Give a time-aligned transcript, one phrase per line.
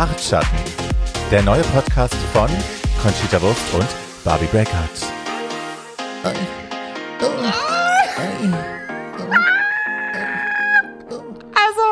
[0.00, 0.58] Bartschatten,
[1.30, 2.48] der neue Podcast von
[3.02, 3.86] Conchita Wurst und
[4.24, 4.72] Barbie Breakout.
[11.52, 11.86] Also,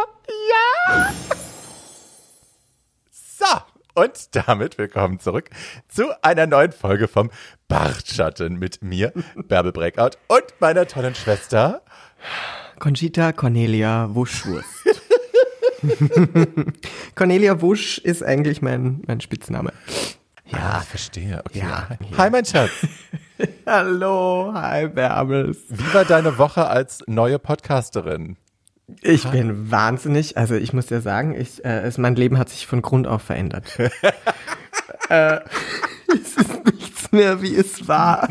[0.48, 1.12] ja.
[3.10, 3.44] So,
[3.94, 5.50] und damit willkommen zurück
[5.88, 7.30] zu einer neuen Folge vom
[7.68, 11.82] Bartschatten mit mir, Bärbel Breakout und meiner tollen Schwester.
[12.78, 14.64] Conchita Cornelia Wuschwurst.
[17.14, 19.72] Cornelia Wusch ist eigentlich mein, mein Spitzname.
[20.46, 21.42] Ja, verstehe.
[21.44, 21.60] Okay.
[21.60, 21.88] Ja.
[22.16, 22.70] Hi, mein Schatz.
[23.66, 25.58] Hallo, hi Bärbels.
[25.68, 28.36] Wie war deine Woche als neue Podcasterin?
[29.02, 32.66] Ich bin wahnsinnig, also ich muss dir sagen, ich, äh, es, mein Leben hat sich
[32.66, 33.78] von Grund auf verändert.
[35.10, 35.40] äh,
[36.08, 38.26] es ist nichts mehr, wie es war.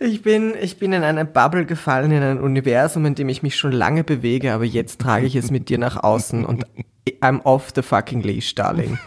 [0.00, 3.56] Ich, bin, ich bin in eine Bubble gefallen, in ein Universum, in dem ich mich
[3.56, 6.64] schon lange bewege, aber jetzt trage ich es mit dir nach außen und
[7.20, 8.98] I'm off the fucking leash, darling.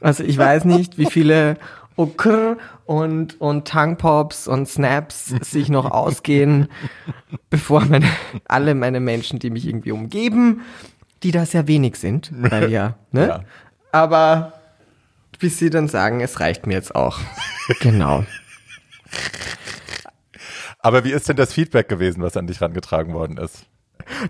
[0.00, 1.56] Also ich weiß nicht, wie viele
[1.96, 6.68] Okr und, und Tonguepops und Snaps sich noch ausgehen,
[7.50, 8.06] bevor meine,
[8.46, 10.62] alle meine Menschen, die mich irgendwie umgeben,
[11.22, 13.26] die da sehr wenig sind, weil ja, ne?
[13.26, 13.40] Ja.
[13.90, 14.52] Aber
[15.38, 17.18] bis sie dann sagen, es reicht mir jetzt auch.
[17.80, 18.24] Genau.
[20.80, 23.66] Aber wie ist denn das Feedback gewesen, was an dich rangetragen worden ist?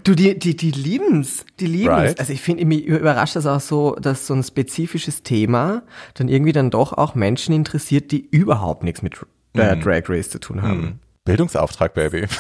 [0.02, 1.88] Du, die, die, die lieben's, die lieben's.
[1.88, 2.18] Right.
[2.20, 5.82] Also ich finde, mich überrascht das auch so, dass so ein spezifisches Thema
[6.14, 9.14] dann irgendwie dann doch auch Menschen interessiert, die überhaupt nichts mit
[9.54, 9.80] äh, Mhm.
[9.82, 11.00] Drag Race zu tun haben.
[11.24, 12.26] Bildungsauftrag, Baby.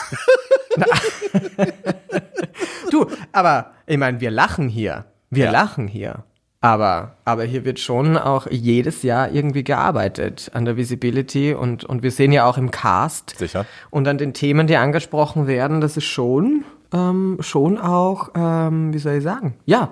[2.90, 5.04] Du, aber ich meine, wir lachen hier.
[5.30, 5.50] Wir Ja.
[5.50, 6.24] lachen hier.
[6.60, 12.02] Aber, aber hier wird schon auch jedes Jahr irgendwie gearbeitet an der Visibility und, und
[12.02, 13.64] wir sehen ja auch im Cast Sicher.
[13.90, 18.98] und an den Themen, die angesprochen werden, das ist schon, ähm, schon auch, ähm, wie
[18.98, 19.90] soll ich sagen, ja,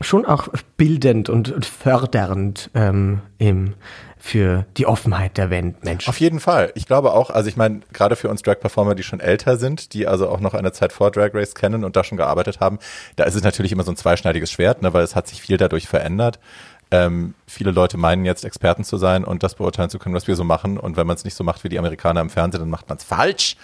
[0.00, 3.74] schon auch bildend und, fördernd ähm, im,
[4.28, 6.08] für die Offenheit der Menschen.
[6.08, 6.70] Auf jeden Fall.
[6.74, 10.06] Ich glaube auch, also ich meine, gerade für uns Drag-Performer, die schon älter sind, die
[10.06, 12.78] also auch noch eine Zeit vor Drag Race kennen und da schon gearbeitet haben,
[13.16, 15.56] da ist es natürlich immer so ein zweischneidiges Schwert, ne, weil es hat sich viel
[15.56, 16.38] dadurch verändert.
[16.90, 20.36] Ähm, viele Leute meinen jetzt Experten zu sein und das beurteilen zu können, was wir
[20.36, 20.78] so machen.
[20.78, 22.98] Und wenn man es nicht so macht wie die Amerikaner im Fernsehen, dann macht man
[22.98, 23.56] es falsch.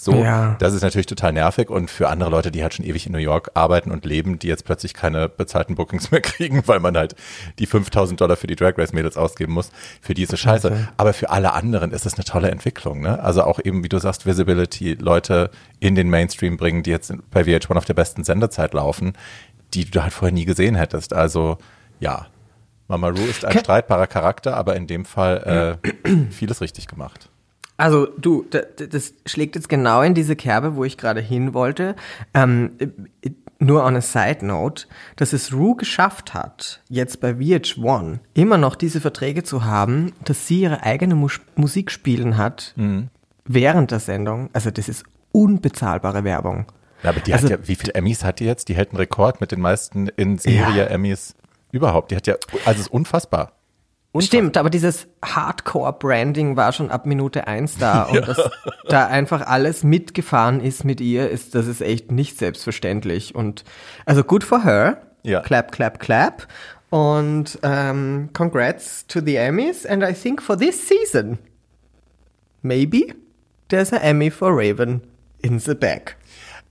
[0.00, 0.54] So, Ja.
[0.60, 3.18] das ist natürlich total nervig und für andere Leute, die halt schon ewig in New
[3.18, 7.16] York arbeiten und leben, die jetzt plötzlich keine bezahlten Bookings mehr kriegen, weil man halt
[7.58, 10.88] die 5000 Dollar für die Drag Race Mädels ausgeben muss, für die ist es scheiße.
[10.96, 13.20] Aber für alle anderen ist es eine tolle Entwicklung, ne?
[13.20, 15.50] Also auch eben, wie du sagst, Visibility, Leute
[15.80, 19.14] in den Mainstream bringen, die jetzt bei VH1 auf der besten Sendezeit laufen,
[19.74, 21.12] die du halt vorher nie gesehen hättest.
[21.12, 21.58] Also,
[21.98, 22.26] ja.
[22.86, 27.28] Mama Ru ist ein Ke- streitbarer Charakter, aber in dem Fall äh, vieles richtig gemacht.
[27.78, 31.54] Also du, da- da- das schlägt jetzt genau in diese Kerbe, wo ich gerade hin
[31.54, 31.96] wollte.
[32.34, 33.30] Ähm, äh,
[33.60, 38.76] nur on a side note, dass es Rue geschafft hat, jetzt bei VH1 immer noch
[38.76, 42.74] diese Verträge zu haben, dass sie ihre eigene Mus Musik spielen hat
[43.44, 44.50] während der Sendung.
[44.52, 46.66] Also das ist unbezahlbare Werbung.
[47.02, 48.68] Ja, aber die Also- hat ja, wie viele Emmys hat die jetzt?
[48.68, 50.84] Die hält einen Rekord mit den meisten in Serie Ja.
[50.86, 51.34] Emmys
[51.72, 52.10] überhaupt.
[52.12, 52.34] Die hat ja,
[52.64, 53.52] also es ist unfassbar.
[54.12, 54.38] Unfassbar.
[54.38, 58.50] Stimmt, aber dieses Hardcore-Branding war schon ab Minute eins da und dass
[58.88, 63.34] da einfach alles mitgefahren ist mit ihr, ist, das ist echt nicht selbstverständlich.
[63.34, 63.64] Und
[64.06, 65.02] also good for her.
[65.24, 65.40] Ja.
[65.40, 66.48] Clap, clap, clap.
[66.90, 69.84] Und ähm, congrats to the Emmys.
[69.84, 71.38] And I think for this season,
[72.62, 73.14] maybe
[73.68, 75.02] there's an Emmy for Raven
[75.42, 76.16] in the bag.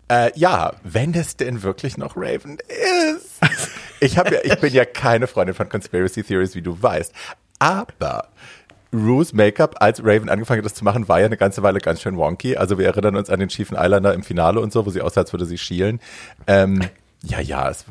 [0.10, 3.40] Äh, ja, wenn es denn wirklich noch Raven ist.
[4.00, 7.14] Ich habe ja, ich bin ja keine Freundin von Conspiracy Theories, wie du weißt.
[7.60, 8.30] Aber
[8.94, 12.02] Rue's Make-up, als Raven angefangen hat, das zu machen, war ja eine ganze Weile ganz
[12.02, 12.58] schön wonky.
[12.58, 15.22] Also wir erinnern uns an den schiefen Eyeliner im Finale und so, wo sie aussah,
[15.22, 16.00] als würde sie schielen.
[16.46, 16.82] Ähm,
[17.24, 17.86] ja, ja, es,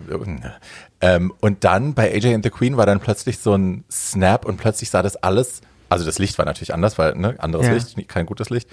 [1.00, 4.56] ähm, und dann bei AJ and the Queen war dann plötzlich so ein Snap und
[4.56, 7.72] plötzlich sah das alles, also das Licht war natürlich anders, weil, ne, anderes Ja.
[7.72, 8.68] Licht, kein gutes Licht.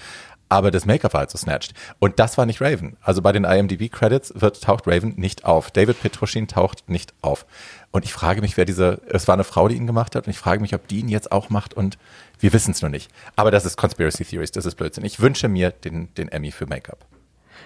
[0.53, 1.73] Aber das Make-up war halt so snatched.
[1.97, 2.95] Und das war nicht Raven.
[3.01, 5.71] Also bei den IMDb-Credits taucht Raven nicht auf.
[5.71, 7.47] David Petrushin taucht nicht auf.
[7.89, 10.29] Und ich frage mich, wer diese, es war eine Frau, die ihn gemacht hat, und
[10.29, 11.97] ich frage mich, ob die ihn jetzt auch macht und
[12.39, 13.09] wir wissen es nur nicht.
[13.35, 15.03] Aber das ist Conspiracy Theories, das ist Blödsinn.
[15.05, 16.99] Ich wünsche mir den, den Emmy für Make-up.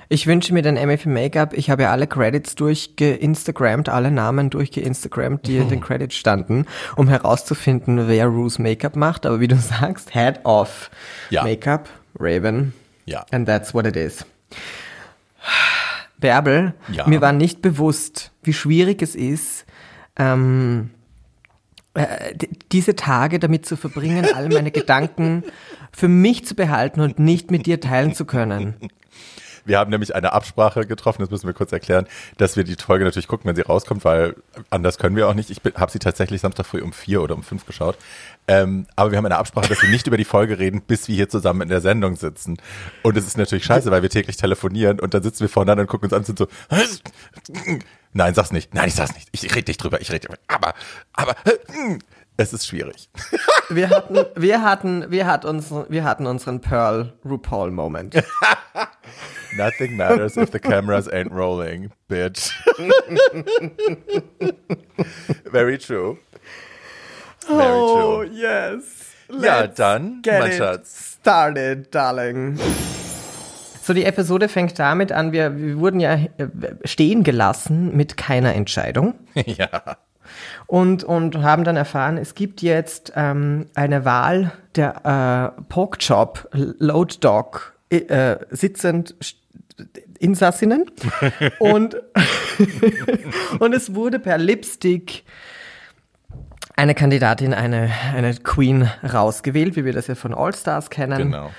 [0.08, 1.54] Ich wünsche mir den Emmy für Make-up.
[1.54, 7.10] Ich habe ja alle Credits durchgeinstagrammt, alle Namen durchgeinstagrammt, die in den Credits standen, um
[7.10, 9.26] herauszufinden, wer Rue's Make-up macht.
[9.26, 10.90] Aber wie du sagst, Head off.
[11.30, 11.44] Ja.
[11.44, 12.74] Make-up, Raven.
[13.06, 13.26] Ja.
[13.32, 14.26] And that's what it is.
[16.20, 17.08] Bärbel, Ja.
[17.08, 19.66] mir war nicht bewusst, wie schwierig es ist,
[20.18, 20.90] ähm,
[21.94, 22.34] äh,
[22.72, 25.44] diese Tage damit zu verbringen, all meine Gedanken
[25.92, 28.76] für mich zu behalten und nicht mit dir teilen zu können.
[29.66, 32.08] Wir haben nämlich eine Absprache getroffen, das müssen wir kurz erklären,
[32.38, 34.36] dass wir die Folge natürlich gucken, wenn sie rauskommt, weil
[34.70, 35.50] anders können wir auch nicht.
[35.50, 37.98] Ich habe sie tatsächlich Samstag früh um vier oder um fünf geschaut.
[38.48, 41.16] Ähm, aber wir haben eine Absprache, dass wir nicht über die Folge reden, bis wir
[41.16, 42.58] hier zusammen in der Sendung sitzen.
[43.04, 45.88] Und es ist natürlich scheiße, weil wir täglich telefonieren und dann sitzen wir voneinander und
[45.88, 46.48] gucken uns an und sind so,
[48.14, 50.74] nein, sag's nicht, nein, ich sag's nicht, ich rede nicht drüber, ich rede drüber, aber,
[51.14, 51.36] aber,
[52.38, 53.10] es ist schwierig.
[53.70, 58.16] Wir hatten, wir hatten, wir hatten, uns, wir hatten unseren Pearl RuPaul Moment.
[59.58, 62.52] Nothing matters if the cameras ain't rolling, bitch.
[65.52, 66.20] Very true.
[67.48, 68.30] Very oh, true.
[68.34, 68.84] yes.
[69.30, 71.18] Ja, Let's dann, get mein it Schatz.
[71.22, 72.60] started, darling.
[73.82, 76.28] So, die Episode fängt damit an, wir, wir wurden ja äh,
[76.84, 79.16] stehen gelassen mit keiner Entscheidung.
[79.46, 79.98] ja.
[80.66, 87.16] und, und haben dann erfahren, es gibt jetzt ähm, eine Wahl der äh, Porkchop Load
[87.22, 89.16] Dog äh, sitzend
[90.20, 90.86] Insassinnen
[91.60, 91.96] und,
[93.60, 95.24] und es wurde per Lipstick
[96.78, 101.18] eine Kandidatin, eine, eine Queen rausgewählt, wie wir das ja von All Stars kennen.
[101.18, 101.52] Genau.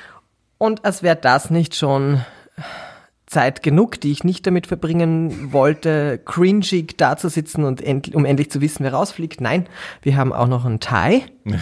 [0.59, 2.25] Und als wäre das nicht schon
[3.27, 8.25] Zeit genug, die ich nicht damit verbringen wollte, cringig da zu sitzen und end, um
[8.25, 9.41] endlich zu wissen, wer rausfliegt.
[9.41, 9.69] Nein,
[10.03, 11.25] wir haben auch noch einen Tie.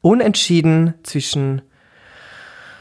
[0.00, 1.62] Unentschieden zwischen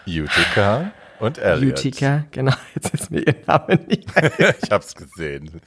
[0.08, 1.80] Utica und Elliot.
[1.80, 4.56] Utica, genau, jetzt ist mir ihr Name nicht mehr.
[4.64, 5.62] ich hab's gesehen.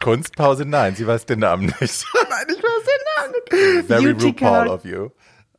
[0.00, 1.80] Kunstpause, nein, sie weiß den Namen nicht.
[2.30, 3.86] Nein, ich weiß den Namen.
[3.86, 5.10] Very Utica RuPaul of you.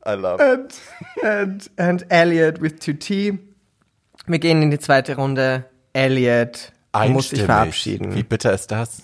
[0.05, 0.81] I love it.
[1.23, 3.37] and, and, and Elliot with two T.
[4.25, 5.65] Wir gehen in die zweite Runde.
[5.93, 6.71] Elliot
[7.09, 8.15] muss sich verabschieden.
[8.15, 9.03] Wie bitter ist das?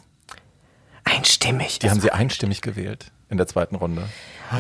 [1.04, 1.80] Einstimmig.
[1.80, 4.04] Die haben sie einstimmig gewählt in der zweiten Runde.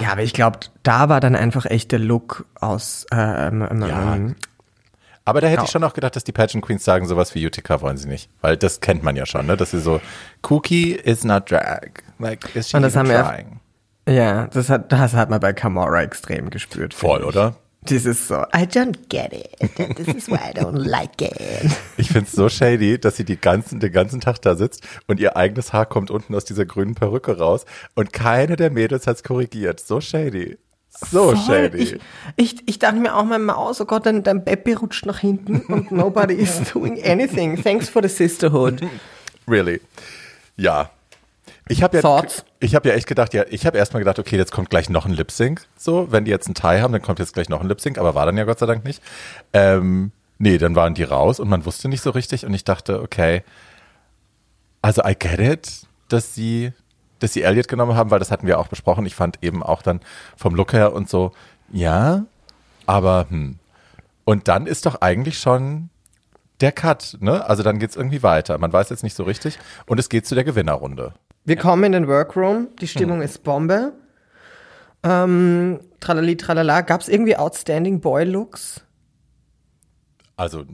[0.01, 3.05] Ja, aber ich glaube, da war dann einfach echt der Look aus.
[3.11, 4.17] Ähm, ähm, Ja.
[5.27, 5.71] Aber da hätte ich Ja.
[5.73, 8.29] schon auch gedacht, dass die Pageant Queens sagen, sowas wie Utica wollen sie nicht.
[8.41, 9.57] Weil das kennt man ja schon, ne?
[9.57, 9.99] Dass sie so,
[10.49, 11.89] Cookie is not drag.
[12.19, 13.59] Like, is she Und das haben wir- trying?
[14.07, 16.93] ja, das hat, das hat man bei Camora extrem gespürt.
[16.93, 17.25] Voll, ich.
[17.25, 17.55] oder?
[17.81, 19.95] Dieses so, I don't get it.
[19.95, 21.71] This is why I don't like it.
[21.97, 25.37] Ich find's so shady, dass sie die ganzen, den ganzen Tag da sitzt und ihr
[25.37, 27.65] eigenes Haar kommt unten aus dieser grünen Perücke raus
[27.95, 29.79] und keine der Mädels hat's korrigiert.
[29.79, 30.57] So shady.
[30.99, 31.37] So Voll.
[31.37, 31.77] shady.
[31.77, 31.99] Ich,
[32.35, 35.61] ich, ich dachte mir auch mal Maus, oh Gott, dein, dein Baby rutscht nach hinten
[35.71, 37.61] und nobody is doing anything.
[37.61, 38.81] Thanks for the sisterhood.
[39.47, 39.79] Really.
[40.55, 40.89] Ja.
[41.69, 42.45] Ich habe ja, Thoughts?
[42.59, 45.05] ich habe ja echt gedacht, ja, ich habe erstmal gedacht, okay, jetzt kommt gleich noch
[45.05, 45.65] ein Lip Sync.
[45.77, 47.97] So, wenn die jetzt einen Tie haben, dann kommt jetzt gleich noch ein Lip Sync,
[47.97, 49.01] aber war dann ja Gott sei Dank nicht.
[49.53, 53.01] Ähm, nee, dann waren die raus und man wusste nicht so richtig und ich dachte,
[53.01, 53.43] okay,
[54.81, 56.71] also I get it, dass sie,
[57.19, 59.05] dass sie Elliot genommen haben, weil das hatten wir auch besprochen.
[59.05, 60.01] Ich fand eben auch dann
[60.35, 61.31] vom Look her und so,
[61.71, 62.25] ja,
[62.85, 63.59] aber hm.
[64.23, 65.89] Und dann ist doch eigentlich schon
[66.59, 67.47] der Cut, ne?
[67.47, 68.57] Also dann geht's irgendwie weiter.
[68.57, 71.13] Man weiß jetzt nicht so richtig und es geht zu der Gewinnerrunde.
[71.45, 73.93] Wir kommen in den Workroom, die Stimmung ist Bombe.
[75.03, 76.81] Ähm, tralali, tralala.
[76.81, 78.81] Gab es irgendwie Outstanding Boy-Looks?
[80.35, 80.65] Also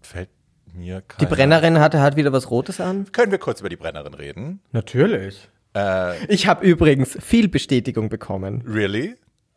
[0.00, 0.30] fällt
[0.72, 1.18] mir kein.
[1.18, 3.12] Die Brennerin hatte halt wieder was Rotes an.
[3.12, 4.60] Können wir kurz über die Brennerin reden?
[4.72, 5.50] Natürlich.
[5.76, 8.62] Äh, Ich habe übrigens viel Bestätigung bekommen.
[8.66, 9.16] really?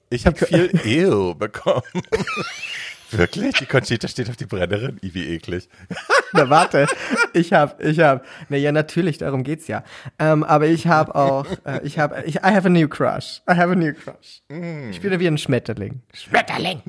[0.10, 1.84] Ich habe viel Ew bekommen.
[3.12, 3.56] Wirklich?
[3.56, 5.00] Die Conchita steht auf die Brennerin?
[5.04, 5.68] I, wie eklig.
[6.34, 6.86] Na warte,
[7.34, 9.84] ich habe, ich habe, na ja natürlich, darum geht's ja.
[10.20, 13.42] Ähm, aber ich habe auch, äh, ich habe, ich, I have a new crush.
[13.50, 14.44] I have a new crush.
[14.92, 16.02] Ich bin wie ein Schmetterling.
[16.14, 16.82] Schmetterling.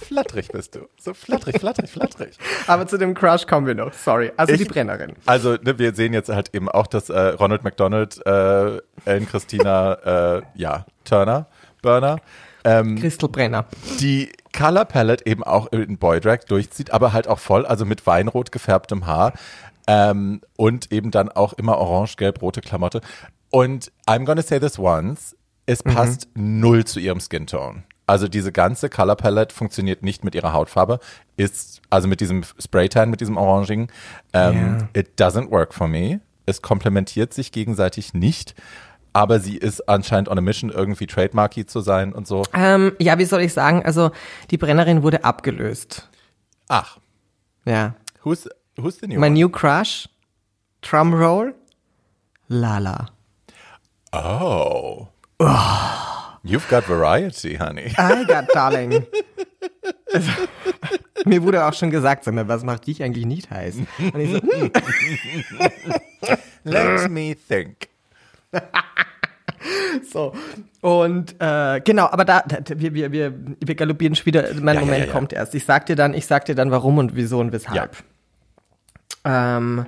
[0.00, 0.88] Flatterig bist du.
[0.98, 2.38] So flatterig, flatterig, flatterig.
[2.66, 3.92] Aber zu dem Crush kommen wir noch.
[3.92, 4.32] Sorry.
[4.36, 5.14] Also Ich- die Brennerin.
[5.26, 10.36] Also, ne, wir sehen jetzt halt eben auch, dass äh, Ronald McDonald, äh, Ellen Christina,
[10.38, 11.46] äh, ja, Turner,
[11.82, 12.18] Burner,
[12.64, 13.66] ähm, Crystal Brenner.
[14.00, 18.06] die Color Palette eben auch in Boy Drag durchzieht, aber halt auch voll, also mit
[18.06, 19.32] weinrot gefärbtem Haar
[19.86, 23.00] ähm, und eben dann auch immer orange, gelb, rote Klamotte.
[23.50, 25.36] Und I'm gonna say this once,
[25.66, 27.84] es passt null zu ihrem Skin Tone.
[28.08, 30.98] Also diese ganze Color Palette funktioniert nicht mit ihrer Hautfarbe,
[31.36, 33.88] ist also mit diesem Spraytan, mit diesem Orangigen.
[34.32, 36.20] Ähm, It doesn't work for me.
[36.46, 38.54] Es komplementiert sich gegenseitig nicht.
[39.12, 42.44] Aber sie ist anscheinend on a mission, irgendwie trademarky zu sein und so.
[42.54, 43.84] Ähm, ja, wie soll ich sagen?
[43.84, 44.10] Also
[44.50, 46.08] die Brennerin wurde abgelöst.
[46.68, 46.98] Ach,
[47.64, 47.94] Ja.
[48.24, 49.34] who's, who's the new My one?
[49.38, 50.08] new crush,
[50.82, 51.54] Drumroll,
[52.48, 53.06] Lala.
[54.12, 55.08] Oh.
[56.48, 57.92] You've got variety, honey.
[57.98, 59.06] I got darling.
[60.12, 60.30] Also,
[61.26, 63.76] mir wurde auch schon gesagt, sag mal, was macht dich eigentlich nicht heiß?
[63.98, 64.70] Und ich so, hm,
[66.64, 67.88] Let me think.
[70.10, 70.32] so.
[70.80, 74.80] Und äh, genau, aber da, da wir, wir, wir, wir galoppieren schon wieder, mein Ja,
[74.80, 75.12] Moment ja, ja.
[75.12, 75.54] kommt erst.
[75.54, 77.96] Ich sag dir dann, ich sag dir dann warum und wieso und weshalb.
[79.24, 79.84] Ähm,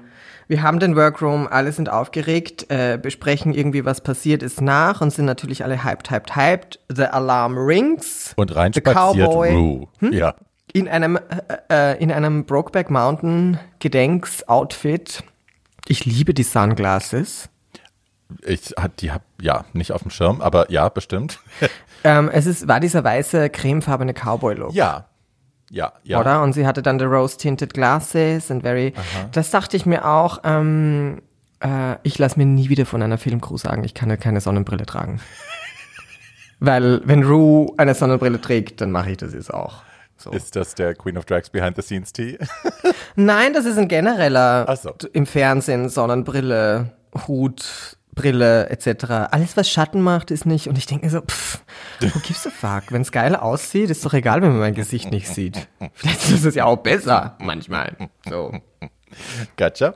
[0.50, 5.12] wir haben den Workroom, alle sind aufgeregt, äh, besprechen irgendwie, was passiert ist nach und
[5.12, 6.80] sind natürlich alle hyped, hyped, hyped.
[6.88, 8.32] The Alarm rings.
[8.34, 9.54] Und rein The Cowboy.
[9.54, 9.88] Rue.
[10.10, 10.34] Ja.
[10.72, 15.22] In einem, äh, äh, in einem Brokeback Mountain Gedenks-Outfit.
[15.86, 17.48] Ich liebe die Sunglasses.
[18.44, 21.38] Ich hat die hab ja nicht auf dem Schirm, aber ja, bestimmt.
[22.02, 24.72] Ähm, es ist, war dieser weiße, cremefarbene Cowboy-Look.
[24.72, 25.09] ja.
[25.70, 26.20] Ja, ja.
[26.20, 26.42] Oder?
[26.42, 28.92] Und sie hatte dann the rose-tinted glasses and very.
[29.32, 30.40] Das dachte ich mir auch.
[30.44, 31.22] Ähm,
[31.60, 34.84] äh, ich lasse mir nie wieder von einer Filmcrew sagen, ich kann ja keine Sonnenbrille
[34.84, 35.20] tragen.
[36.58, 39.82] Weil wenn Rue eine Sonnenbrille trägt, dann mache ich das jetzt auch.
[40.16, 40.30] So.
[40.32, 42.36] Ist das der Queen of Drags Behind the Scenes Tea?
[43.16, 44.92] Nein, das ist ein genereller so.
[45.14, 46.92] im Fernsehen Sonnenbrille,
[47.26, 49.30] Hut, Brille etc.
[49.30, 50.68] Alles was Schatten macht, ist nicht.
[50.68, 51.62] Und ich denke so, pff,
[52.00, 52.92] who gives a fuck?
[52.92, 55.68] Wenn es geil aussieht, ist doch egal, wenn man mein Gesicht nicht sieht.
[55.94, 57.96] Vielleicht ist es ja auch besser manchmal.
[58.28, 58.52] So.
[59.56, 59.94] Gotcha.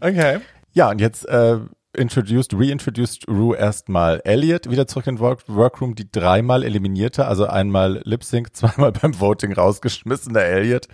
[0.00, 0.40] Okay.
[0.72, 1.58] Ja, und jetzt äh,
[1.96, 8.00] introduced, reintroduced Rue erstmal Elliot wieder zurück in Work Workroom, die dreimal eliminierte, also einmal
[8.04, 10.88] Lip Sync, zweimal beim Voting rausgeschmissene Elliot,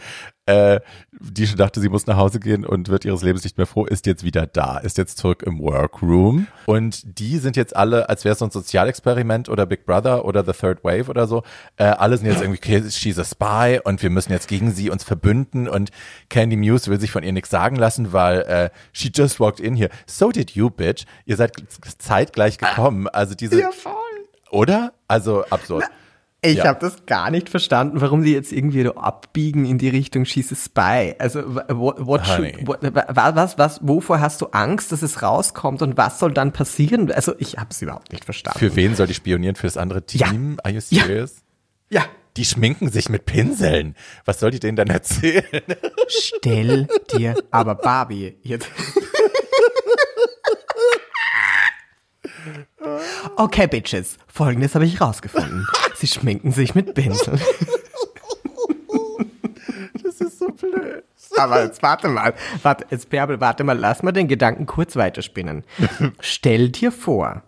[0.49, 0.81] äh,
[1.12, 3.85] die schon dachte, sie muss nach Hause gehen und wird ihres Lebens nicht mehr froh,
[3.85, 6.47] ist jetzt wieder da, ist jetzt zurück im Workroom.
[6.64, 10.45] Und die sind jetzt alle, als wäre es so ein Sozialexperiment oder Big Brother oder
[10.45, 11.43] The Third Wave oder so,
[11.76, 14.88] äh, alle sind jetzt irgendwie, okay, she's a spy und wir müssen jetzt gegen sie
[14.88, 15.90] uns verbünden und
[16.31, 19.76] Candy Muse will sich von ihr nichts sagen lassen, weil äh, she just walked in
[19.76, 19.90] here.
[20.07, 21.05] So did you, bitch.
[21.26, 21.52] Ihr seid
[21.99, 23.07] zeitgleich gekommen.
[23.09, 23.93] Also diese, voll.
[24.50, 24.95] oder?
[25.09, 25.85] Also absurd.
[26.40, 26.66] Ich Ja.
[26.66, 30.52] habe das gar nicht verstanden, warum die jetzt irgendwie so abbiegen in die Richtung She's
[30.52, 31.14] a Spy.
[31.18, 35.83] Also what, what should, what, wa- was, was, wovor hast du Angst, dass es rauskommt
[35.83, 37.11] und was soll dann passieren?
[37.11, 38.59] Also ich habe es überhaupt nicht verstanden.
[38.59, 39.57] Für wen soll die spionieren?
[39.57, 40.59] Für das andere Team?
[40.62, 41.02] Are you Ja.
[41.04, 41.37] serious?
[41.90, 42.04] ja,
[42.37, 43.97] Die schminken sich mit Pinseln.
[44.25, 45.42] Was soll die denen dann erzählen?
[46.07, 48.68] stell dir aber Barbie jetzt.
[53.37, 54.19] Okay, Bitches.
[54.27, 55.67] Folgendes habe ich rausgefunden.
[55.97, 57.41] Sie schminken sich mit Pinseln.
[60.03, 61.05] Das ist so blöd.
[61.37, 65.65] Aber jetzt warte mal, warte, jetzt Bärbel, warte mal, lass mal den Gedanken kurz weiterspinnen.
[66.21, 67.43] Stell dir vor,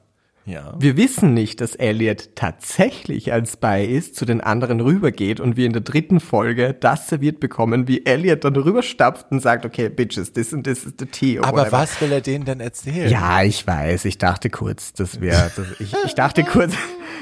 [0.50, 0.74] Ja.
[0.78, 5.66] wir wissen nicht, dass Elliot tatsächlich als Spy ist, zu den anderen rübergeht und wir
[5.66, 10.32] in der dritten Folge das serviert bekommen, wie Elliot dann rüberstapft und sagt, okay, Bitches,
[10.32, 11.38] this and this is the tea.
[11.38, 11.78] or Aber whatever.
[11.78, 13.10] was will er denen denn erzählen?
[13.10, 16.72] Ja, ich weiß, ich dachte kurz, das wäre, ich, ich dachte kurz,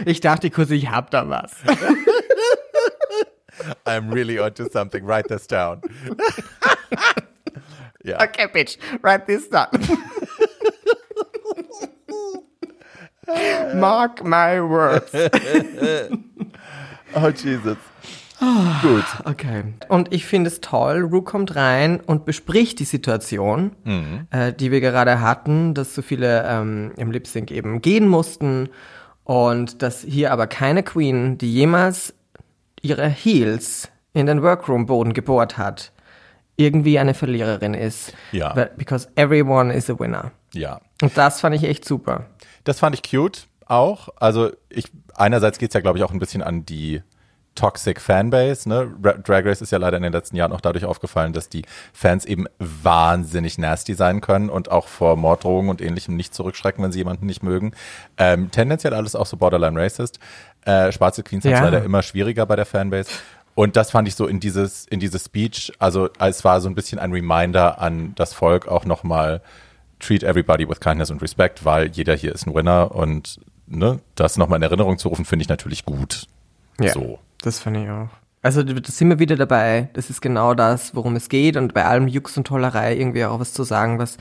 [0.06, 1.52] ich dachte kurz, ich hab da was.
[3.84, 5.04] I'm really onto something.
[5.06, 5.80] Write this down.
[8.04, 8.20] ja.
[8.22, 9.66] Okay, bitch, write this down.
[13.74, 15.12] Mark my words.
[17.14, 17.78] Oh, Jesus.
[18.82, 19.04] Gut.
[19.24, 19.64] Okay.
[19.88, 23.72] Und ich finde es toll, Rue kommt rein und bespricht die Situation,
[24.30, 28.68] äh, die wir gerade hatten, dass so viele ähm, im Lip Sync eben gehen mussten
[29.24, 32.14] und dass hier aber keine Queen, die jemals
[32.80, 35.92] ihre Heels in den Workroom-Boden gebohrt hat,
[36.56, 38.12] irgendwie eine Verliererin ist.
[38.32, 38.52] Ja.
[38.76, 40.30] Because everyone is a winner.
[40.54, 40.80] Ja.
[41.02, 42.26] Und das fand ich echt super.
[42.64, 44.08] Das fand ich cute auch.
[44.16, 47.02] Also ich, einerseits geht's ja, glaube ich, auch ein bisschen an die
[47.54, 48.68] Toxic Fanbase.
[48.68, 48.88] Ne?
[49.02, 51.62] Ra- Drag Race ist ja leider in den letzten Jahren auch dadurch aufgefallen, dass die
[51.92, 56.92] Fans eben wahnsinnig nasty sein können und auch vor Morddrohungen und ähnlichem nicht zurückschrecken, wenn
[56.92, 57.72] sie jemanden nicht mögen.
[58.16, 60.20] Ähm, tendenziell alles auch so borderline racist.
[60.64, 61.64] Äh, schwarze Queens haben Ja.
[61.64, 63.10] leider immer schwieriger bei der Fanbase.
[63.56, 66.76] Und das fand ich so in dieses, in dieses Speech, also es war so ein
[66.76, 69.42] bisschen ein Reminder an das Volk auch nochmal,
[70.00, 74.36] treat everybody with kindness und respect, weil jeder hier ist ein Winner und ne, das
[74.36, 76.26] nochmal in Erinnerung zu rufen, finde ich natürlich gut.
[76.80, 77.18] So.
[77.42, 78.08] Das fand ich auch.
[78.40, 79.88] Also da sind wir wieder dabei.
[79.94, 83.40] Das ist genau das, worum es geht und bei allem Jux und Tollerei irgendwie auch
[83.40, 84.16] was zu sagen, was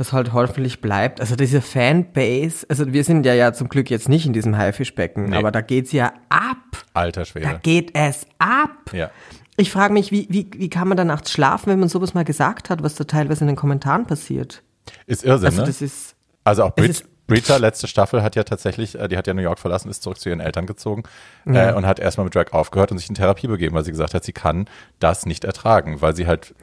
[0.00, 1.20] was halt hoffentlich bleibt.
[1.20, 5.30] Also diese Fanbase, also wir sind ja ja zum Glück jetzt nicht in diesem Haifischbecken,
[5.30, 5.36] Nee.
[5.36, 6.84] aber da geht's ja ab.
[6.94, 7.60] Alter Da Schwede.
[7.64, 8.92] geht es ab.
[8.92, 9.10] Ja.
[9.56, 12.24] Ich frage mich, wie, wie, wie kann man da nachts schlafen, wenn man sowas mal
[12.24, 14.62] gesagt hat, was da teilweise in den Kommentaren passiert?
[15.06, 15.66] Ist Irrsinn, Also ne?
[15.66, 16.14] das ist
[16.44, 19.58] Also auch ist- Brita, letzte Staffel, hat ja tatsächlich, äh, die hat ja New York
[19.58, 21.02] verlassen, ist zurück zu ihren Eltern gezogen
[21.44, 24.14] äh, und hat erstmal mit Drag aufgehört und sich in Therapie begeben, weil sie gesagt
[24.14, 24.66] hat, sie kann
[24.98, 26.54] das nicht ertragen, weil sie halt,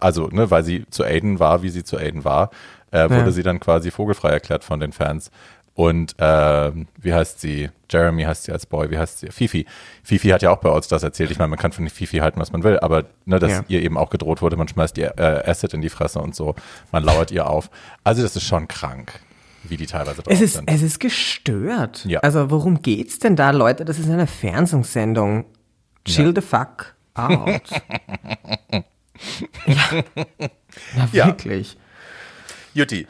[0.00, 2.48] also, ne, weil sie zu Aiden war, wie sie zu Aiden war,
[2.92, 3.30] äh, wurde Ja.
[3.30, 5.30] sie dann quasi vogelfrei erklärt von den Fans.
[5.76, 7.68] Und ähm, wie heißt sie?
[7.90, 9.28] Jeremy heißt sie als Boy, wie heißt sie?
[9.32, 9.66] Fifi.
[10.04, 11.32] Fifi hat ja auch bei uns das erzählt.
[11.32, 13.64] Ich meine, man kann von Fifi halten, was man will, aber ne, dass Ja.
[13.66, 16.54] ihr eben auch gedroht wurde, man schmeißt ihr äh, Acid in die Fresse und so,
[16.92, 17.70] man lauert ihr auf.
[18.04, 19.18] Also das ist schon krank,
[19.64, 20.70] wie die teilweise drauf Es ist, sind.
[20.70, 22.04] es ist gestört.
[22.04, 22.20] Ja.
[22.20, 23.84] Also worum geht's denn da, Leute?
[23.84, 25.44] Das ist eine Fernsehsendung.
[26.04, 27.62] Chill the fuck out.
[29.66, 29.76] ja.
[30.96, 31.26] Na, Ja.
[31.26, 31.76] wirklich.
[32.74, 33.06] Juti,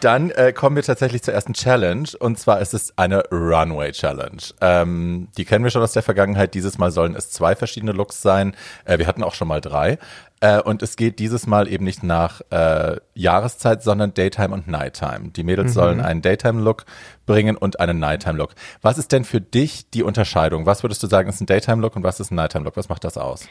[0.00, 4.40] dann äh, kommen wir tatsächlich zur ersten Challenge und zwar ist es eine Runway Challenge.
[4.62, 6.54] Ähm, die kennen wir schon aus der Vergangenheit.
[6.54, 8.56] Dieses Mal sollen es zwei verschiedene Looks sein.
[8.86, 9.98] Äh, wir hatten auch schon mal drei.
[10.40, 15.28] Äh, und es geht dieses Mal eben nicht nach äh, Jahreszeit, sondern Daytime und Nighttime.
[15.28, 16.86] Die Mädels sollen einen Daytime-Look
[17.26, 18.54] bringen und einen Nighttime-Look.
[18.80, 20.64] Was ist denn für dich die Unterscheidung?
[20.64, 22.76] Was würdest du sagen, ist ein Daytime-Look und was ist ein Nighttime-Look?
[22.76, 23.46] Was macht das aus?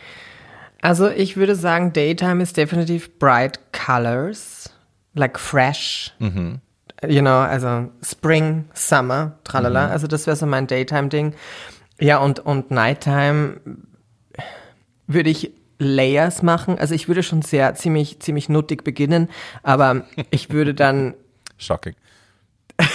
[0.81, 4.60] Also ich würde sagen, Daytime ist definitiv bright colors,
[5.13, 6.13] like fresh.
[7.07, 9.87] You know, also Spring, Summer, tralala.
[9.87, 11.33] Also das wäre so mein Daytime-Ding.
[11.99, 13.59] Ja, und, und Nighttime
[15.07, 16.77] würde ich Layers machen.
[16.77, 19.29] Also ich würde schon sehr ziemlich, ziemlich nuttig beginnen,
[19.63, 21.15] aber ich würde dann
[21.57, 21.95] Shocking.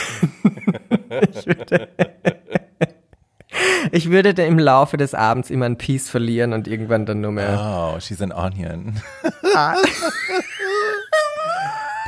[3.92, 7.32] Ich würde da im Laufe des Abends immer ein Piece verlieren und irgendwann dann nur
[7.32, 7.94] mehr.
[7.94, 9.00] Oh, she's an onion.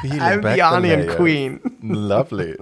[0.00, 1.16] Peeling I'm back the Onion layers.
[1.16, 1.60] Queen.
[1.82, 2.56] Lovely.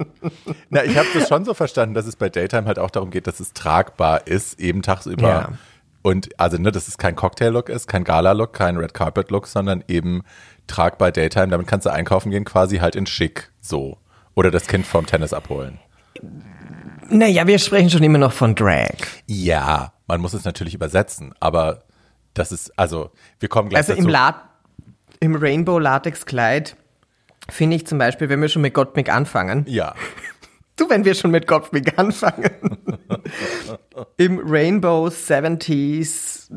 [0.70, 3.26] Na, ich habe das schon so verstanden, dass es bei Daytime halt auch darum geht,
[3.26, 5.28] dass es tragbar ist, eben tagsüber.
[5.28, 5.48] Ja.
[6.02, 10.22] Und also, ne, dass es kein Cocktail-Look ist, kein Gala-Look, kein Red Carpet-Look, sondern eben
[10.68, 11.48] tragbar Daytime.
[11.48, 13.98] Damit kannst du einkaufen gehen, quasi halt in schick, so.
[14.34, 15.78] Oder das Kind vom Tennis abholen.
[17.08, 18.96] Naja, wir sprechen schon immer noch von Drag.
[19.26, 21.84] Ja, man muss es natürlich übersetzen, aber
[22.34, 24.04] das ist, also, wir kommen gleich Also dazu.
[24.04, 24.42] im, La
[25.20, 26.76] im Rainbow Latex Kleid
[27.48, 29.94] finde ich zum Beispiel, wenn wir schon mit Gottmik anfangen, ja,
[30.76, 32.50] du, wenn wir schon mit Gottmik anfangen,
[34.16, 36.50] im Rainbow 70s,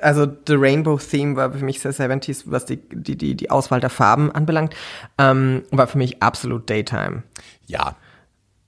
[0.00, 3.80] also the Rainbow Theme war für mich sehr 70s, was die, die, die, die Auswahl
[3.80, 4.74] der Farben anbelangt,
[5.18, 7.22] ähm, war für mich absolut Daytime.
[7.66, 7.96] ja.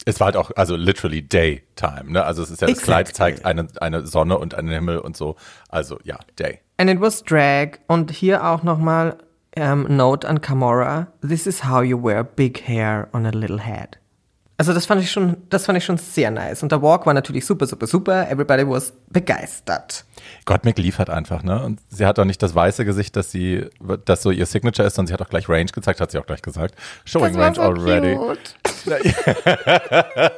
[0.06, 2.24] Es war halt auch, also literally Daytime, ne?
[2.24, 3.34] Also es ist ja, das Kleid Exactly.
[3.34, 5.36] zeigt eine, eine Sonne und einen Himmel und so.
[5.68, 6.60] Also ja, Day.
[6.78, 7.72] And it was drag.
[7.86, 9.18] Und hier auch nochmal
[9.56, 11.08] ähm, Note an Kamora.
[11.20, 13.98] This is how you wear big hair on a little head.
[14.60, 16.62] Also das fand ich schon, das fand ich schon sehr nice.
[16.62, 18.30] Und der Walk war natürlich super, super, super.
[18.30, 20.04] Everybody was begeistert.
[20.44, 21.64] Gottmik liefert einfach, ne?
[21.64, 23.64] Und sie hat auch nicht das weiße Gesicht, dass sie,
[24.04, 26.26] das so ihr Signature ist, sondern sie hat auch gleich Range gezeigt, hat sie auch
[26.26, 26.74] gleich gesagt.
[27.06, 28.18] Showing Range already.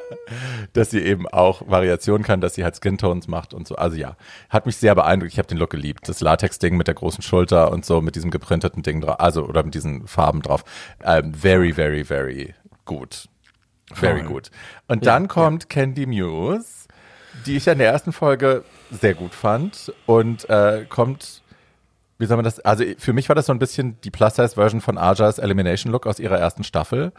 [0.71, 3.75] Dass sie eben auch Variation kann, dass sie halt Skintones macht und so.
[3.75, 4.15] Also ja,
[4.49, 5.33] hat mich sehr beeindruckt.
[5.33, 6.07] Ich habe den Look geliebt.
[6.07, 9.63] Das Latex-Ding mit der großen Schulter und so, mit diesem geprinteten Ding drauf, also oder
[9.63, 10.63] mit diesen Farben drauf.
[11.03, 12.55] Ähm, very, very, very
[12.85, 13.27] gut.
[13.93, 14.27] Very Voll.
[14.29, 14.51] gut.
[14.87, 16.87] Und dann kommt Candy Muse,
[17.45, 21.41] die ich ja in der ersten Folge sehr gut fand und äh, kommt,
[22.19, 24.97] wie soll man das, also für mich war das so ein bisschen die Plus-Size-Version von
[24.97, 27.11] Ajas Elimination Look aus ihrer ersten Staffel.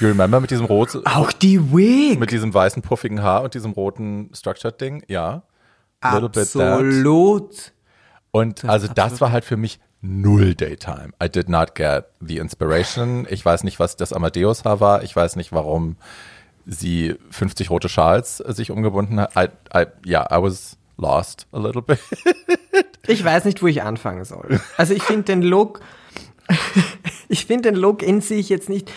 [0.00, 2.18] You remember mit diesem rot, Auch die Wig.
[2.18, 5.42] mit diesem weißen puffigen Haar und diesem roten Structured Ding, ja.
[6.02, 6.80] Little bit that.
[6.80, 7.72] Absolut.
[8.30, 11.12] Und also das war halt für mich null Daytime.
[11.22, 13.26] I did not get the inspiration.
[13.30, 15.02] Ich weiß nicht, was das Amadeus-Haar war.
[15.02, 15.96] Ich weiß nicht, warum
[16.66, 19.34] sie 50 rote Schals sich umgebunden hat.
[19.36, 21.98] I, I, yeah, I was lost a little bit.
[23.06, 24.60] Ich weiß nicht, wo ich anfangen soll.
[24.78, 25.80] Also ich finde den Look,
[27.28, 28.90] ich finde den Look in sich jetzt nicht,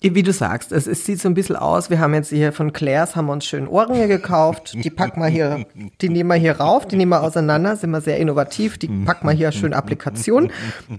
[0.00, 2.72] wie du sagst, es, es sieht so ein bisschen aus, wir haben jetzt hier von
[2.72, 5.66] Claire's, haben wir uns schön Ohrringe gekauft, die packen wir hier,
[6.00, 9.26] die nehmen wir hier rauf, die nehmen wir auseinander, sind wir sehr innovativ, die packen
[9.26, 10.52] wir hier schön Applikation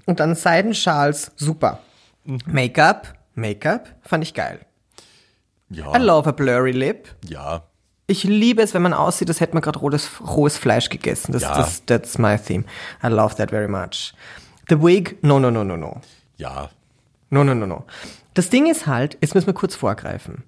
[0.05, 1.79] und dann Seidenschals, super.
[2.45, 4.59] Make-up, Make-up, fand ich geil.
[5.69, 7.07] Ja, I love a blurry lip.
[7.27, 7.63] ja.
[8.11, 11.31] Ich liebe es, wenn man aussieht, als hätte man gerade rohes, rohes Fleisch gegessen.
[11.31, 11.55] Das, Ja.
[11.55, 12.63] das, that's my theme.
[13.03, 14.15] I love that very much.
[14.67, 16.01] The wig, no, no, no, no, no.
[16.37, 16.71] Ja,
[17.29, 17.85] No, no, no, no.
[18.39, 20.45] Das Ding ist halt, jetzt müssen wir kurz vorgreifen.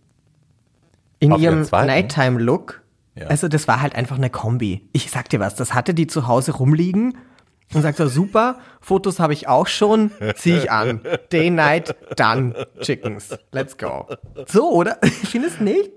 [1.19, 1.63] In Auf ihrem?
[1.69, 2.81] Nighttime-Look,
[3.15, 3.27] Ja.
[3.27, 4.87] also das war halt einfach eine Kombi.
[4.93, 7.17] Ich sag dir was, das hatte die zu Hause rumliegen
[7.73, 11.01] und sagt so, super, Fotos habe ich auch schon, zieh ich an.
[11.33, 13.37] Day, Night, done, Chickens.
[13.51, 14.07] Let's go.
[14.47, 14.97] So, oder?
[15.29, 15.91] Findest du nicht?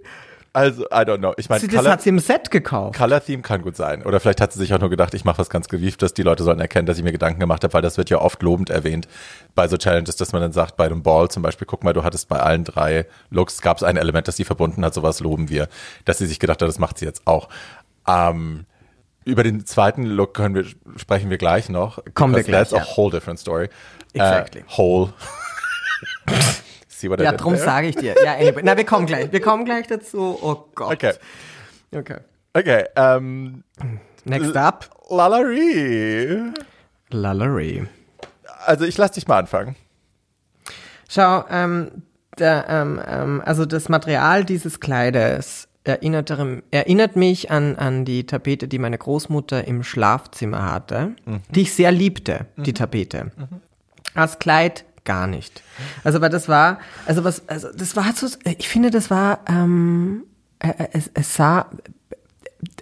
[0.54, 1.34] Also I don't know.
[1.36, 2.96] Ich meine, das Color, hat sie im Set gekauft.
[2.96, 4.04] Color Theme kann gut sein.
[4.04, 6.14] Oder vielleicht hat sie sich auch nur gedacht, ich mache was ganz gewieftes.
[6.14, 8.40] Die Leute sollen erkennen, dass ich mir Gedanken gemacht habe, weil das wird ja oft
[8.40, 9.08] lobend erwähnt
[9.56, 12.04] bei so Challenges, dass man dann sagt, bei einem Ball zum Beispiel, guck mal, du
[12.04, 15.48] hattest bei allen drei Looks, gab es ein Element, das sie verbunden hat, sowas loben
[15.48, 15.68] wir.
[16.04, 17.48] Dass sie sich gedacht hat, das macht sie jetzt auch.
[18.06, 18.64] Ähm,
[19.24, 20.64] über den zweiten Look können wir,
[20.96, 21.98] sprechen wir gleich noch.
[22.14, 22.96] Kommen wir gleich, That's a ja.
[22.96, 23.70] whole different story.
[24.12, 24.60] Exactly.
[24.60, 25.12] Äh, whole.
[27.04, 28.14] See what I Ja, did drum sage ich dir.
[28.24, 28.62] Ja, anyway.
[28.64, 29.30] Na, wir kommen gleich.
[29.30, 30.38] Wir kommen gleich dazu.
[30.40, 30.94] Oh Gott.
[30.94, 31.12] Okay.
[31.94, 32.16] Okay.
[32.54, 33.62] Okay, ähm,
[34.24, 34.88] Next up.
[35.10, 36.50] Lalari.
[37.10, 37.86] Lallery.
[38.64, 39.76] Also ich lass dich mal anfangen.
[41.10, 41.90] Schau, ähm,
[42.38, 46.30] der, ähm, ähm, also das Material dieses Kleides erinnert,
[46.70, 51.16] erinnert mich an, an die Tapete, die meine Großmutter im Schlafzimmer hatte,
[51.50, 53.30] die ich sehr liebte, die Tapete.
[54.14, 55.62] Als Kleid gar nicht.
[56.02, 60.24] Also, weil das war, also was, also das war so, ich finde, das war, ähm,
[60.60, 61.66] äh, äh, es, es sah,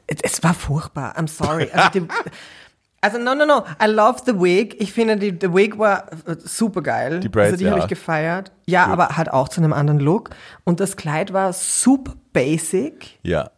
[0.06, 1.16] es war furchtbar.
[1.18, 1.70] I'm sorry.
[1.72, 2.08] Also, die,
[3.00, 3.64] also no, no, no.
[3.82, 4.76] I love the wig.
[4.80, 6.06] Ich finde, die, the wig war
[6.38, 7.20] super geil.
[7.20, 7.70] Die Braids, also die ja.
[7.70, 8.52] habe ich gefeiert.
[8.66, 8.92] Ja, Gut.
[8.92, 10.30] aber halt auch zu einem anderen Look.
[10.64, 13.50] Und das Kleid war super basic Ja.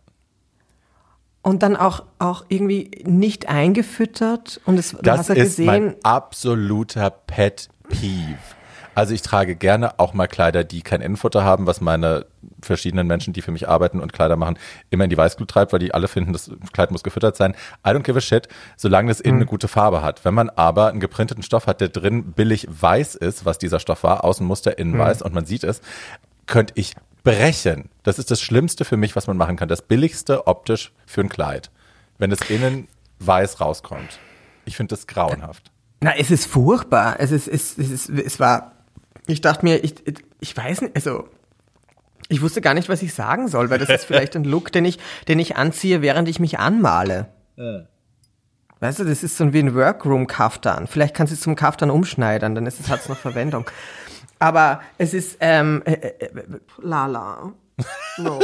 [1.43, 4.61] und dann auch, auch irgendwie nicht eingefüttert.
[4.65, 8.39] Und es, du Das hast ja ist gesehen, mein absoluter Pet Peeve.
[8.95, 12.27] Also ich trage gerne auch mal Kleider, die kein Innenfutter haben, was meine
[12.63, 14.59] verschiedenen Menschen, die für mich arbeiten und Kleider machen,
[14.91, 17.55] immer in die Weißglut treibt, weil die alle finden, das Kleid muss gefüttert sein.
[17.87, 20.25] I don't give a shit, solange das innen eine gute Farbe hat.
[20.25, 24.03] Wenn man aber einen geprinteten Stoff hat, der drin billig weiß ist, was dieser Stoff
[24.03, 25.81] war, außen Muster, innen weiß und man sieht es,
[26.47, 27.89] könnte ich brechen.
[28.03, 29.69] Das ist das Schlimmste für mich, was man machen kann.
[29.69, 31.71] Das billigste optisch für ein Kleid.
[32.19, 32.87] Wenn es innen
[33.19, 34.19] weiß rauskommt.
[34.67, 35.71] Ich finde das grauenhaft.
[36.01, 37.17] Na, es ist furchtbar.
[37.19, 38.73] Es ist, es, es ist, es war,
[39.27, 39.95] ich dachte mir, ich,
[40.41, 41.29] ich weiß nicht, also,
[42.29, 44.85] ich wusste gar nicht, was ich sagen soll, weil das ist vielleicht ein Look, den
[44.85, 44.99] ich,
[45.29, 47.29] den ich anziehe, während ich mich anmale.
[48.81, 50.87] Weißt du, das ist so wie ein Workroom-Kaftan.
[50.87, 53.71] Vielleicht kannst du es zum Kaftan umschneidern, dann ist es, hat's noch Verwendung.
[54.39, 56.43] Aber es ist, ähm, äh, äh, äh,
[56.83, 57.53] lala.
[58.19, 58.41] No.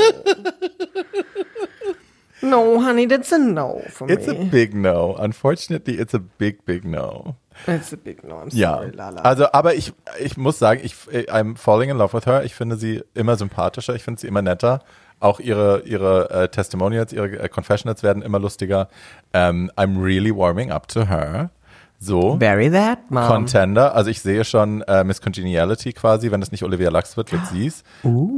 [2.42, 4.46] No, honey, that's a no for It's a me.
[4.46, 5.14] big no.
[5.18, 7.36] Unfortunately, it's a big, big no.
[7.66, 9.20] It's a big no, I'm Ja, sorry, lala.
[9.22, 12.44] also, aber ich, ich muss sagen, ich, I'm falling in love with her.
[12.44, 14.80] Ich finde sie immer sympathischer, ich finde sie immer netter.
[15.18, 18.88] Auch ihre, ihre äh, Testimonials, ihre äh, Confessionals werden immer lustiger.
[19.34, 21.50] Ähm, I'm really warming up to her.
[21.98, 22.36] So.
[22.36, 23.26] Bury that, Mom.
[23.26, 27.30] Contender, also ich sehe schon äh, Miss Congeniality quasi, wenn es nicht Olivia Lux wird,
[27.30, 27.84] wird sie's.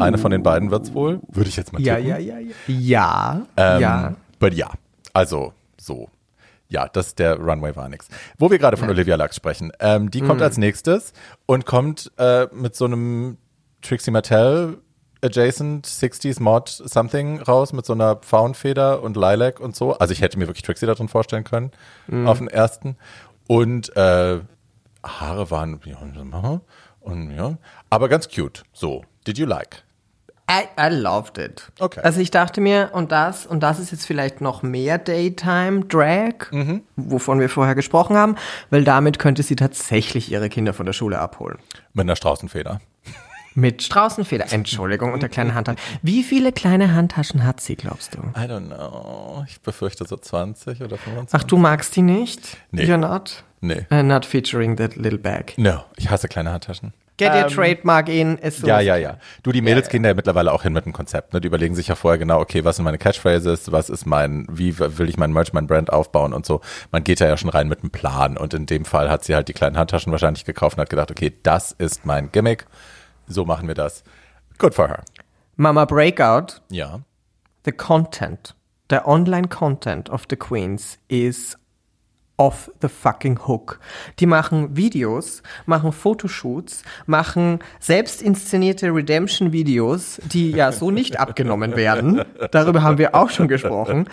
[0.00, 1.20] Eine von den beiden wird's wohl.
[1.28, 2.08] Würde ich jetzt mal Ja, tippen.
[2.10, 2.52] ja, ja, ja.
[2.66, 4.14] Ja, Ähm, ja.
[4.40, 4.68] But ja,
[5.12, 6.08] also so.
[6.72, 8.08] Ja, das der Runway war nix.
[8.38, 10.26] Wo wir gerade von Olivia Lux sprechen, ähm, die Mhm.
[10.26, 11.12] kommt als nächstes
[11.46, 13.36] und kommt äh, mit so einem
[13.82, 14.78] Trixie Mattel
[15.24, 19.92] adjacent 60s Mod something raus mit so einer Pfauenfeder und Lilac und so.
[19.98, 21.70] Also ich hätte mir wirklich Trixie da drin vorstellen können
[22.08, 22.26] Mhm.
[22.26, 22.96] auf den ersten.
[23.46, 24.40] Und äh,
[25.04, 25.98] Haare waren ja,
[27.00, 27.56] und ja,
[27.90, 28.62] aber ganz cute.
[28.72, 29.82] So, did you like?
[30.50, 31.70] I, I loved it.
[31.78, 32.00] Okay.
[32.02, 36.82] Also ich dachte mir, und das, und das ist jetzt vielleicht noch mehr Daytime-Drag, Mhm.
[36.96, 38.36] wovon wir vorher gesprochen haben,
[38.70, 41.58] weil damit könnte sie tatsächlich ihre Kinder von der Schule abholen.
[41.94, 42.80] Mit einer Straußenfeder.
[43.54, 45.78] Mit Straußenfeder, Entschuldigung, und der kleinen Handtasche.
[46.00, 48.20] Wie viele kleine Handtaschen hat sie, glaubst du?
[48.34, 49.44] I don't know.
[49.46, 51.38] Ich befürchte so 20 oder 25.
[51.38, 52.56] Ach, du magst die nicht?
[52.70, 52.84] Nee.
[52.84, 53.44] You're not?
[53.60, 53.86] Nee.
[53.92, 55.52] Uh, not featuring that little bag.
[55.58, 56.94] No, ich hasse kleine Handtaschen.
[57.22, 58.38] Get your trademark in.
[58.50, 59.18] soon Ja, ja, ja.
[59.42, 61.32] Du, die Mädels gehen da ja mittlerweile auch hin mit dem Konzept.
[61.32, 61.40] Ne?
[61.40, 64.78] Die überlegen sich ja vorher genau, okay, was sind meine Catchphrases, was ist mein, wie
[64.78, 66.60] will ich mein Merch, mein Brand aufbauen und so.
[66.90, 68.36] Man geht da ja schon rein mit einem Plan.
[68.36, 71.10] Und in dem Fall hat sie halt die kleinen Handtaschen wahrscheinlich gekauft und hat gedacht,
[71.10, 72.66] okay, das ist mein Gimmick.
[73.26, 74.02] So machen wir das.
[74.58, 75.00] Good for her.
[75.56, 77.00] Mama Breakout, Ja.
[77.64, 78.54] the content,
[78.90, 81.56] the online content of the Queens is
[82.36, 83.78] off the fucking hook.
[84.18, 92.22] Die machen Videos, machen Fotoshoots, machen selbst inszenierte Redemption-Videos, die ja so nicht abgenommen werden.
[92.50, 94.08] Darüber haben wir auch schon gesprochen.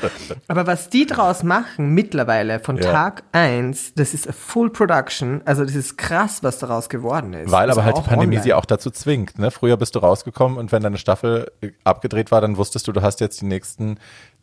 [0.48, 2.92] Aber was die draus machen mittlerweile von Ja.
[2.92, 5.42] Tag eins, das ist a full production.
[5.46, 7.52] Also das ist krass, was daraus geworden ist.
[7.52, 8.44] Weil aber halt die Pandemie online.
[8.44, 9.40] sie auch dazu zwingt.
[9.40, 9.52] Ne?
[9.52, 11.52] Früher bist du rausgekommen und wenn deine Staffel
[11.84, 13.98] abgedreht war, dann wusstest du, du hast jetzt die nächsten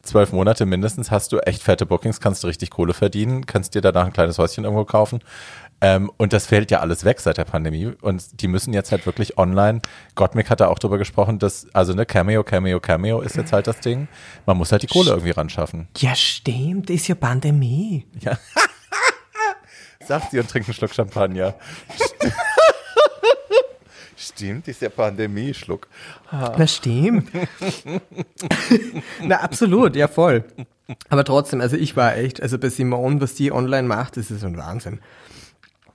[0.06, 3.80] zwölf Monate mindestens, hast du echt fette Bookings, kannst du richtig Kohle verdienen, kannst dir
[3.80, 5.20] danach ein kleines Häuschen irgendwo kaufen.
[5.80, 7.92] Ähm, und das fällt ja alles weg seit der Pandemie.
[8.00, 9.80] Und die müssen jetzt halt wirklich online.
[10.14, 13.66] Gottmik hat da auch drüber gesprochen, dass, also ne, Cameo, Cameo, Cameo ist jetzt halt
[13.66, 14.08] das Ding.
[14.46, 15.88] Man muss halt die Kohle irgendwie ran schaffen.
[15.98, 18.06] Ja, stimmt, ist ja Pandemie.
[18.20, 18.38] Ja.
[20.06, 21.54] Sagt sie und trinkt einen Schluck Champagner.
[24.26, 25.86] Stimmt, ist ja Pandemie, Schluck.
[26.32, 27.30] Na stimmt.
[29.22, 30.44] Na absolut, ja voll.
[31.08, 34.44] Aber trotzdem, also ich war echt, also bei Simone, was die online macht, das ist
[34.44, 35.00] ein Wahnsinn.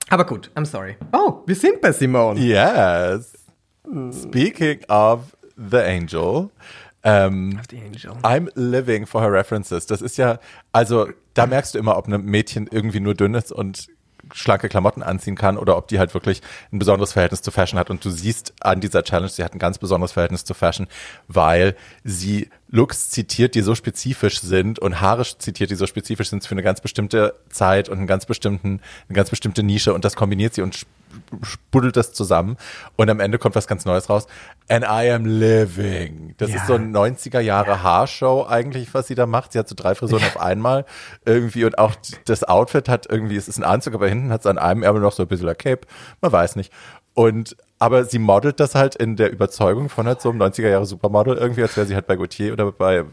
[0.08, 0.96] Aber gut, I'm sorry.
[1.12, 2.40] Oh, wir sind bei Simone.
[2.40, 3.32] Yes.
[4.12, 6.50] Speaking of the angel,
[7.04, 8.12] ähm, Die Angel.
[8.22, 9.86] I'm living for her references.
[9.86, 10.38] Das ist ja,
[10.72, 13.88] also da merkst du immer, ob ein Mädchen irgendwie nur dünn ist und
[14.32, 16.42] schlanke Klamotten anziehen kann oder ob die halt wirklich
[16.72, 17.90] ein besonderes Verhältnis zu Fashion hat.
[17.90, 20.88] Und du siehst an dieser Challenge, sie hat ein ganz besonderes Verhältnis zu Fashion,
[21.28, 26.46] weil sie Looks zitiert, die so spezifisch sind und Haare zitiert, die so spezifisch sind
[26.46, 30.16] für eine ganz bestimmte Zeit und einen ganz bestimmten, eine ganz bestimmte Nische und das
[30.16, 30.86] kombiniert sie und
[31.42, 32.56] spuddelt das zusammen
[32.96, 34.26] und am Ende kommt was ganz Neues raus.
[34.68, 36.34] And I am living.
[36.38, 36.56] Das Ja.
[36.56, 39.52] ist so ein 90er Jahre Haarshow eigentlich, was sie da macht.
[39.52, 40.84] Sie hat so drei Frisuren auf einmal
[41.24, 41.94] irgendwie und auch
[42.24, 45.02] das Outfit hat irgendwie, es ist ein Anzug, aber hinten hat es an einem Ärmel
[45.02, 45.86] noch so ein bisschen ein Cape.
[46.20, 46.72] Man weiß nicht.
[47.14, 50.86] Und aber sie modelt das halt in der Überzeugung von halt so einem 90er Jahre
[50.86, 53.04] Supermodel irgendwie, als wäre sie halt bei Gautier oder bei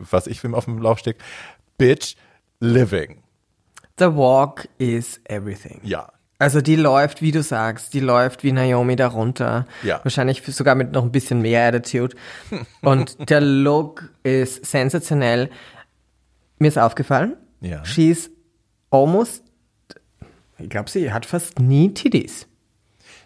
[0.00, 1.16] was ich wem auf dem Laufsteg.
[1.78, 2.16] Bitch,
[2.58, 3.22] living.
[3.98, 5.80] The walk is everything.
[5.84, 6.08] Ja.
[6.38, 9.66] Also die läuft, wie du sagst, die läuft wie Naomi darunter.
[9.82, 10.00] Ja.
[10.02, 12.14] Wahrscheinlich sogar mit noch ein bisschen mehr Attitude.
[12.82, 15.48] Und der Look ist sensationell.
[16.58, 17.84] Mir ist aufgefallen, Ja.
[17.84, 18.30] she's
[18.90, 19.42] almost,
[20.58, 22.46] ich glaube, sie hat fast nie Titties.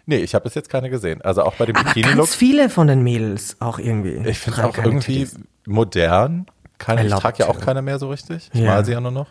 [0.05, 1.21] Nee, ich habe bis jetzt keine gesehen.
[1.21, 2.17] Also auch bei dem Bikini-Look.
[2.17, 4.15] ganz viele von den Mädels auch irgendwie.
[4.29, 5.39] Ich finde es auch keine irgendwie Titties.
[5.65, 6.45] modern.
[6.77, 7.65] Keine, ich trage ja auch too.
[7.65, 8.49] keiner mehr so richtig.
[8.53, 8.67] Ich Ja.
[8.75, 9.27] mal sie ja nur noch.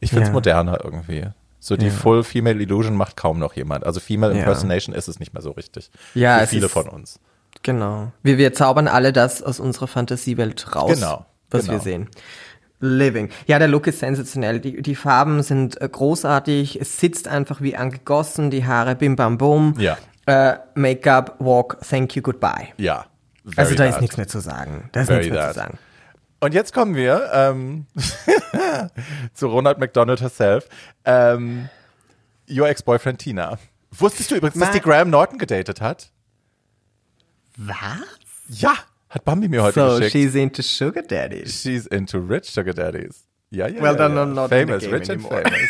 [0.00, 0.32] Ich finde es Ja.
[0.34, 1.26] moderner irgendwie.
[1.64, 3.86] So die Full Female Illusion macht kaum noch jemand.
[3.86, 4.40] Also Female Ja.
[4.40, 5.92] Impersonation ist es nicht mehr so richtig.
[6.12, 7.20] Ja, Für es viele ist- von uns.
[7.62, 8.10] Genau.
[8.24, 11.74] Wir, wir zaubern alle das aus unserer Fantasiewelt raus, Genau, was genau.
[11.74, 12.08] wir sehen.
[12.80, 13.28] Living.
[13.46, 14.58] Ja, der Look ist sensationell.
[14.58, 16.80] Die, die Farben sind äh, großartig.
[16.80, 18.50] Es sitzt einfach wie angegossen.
[18.50, 19.74] Die Haare bim bam bum.
[19.78, 19.96] Ja.
[20.26, 22.68] Äh, Make-up, Walk, Thank you, Goodbye.
[22.78, 23.06] Ja.
[23.54, 24.00] Also da ist that.
[24.00, 24.88] nichts mehr zu sagen.
[24.90, 25.54] Da ist Very nichts mehr that.
[25.54, 25.78] zu sagen.
[26.42, 27.86] Und jetzt kommen wir ähm,
[29.32, 30.68] zu Ronald McDonald herself.
[31.04, 31.68] Ähm,
[32.50, 33.58] your Ex-Boyfriend Tina.
[33.92, 36.10] Wusstest du übrigens, dass Ma- die Graham Norton gedatet hat?
[37.56, 37.76] Was?
[38.48, 38.74] Ja,
[39.08, 40.12] hat Bambi mir heute So, geschickt.
[40.12, 41.62] she's into sugar daddies.
[41.62, 43.24] She's into rich sugar daddies.
[43.50, 44.22] Ja, ja, Well, ja, then ja.
[44.24, 45.42] I'm not in the famous, game rich and anymore.
[45.42, 45.60] famous.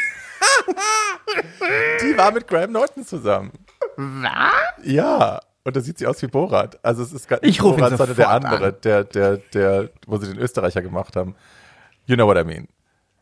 [2.02, 3.52] Die war mit Graham Norton zusammen.
[3.96, 4.52] Was?
[4.84, 5.40] Ja.
[5.64, 6.78] Und da sieht sie aus wie Borat.
[6.84, 8.76] Also es ist gar nicht Ich Borat, sondern der andere, an.
[8.82, 11.34] der, der, der, wo sie den Österreicher gemacht haben.
[12.06, 12.66] You know what I mean.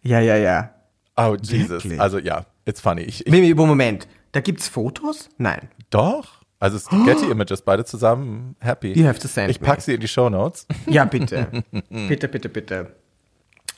[0.03, 0.71] Ja, ja, ja.
[1.17, 1.85] Oh, Jesus.
[1.85, 2.01] Wirklich?
[2.01, 3.03] Also ja, it's funny.
[3.03, 4.09] Ich, ich, Mimi, Moment.
[4.33, 5.29] Da gibt's Fotos?
[5.39, 5.69] Nein.
[5.91, 6.41] doch.
[6.63, 8.55] Also es gibt Getty Images, beide zusammen.
[8.61, 8.93] Happy.
[8.93, 9.67] You have to send ich me.
[9.67, 10.67] pack sie in die Show Notes.
[10.87, 11.49] Ja, bitte.
[11.89, 12.97] bitte, bitte, bitte.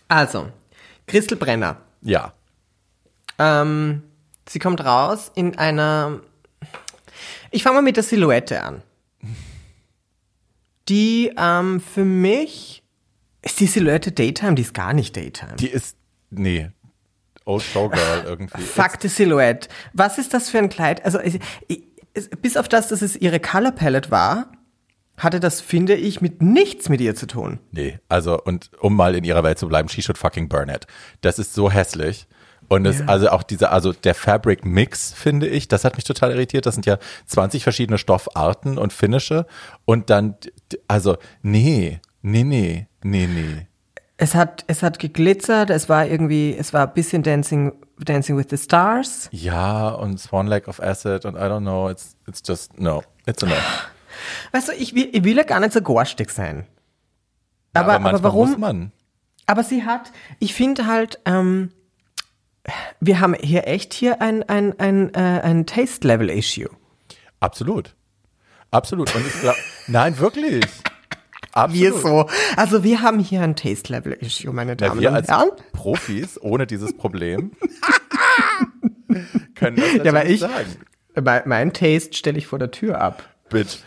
[0.08, 0.48] Also,
[1.06, 1.76] Christel Brenner.
[2.00, 2.32] Ja.
[3.38, 4.02] Ähm,
[4.48, 6.20] sie kommt raus in einer.
[7.52, 8.82] Ich fange mal mit der Silhouette an.
[10.88, 12.82] Die ähm, für mich
[13.42, 15.56] ist die Silhouette Daytime, die ist gar nicht Daytime.
[15.56, 15.96] Die ist,
[16.30, 16.70] nee,
[17.44, 18.62] Old Showgirl irgendwie.
[18.62, 19.68] Fuck die Silhouette.
[19.92, 21.04] Was ist das für ein Kleid?
[21.04, 21.38] Also, ich,
[21.68, 21.82] ich,
[22.40, 24.52] bis auf das, dass es ihre Color Palette war,
[25.16, 27.58] hatte das, finde ich, mit nichts mit ihr zu tun.
[27.70, 30.86] Nee, also und um mal in ihrer Welt zu bleiben, she should fucking burn it.
[31.20, 32.26] Das ist so hässlich.
[32.72, 33.06] Und es, Ja.
[33.06, 36.64] also auch dieser, also der Fabric Mix, finde ich, das hat mich total irritiert.
[36.64, 39.44] Das sind ja 20 verschiedene Stoffarten und Finische.
[39.84, 40.36] Und dann,
[40.88, 43.66] also, nee, nee, nee, nee, nee.
[44.16, 48.46] Es hat, es hat geglitzert, es war irgendwie, es war ein bisschen Dancing, Dancing with
[48.48, 49.28] the Stars.
[49.32, 53.42] Ja, und Swan Lake of Acid und I don't know, it's, it's just, no, it's
[53.42, 53.54] a no.
[54.52, 56.66] Weißt du, ich will, ich will ja gar nicht so garstig sein.
[57.74, 58.92] Aber, aber, manchmal warum?
[59.44, 61.70] Aber sie hat, ich finde halt, ähm,
[63.00, 66.68] wir haben hier echt hier ein, ein, ein, äh, ein Taste-Level-Issue.
[67.40, 67.94] Absolut.
[68.70, 69.14] Absolut.
[69.14, 70.64] Und ich glaube, nein, wirklich.
[71.52, 72.30] Absolut.
[72.56, 75.50] Also wir haben hier ein Taste-Level-Issue, meine Damen wir und als Herren.
[75.72, 77.52] Profis ohne dieses Problem
[79.54, 80.76] können das Ja, aber ich, sagen.
[81.22, 83.28] mein, mein Taste stelle ich vor der Tür ab.
[83.50, 83.78] Bitch.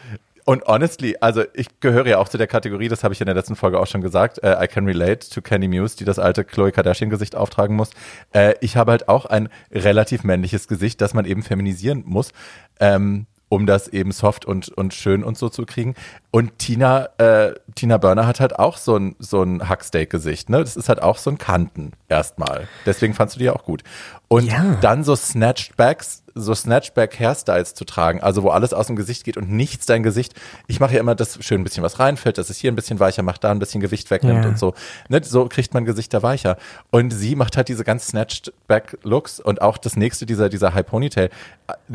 [0.46, 3.34] Und honestly, also ich gehöre ja auch zu der Kategorie, das habe ich in der
[3.34, 6.44] letzten Folge auch schon gesagt, äh, I can relate to Kenny Muse, die das alte
[6.46, 7.90] Chloe Kardashian-Gesicht auftragen muss.
[8.32, 12.32] Äh, ich habe halt auch ein relativ männliches Gesicht, das man eben feminisieren muss.
[12.80, 15.94] Ähm, um das eben soft und, und schön und so zu kriegen.
[16.32, 20.60] Und Tina, äh, Tina Burner hat halt auch so ein, so ein Hacksteak-Gesicht, ne?
[20.62, 22.68] Das ist halt auch so ein Kanten erstmal.
[22.88, 23.84] Deswegen fandst du die ja auch gut.
[24.28, 24.78] Und Ja.
[24.82, 29.50] dann so Snatchbacks, so Snatchback-Hairstyles zu tragen, also wo alles aus dem Gesicht geht und
[29.50, 30.34] nichts dein Gesicht.
[30.68, 33.00] Ich mache ja immer, dass schön ein bisschen was reinfällt, dass es hier ein bisschen
[33.00, 34.50] weicher macht, da ein bisschen Gewicht wegnimmt Ja.
[34.50, 34.74] und so.
[35.08, 35.22] Ne?
[35.24, 36.58] So kriegt man Gesichter weicher.
[36.92, 41.30] Und sie macht halt diese ganz Snatched-Back-Looks und auch das nächste, dieser, dieser High Ponytail.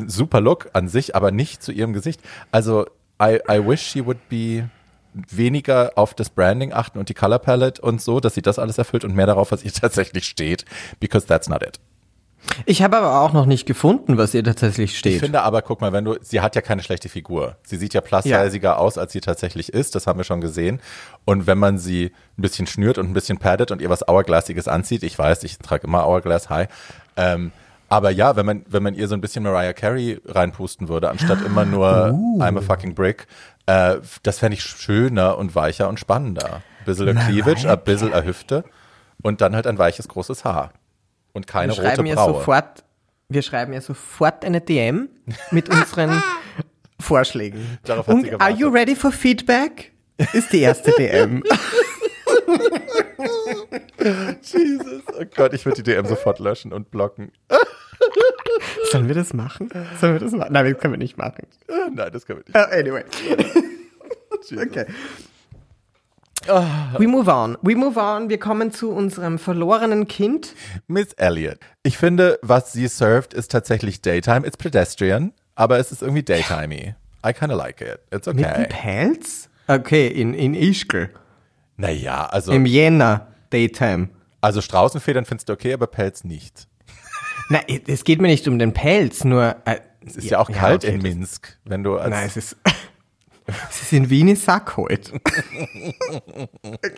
[0.07, 2.21] Super Look an sich, aber nicht zu ihrem Gesicht.
[2.51, 2.87] Also,
[3.23, 4.69] I, I wish she would be
[5.13, 8.79] weniger auf das Branding achten und die Color Palette und so, dass sie das alles
[8.79, 10.65] erfüllt und mehr darauf, was ihr tatsächlich steht,
[11.01, 11.79] because that's not it.
[12.67, 15.21] Ich habe aber auch noch nicht gefunden, was ihr tatsächlich Ich steht.
[15.21, 17.57] finde aber, guck mal, wenn du, sie hat ja keine schlechte Figur.
[17.63, 19.95] Sie sieht ja plus-siziger aus, als sie tatsächlich ist.
[19.95, 20.81] Das haben wir schon gesehen.
[21.25, 24.69] Und wenn man sie ein bisschen schnürt und ein bisschen paddet und ihr was Hourglassiges
[24.69, 26.69] anzieht, ich weiß, ich trage immer Hourglass High.
[27.17, 27.53] Ähm,
[27.89, 31.45] aber ja, wenn man, wenn man ihr so ein bisschen Mariah Carey reinpusten würde, anstatt
[31.45, 31.89] immer nur
[32.39, 33.27] I'm a fucking brick,
[33.67, 36.63] äh, das fände ich schöner und weicher und spannender.
[36.81, 38.65] Ein bisschen a Cleavage, ein bisschen a Hüfte
[39.23, 40.73] und dann halt ein weiches, großes Haar.
[41.33, 42.35] Und keine Wir rote schreiben ihr Braue.
[42.35, 42.85] sofort,
[43.29, 45.09] wir schreiben ja sofort eine DM
[45.51, 46.23] mit unseren
[47.01, 47.79] Vorschlägen.
[47.85, 48.43] Darauf hat sie Und gewartet.
[48.47, 49.93] are you ready for feedback?
[50.33, 51.43] Ist die erste DM.
[54.43, 55.03] Jesus.
[55.19, 57.33] Oh Gott, ich würde die DM sofort löschen und blocken.
[58.91, 59.71] Sollen wir das machen?
[60.01, 60.53] Sollen wir das machen?
[60.53, 61.47] Nein, das können wir nicht machen.
[61.69, 62.73] Nein, das können wir nicht.
[62.73, 63.05] Uh, anyway.
[64.63, 64.87] okay.
[66.99, 67.59] We move on.
[67.63, 68.31] We move on.
[68.31, 70.55] Wir kommen zu unserem verlorenen Kind.
[70.87, 71.59] Miss Elliot.
[71.83, 74.47] Ich finde, was sie served, ist tatsächlich Daytime.
[74.47, 76.95] It's pedestrian, aber es ist irgendwie daytimey.
[77.27, 78.01] I kinda like it.
[78.11, 78.67] It's Mit dem okay.
[78.71, 79.51] Pelz?
[79.69, 81.11] Okay, in, in Ischgl.
[81.77, 83.27] Naja, also, Im Jänner.
[83.51, 84.09] Daytime.
[84.41, 86.69] also Straußenfedern findest du okay, aber Pelz nicht.
[87.49, 89.57] Nein, es geht mir nicht um den Pelz, nur.
[89.65, 92.57] Äh, Es ist ja, auch kalt okay, in Minsk, wenn du als Nein, es ist.
[93.71, 95.21] es ist in Wien ist Sack heute.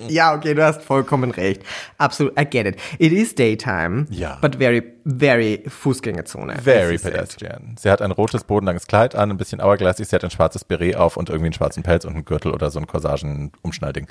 [0.09, 1.63] ja, okay, du hast vollkommen recht.
[1.99, 2.77] Absolut, I get it.
[2.99, 4.39] It is daytime, Ja.
[4.41, 6.57] but very, very Fußgängerzone.
[6.63, 7.77] Very pedestrian.
[7.79, 10.09] Sie hat ein rotes, bodenlanges Kleid an, ein bisschen hourglassig.
[10.09, 12.71] Sie hat ein schwarzes Beret auf und irgendwie einen schwarzen Pelz und einen Gürtel oder
[12.71, 14.07] so ein Corsagen-Umschnallding.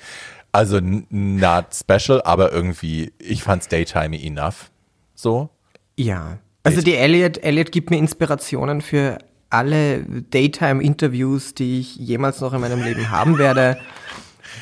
[0.51, 4.71] Also not special, aber irgendwie, ich fand's daytimey enough.
[5.15, 5.49] So.
[5.97, 6.39] Ja.
[6.63, 9.17] Also die Elliot, Elliot gibt mir Inspirationen für
[9.51, 13.77] alle Daytime-Interviews, die ich jemals noch in meinem Leben haben werde,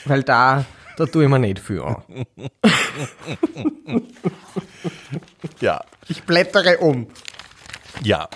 [0.05, 0.65] weil da,
[0.97, 2.03] da tue ich mir nicht für.
[5.59, 5.81] Ja.
[6.07, 7.07] Ich blättere um.
[8.03, 8.29] Ja.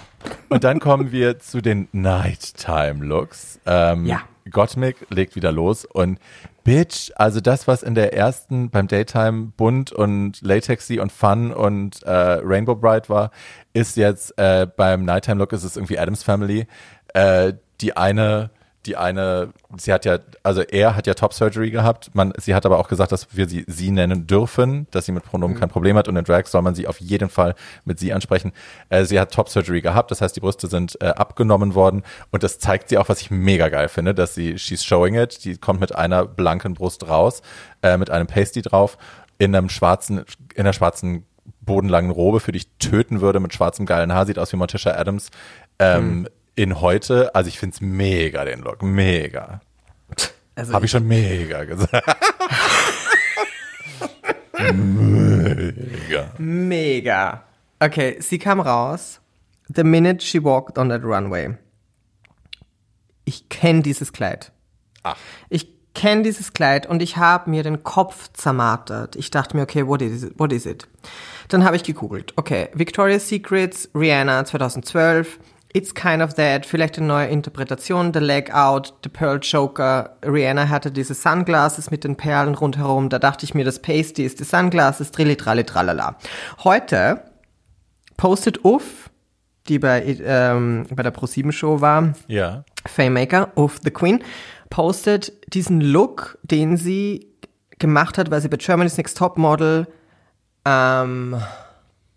[0.49, 3.59] Und dann kommen wir zu den Nighttime-Looks.
[3.65, 4.21] Ähm, Ja.
[4.49, 6.19] Gottmik legt wieder los und
[6.63, 12.01] Bitch, also das, was in der ersten beim Daytime bunt und latexy und fun und
[12.03, 13.31] äh, Rainbow Bright war,
[13.73, 16.67] ist jetzt äh, beim Nighttime Look ist es irgendwie Adams Family.
[17.13, 18.49] Äh, die eine,
[18.85, 22.13] die eine, sie hat ja, also er hat ja Top Surgery gehabt.
[22.13, 25.23] Man, sie hat aber auch gesagt, dass wir sie sie nennen dürfen, dass sie mit
[25.23, 26.07] Pronomen kein Problem hat.
[26.07, 28.51] Und in Drag soll man sie auf jeden Fall mit sie ansprechen.
[28.89, 32.03] Äh, sie hat Top Surgery gehabt, das heißt, die Brüste sind äh, abgenommen worden.
[32.31, 35.45] Und das zeigt sie auch, was ich mega geil finde, dass sie, she's showing it,
[35.45, 37.41] die kommt mit einer blanken Brust raus,
[37.81, 38.97] äh, mit einem Pasty drauf,
[39.37, 41.25] in einem schwarzen, in einer schwarzen
[41.61, 44.93] bodenlangen Robe, für die ich töten würde, mit schwarzem geilen Haar, sieht aus wie Morticia
[44.95, 45.29] Adams,
[45.79, 49.61] ähm, in heute, also ich find's mega, den Look, mega.
[50.55, 51.93] Also Habe ich schon mega gesagt.
[54.73, 56.31] mega.
[56.37, 57.43] Mega.
[57.79, 59.19] Okay, sie kam raus.
[59.73, 61.57] The minute she walked on that runway.
[63.25, 64.51] Ich kenne dieses Kleid.
[65.03, 65.17] Ach.
[65.49, 69.15] Ich kenne dieses Kleid und ich habe mir den Kopf zermartert.
[69.15, 70.33] Ich dachte mir, okay, what is it?
[70.37, 70.87] What is it?
[71.47, 72.33] Dann habe ich gegoogelt.
[72.35, 75.39] Okay, Victoria's Secrets, Rihanna 2012.
[75.75, 76.67] It's kind of that.
[76.67, 78.13] Vielleicht eine neue Interpretation.
[78.13, 80.17] The Leg Out, The Pearl Choker.
[80.23, 83.09] Rihanna hatte diese Sunglasses mit den Perlen rundherum.
[83.09, 85.09] Da dachte ich mir, das Pasty ist die Sunglasses.
[85.11, 86.17] Trilli, tralli, tralala.
[86.63, 87.23] Heute
[88.17, 89.09] postet Uff,
[89.67, 92.63] die bei, ähm, bei der Pro7-Show war, Ja.
[92.85, 94.23] Faymaker of the Queen,
[94.69, 97.31] postet diesen Look, den sie
[97.79, 99.87] gemacht hat, weil sie bei Germany's Next Top Model
[100.65, 101.35] ähm,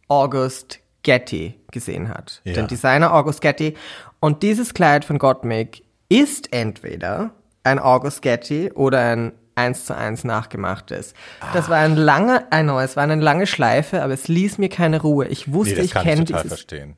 [0.09, 2.41] August Getty gesehen hat.
[2.45, 2.55] Ja.
[2.55, 3.75] Den Designer August Getty.
[4.21, 7.31] Und dieses Kleid von Gottmik ist entweder
[7.65, 11.15] ein August Getty oder ein eins zu eins nachgemachtes.
[11.55, 14.69] Das war ein langer, I know, es war eine lange Schleife, aber es ließ mir
[14.69, 15.27] keine Ruhe.
[15.29, 16.97] Ich Nee, wusste, das ich kenne dieses verstehen.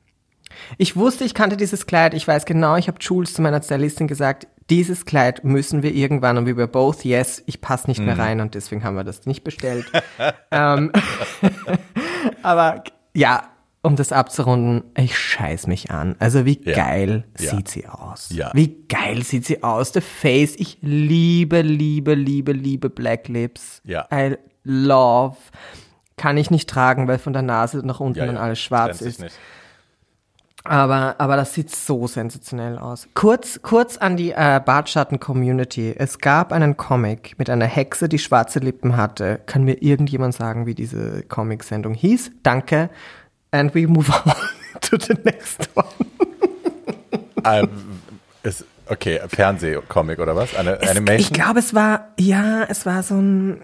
[0.77, 2.15] ich wusste, ich kannte dieses Kleid.
[2.15, 6.37] Ich weiß genau, ich habe Jules zu meiner Stylistin gesagt, dieses Kleid müssen wir irgendwann
[6.37, 8.07] und wir were both, yes, ich passe nicht Mhm.
[8.07, 9.87] mehr rein und deswegen haben wir das nicht bestellt.
[10.51, 10.93] ähm,
[12.43, 12.83] aber
[13.15, 13.49] ja,
[13.89, 16.15] um das abzurunden, ich scheiß mich an.
[16.21, 16.77] Also wie Ja.
[16.77, 17.51] geil Ja.
[17.51, 18.29] sieht sie aus.
[18.31, 18.51] Ja.
[18.55, 19.93] Wie geil sieht sie aus.
[19.93, 23.81] The Face, ich liebe, liebe, liebe, liebe Black Lips.
[23.85, 24.07] Ja.
[24.13, 25.37] I love.
[26.17, 29.21] Kann ich nicht tragen, weil von der Nase nach unten dann alles schwarz ist.
[29.21, 29.37] Nicht.
[30.65, 33.09] Aber, aber das sieht so sensationell aus.
[33.15, 35.95] Kurz, kurz an die äh, Bartschatten-Community.
[35.97, 39.41] Es gab einen Comic mit einer Hexe, die schwarze Lippen hatte.
[39.47, 42.33] Kann mir irgendjemand sagen, wie diese Comic-Sendung hieß?
[42.43, 42.91] Danke.
[43.51, 44.35] And we move on
[44.83, 45.87] to the next one.
[47.45, 47.69] Ähm,
[48.43, 50.55] ist, okay, Fernsehcomic oder was?
[50.57, 51.21] Eine Es, Animation?
[51.21, 53.63] ich glaube, es war, ja, es war so ein.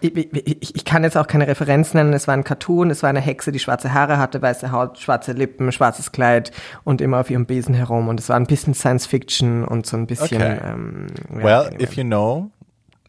[0.00, 2.14] Ich, ich, ich kann jetzt auch keine Referenz nennen.
[2.14, 5.32] Es war ein Cartoon, es war eine Hexe, die schwarze Haare hatte, weiße Haut, schwarze
[5.32, 6.52] Lippen, schwarzes Kleid
[6.84, 8.08] und immer auf ihrem Besen herum.
[8.08, 10.40] Und es war ein bisschen Science Fiction und so ein bisschen.
[10.40, 10.58] Okay.
[10.64, 11.82] Ähm, well, anyway.
[11.82, 12.50] if you know,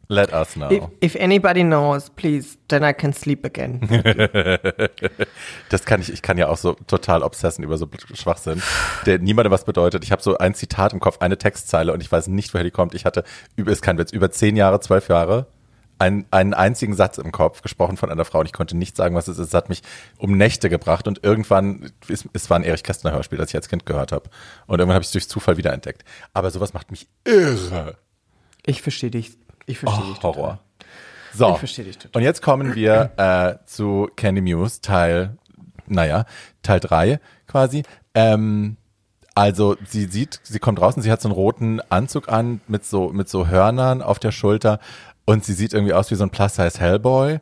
[0.10, 0.70] let us know.
[0.70, 3.80] if, if anybody knows, please, then I can sleep again.
[5.70, 8.62] Das kann ich, ich kann ja auch so total obsessen über so Schwachsinn,
[9.06, 10.04] der niemandem was bedeutet.
[10.04, 12.72] Ich habe so ein Zitat im Kopf, eine Textzeile und ich weiß nicht, woher die
[12.72, 12.96] kommt.
[12.96, 13.24] Ich hatte
[13.56, 15.46] über, ist kein Witz, über zehn Jahre, zwölf Jahre
[16.00, 19.16] einen, einen einzigen Satz im Kopf, gesprochen von einer Frau und ich konnte nicht sagen,
[19.16, 19.50] was es ist.
[19.50, 19.84] Es hat mich
[20.18, 23.68] um Nächte gebracht und irgendwann, es, es war ein Erich Kästner Hörspiel, das ich als
[23.68, 24.30] Kind gehört habe.
[24.66, 26.04] Und irgendwann habe ich es durch Zufall wiederentdeckt.
[26.34, 27.98] Aber sowas macht mich irre.
[28.66, 29.38] Ich verstehe dich.
[29.70, 30.20] Ich verstehe Oh, dich.
[30.20, 30.36] total.
[30.42, 30.60] Horror.
[31.34, 32.20] So, Ich verstehe dich total.
[32.20, 35.38] und jetzt kommen wir äh, zu Candy Muse, Teil,
[35.86, 36.26] naja,
[36.64, 37.84] Teil 3 quasi.
[38.16, 38.78] Ähm,
[39.36, 42.84] also sie sieht, sie kommt raus und sie hat so einen roten Anzug an mit
[42.84, 44.80] so, mit so Hörnern auf der Schulter
[45.26, 47.40] und sie sieht irgendwie aus wie so ein Plus-Size Hellboy.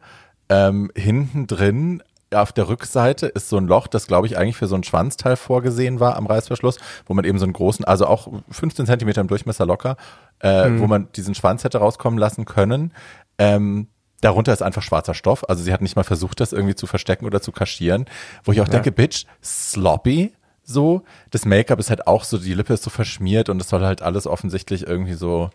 [0.49, 2.03] Ähm, hinten drin
[2.34, 5.36] auf der Rückseite ist so ein Loch, das glaube ich eigentlich für so ein Schwanzteil
[5.36, 9.28] vorgesehen war am Reißverschluss, wo man eben so einen großen, also auch 15 Zentimeter im
[9.28, 9.95] Durchmesser locker,
[10.39, 12.93] äh, wo man diesen Schwanz hätte rauskommen lassen können.
[13.38, 13.88] Ähm,
[14.21, 15.47] darunter ist einfach schwarzer Stoff.
[15.47, 18.05] Also sie hat nicht mal versucht, das irgendwie zu verstecken oder zu kaschieren.
[18.43, 21.03] Wo ich auch denke, Bitch, sloppy so.
[21.32, 24.01] Das Make-up ist halt auch so, die Lippe ist so verschmiert und es soll halt
[24.01, 25.49] alles offensichtlich irgendwie so,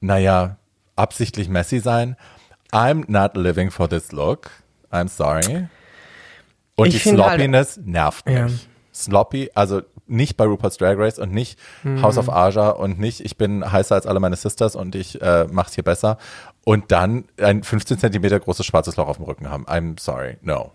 [0.00, 0.56] naja,
[0.94, 2.16] absichtlich messy sein.
[2.72, 4.50] I'm not living for this look.
[4.92, 5.68] I'm sorry.
[6.80, 8.36] Und Ich die halt- Sloppiness nervt mich.
[8.36, 8.46] Ja.
[8.92, 11.58] Sloppy, also nicht bei Rupert's Drag Race und nicht
[12.02, 15.46] House of Aja und nicht, ich bin heißer als alle meine Sisters und ich äh,
[15.50, 16.18] mach's hier besser.
[16.64, 19.64] Und dann ein 15 Zentimeter großes schwarzes Loch auf dem Rücken haben.
[19.66, 20.72] I'm sorry, no.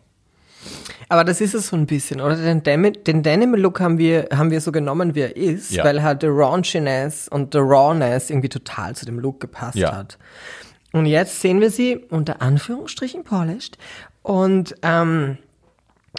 [1.10, 2.36] Aber das ist es so ein bisschen, oder?
[2.38, 5.84] Den, den Denim-Look haben wir, haben wir so genommen, wie er ist, Ja.
[5.84, 9.96] weil halt der Raunchiness und der Rawness irgendwie total zu dem Look gepasst Ja.
[9.96, 10.18] hat.
[10.94, 13.78] Und jetzt sehen wir sie unter Anführungsstrichen polished.
[14.24, 15.38] Und, ähm,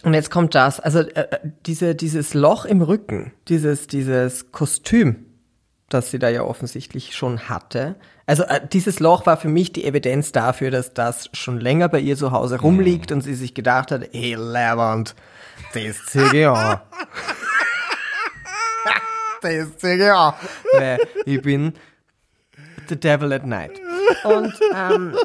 [0.02, 5.26] und jetzt kommt das, also äh, diese, dieses Loch im Rücken, dieses, dieses Kostüm,
[5.88, 7.96] das sie da ja offensichtlich schon hatte.
[8.26, 12.00] Also äh, dieses Loch war für mich die Evidenz dafür, dass das schon länger bei
[12.00, 15.14] ihr zu Hause rumliegt und sie sich gedacht hat, hey Levant,
[15.74, 16.80] das zieh ich an.
[19.42, 20.34] das zieh ich an.
[20.72, 21.74] Weil ich bin
[22.88, 23.72] the devil at night.
[24.24, 25.16] Und, ähm,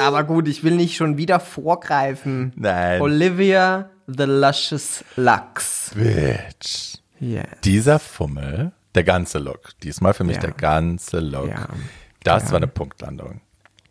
[0.00, 2.52] aber gut, ich will nicht schon wieder vorgreifen.
[2.56, 3.00] Nein.
[3.00, 5.92] Olivia the Luscious Lux.
[5.94, 6.94] Bitch.
[7.20, 7.44] Yeah.
[7.64, 10.42] Dieser Fummel, der ganze Look, diesmal für mich Ja.
[10.42, 11.68] der ganze Look, Ja.
[12.24, 12.50] das Ja.
[12.50, 13.40] war eine Punktlandung.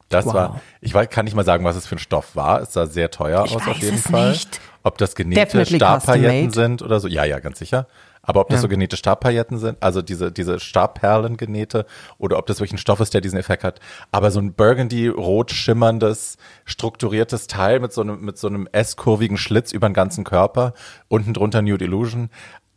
[0.10, 0.34] Das Wow.
[0.34, 2.62] war, ich weiß, kann nicht mal sagen, was es für ein Stoff war.
[2.62, 4.32] Es sah sehr teuer Ich aus auf jeden es Fall.
[4.32, 4.62] nicht.
[4.84, 7.10] Ob das genähte Definitely Stabpailletten sind oder so.
[7.10, 7.88] Ja, ja, ganz sicher.
[8.28, 8.62] Aber ob das Ja.
[8.62, 11.86] so genähte Stabpailletten sind, also diese, diese Stabperlen genähte,
[12.20, 13.80] oder ob das wirklich ein Stoff ist, der diesen Effekt hat.
[14.12, 19.72] Aber so ein Burgundy-rot schimmerndes, strukturiertes Teil mit so einem, mit so einem S-kurvigen Schlitz
[19.72, 20.74] über den ganzen Körper,
[21.08, 22.30] unten drunter Nude Illusion.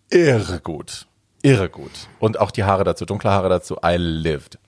[0.09, 1.07] Irre gut.
[1.43, 1.91] Irre gut.
[2.19, 3.77] Und auch die Haare dazu, dunkle Haare dazu.
[3.85, 4.59] I lived.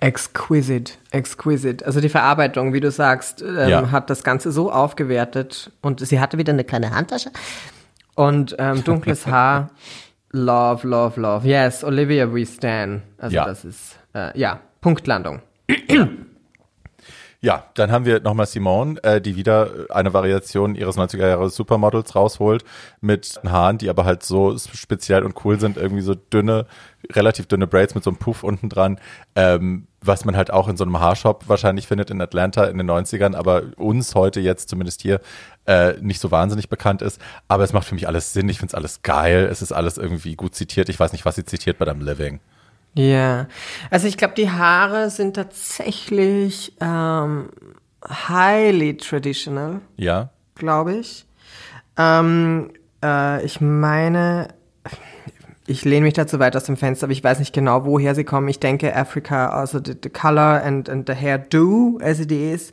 [0.00, 1.84] Exquisite, exquisite.
[1.86, 3.90] Also die Verarbeitung, wie du sagst, ähm, Ja.
[3.90, 7.30] hat das Ganze so aufgewertet und sie hatte wieder eine kleine Handtasche
[8.14, 9.70] und ähm, dunkles Haar.
[10.30, 11.46] Love, love, love.
[11.46, 13.02] Yes, Olivia We Stan.
[13.18, 13.44] Also Ja.
[13.44, 15.42] das ist, äh, ja, Punktlandung.
[17.44, 22.14] Ja, dann haben wir nochmal Simone, äh, die wieder eine Variation ihres 90er Jahre Supermodels
[22.14, 22.64] rausholt
[23.00, 26.66] mit Haaren, die aber halt so speziell und cool sind, irgendwie so dünne,
[27.10, 29.00] relativ dünne Braids mit so einem Puff unten dran,
[29.34, 32.88] ähm, was man halt auch in so einem Haarshop wahrscheinlich findet in Atlanta in den
[32.88, 35.20] 90ern, aber uns heute jetzt zumindest hier
[35.66, 37.20] äh, nicht so wahnsinnig bekannt ist.
[37.48, 39.98] Aber es macht für mich alles Sinn, ich finde es alles geil, es ist alles
[39.98, 40.88] irgendwie gut zitiert.
[40.88, 42.40] Ich weiß nicht, was sie zitiert bei deinem Living.
[42.94, 43.46] Ja,
[43.90, 47.48] also ich glaube, die Haare sind tatsächlich ähm,
[48.28, 49.80] highly traditional.
[49.96, 50.30] Ja?
[50.54, 51.26] glaube ich.
[51.98, 52.70] Ähm,
[53.02, 54.48] äh, ich meine,
[55.66, 58.24] ich lehne mich dazu weit aus dem Fenster, aber ich weiß nicht genau, woher sie
[58.24, 58.48] kommen.
[58.48, 62.72] Ich denke, Africa, also the, the color and, and the hairdo, as it is.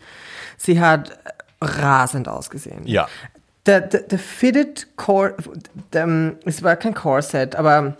[0.57, 1.17] Sie hat
[1.61, 2.85] rasend ausgesehen.
[2.85, 3.07] Ja.
[3.65, 5.35] The, the, the fitted core,
[5.95, 7.97] um, es war kein Corset, aber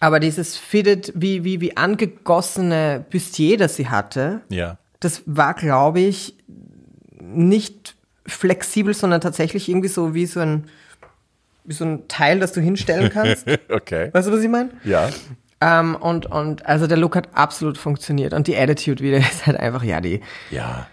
[0.00, 4.76] aber dieses fitted, wie, wie, wie angegossene Bustier, das sie hatte, Ja.
[5.00, 6.34] das war, glaube ich,
[7.20, 7.94] nicht
[8.26, 10.66] flexibel, sondern tatsächlich irgendwie so wie so ein,
[11.64, 13.46] wie so ein Teil, das du hinstellen kannst.
[13.70, 14.10] Okay.
[14.12, 14.70] weißt du, was ich meine?
[14.84, 15.08] Ja.
[15.60, 18.34] Ähm, und, und also der Look hat absolut funktioniert.
[18.34, 20.86] Und die Attitude wieder ist halt einfach, ja, die, Ja.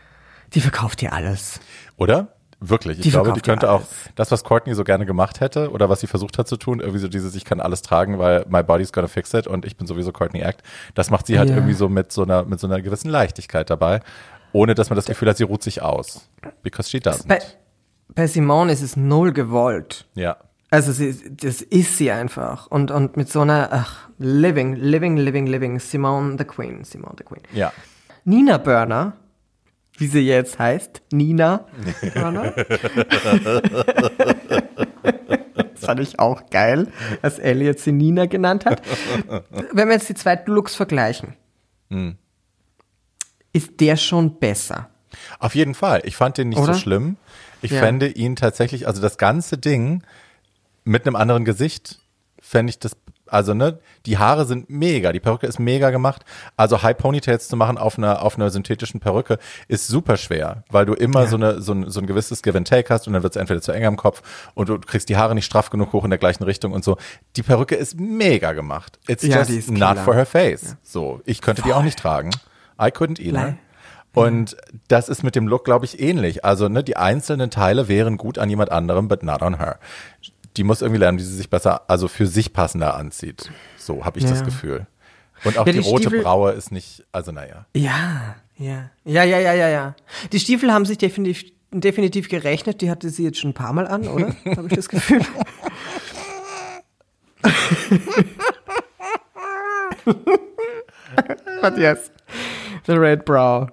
[0.54, 1.60] Die verkauft dir alles.
[1.98, 2.36] Oder?
[2.64, 2.98] Wirklich.
[3.00, 3.82] Ich Die glaube, die könnte auch
[4.16, 7.00] das, was Courtney so gerne gemacht hätte oder was sie versucht hat zu tun, irgendwie
[7.00, 9.88] so dieses, ich kann alles tragen, weil my body's gonna fix it und ich bin
[9.88, 10.62] sowieso Courtney Act.
[10.94, 11.56] Das macht sie halt Ja.
[11.56, 14.02] irgendwie so mit so einer, mit so einer gewissen Leichtigkeit dabei,
[14.54, 16.30] ohne dass man das Gefühl hat, sie ruht sich aus.
[16.62, 17.28] Because she doesn't.
[17.28, 17.40] Bei,
[18.14, 20.06] bei Simone ist es null gewollt.
[20.14, 20.38] ja.
[20.74, 22.68] Also sie, das ist sie einfach.
[22.68, 27.26] Und, und mit so einer, ach, living, living, living, living, Simone the Queen, Simone the
[27.26, 27.42] Queen.
[27.54, 27.74] Ja.
[28.24, 29.12] Nina Burner,
[29.98, 31.66] wie sie jetzt heißt, Nina
[35.04, 36.88] das fand ich auch geil,
[37.22, 38.82] dass Elliot sie Nina genannt hat.
[39.74, 41.36] Wenn wir jetzt die zwei Looks vergleichen.
[43.54, 44.90] ist der schon besser.
[45.40, 46.02] Auf jeden Fall.
[46.06, 46.74] Ich fand den nicht Oder?
[46.74, 47.18] so schlimm.
[47.62, 47.80] Ich Ja.
[47.82, 50.04] fände ihn tatsächlich, also das ganze Ding
[50.84, 52.00] mit einem anderen Gesicht,
[52.42, 52.94] fände ich das,
[53.32, 56.26] also ne, die Haare sind mega, die Perücke ist mega gemacht.
[56.58, 60.86] Also High Ponytails zu machen auf einer, auf einer synthetischen Perücke ist super schwer, weil
[60.86, 63.24] du immer so, eine, so, ein, so ein gewisses Give and Take hast und dann
[63.24, 64.22] wird es entweder zu eng am Kopf
[64.54, 66.98] und du kriegst die Haare nicht straff genug hoch in der gleichen Richtung und so.
[67.38, 69.00] Die Perücke ist mega gemacht.
[69.08, 70.76] It's Ja, just not for her face.
[70.84, 72.32] So, ich könnte die auch nicht tragen.
[72.78, 73.56] I couldn't either.
[74.14, 74.58] Und
[74.90, 76.44] das ist mit dem Look, glaube ich, ähnlich.
[76.44, 79.80] Also, ne, die einzelnen Teile wären gut an jemand anderem, but not on her.
[80.58, 83.50] Die muss irgendwie lernen, wie sie sich besser, also für sich passender anzieht.
[83.78, 84.46] So habe ich das Ja.
[84.46, 84.88] Gefühl.
[85.44, 87.66] Und auch Ja, die, die rote Stiefel- Braue ist nicht, also naja.
[87.76, 88.90] Ja, ja.
[89.06, 89.96] Ja, ja, ja, ja, ja.
[90.32, 92.82] Die Stiefel haben sich definitiv, definitiv gerechnet.
[92.82, 94.36] Die hatte sie jetzt schon ein paar Mal an, oder?
[94.58, 95.22] Habe ich das Gefühl.
[101.62, 102.12] Matthias.
[102.88, 103.70] The Red Brow.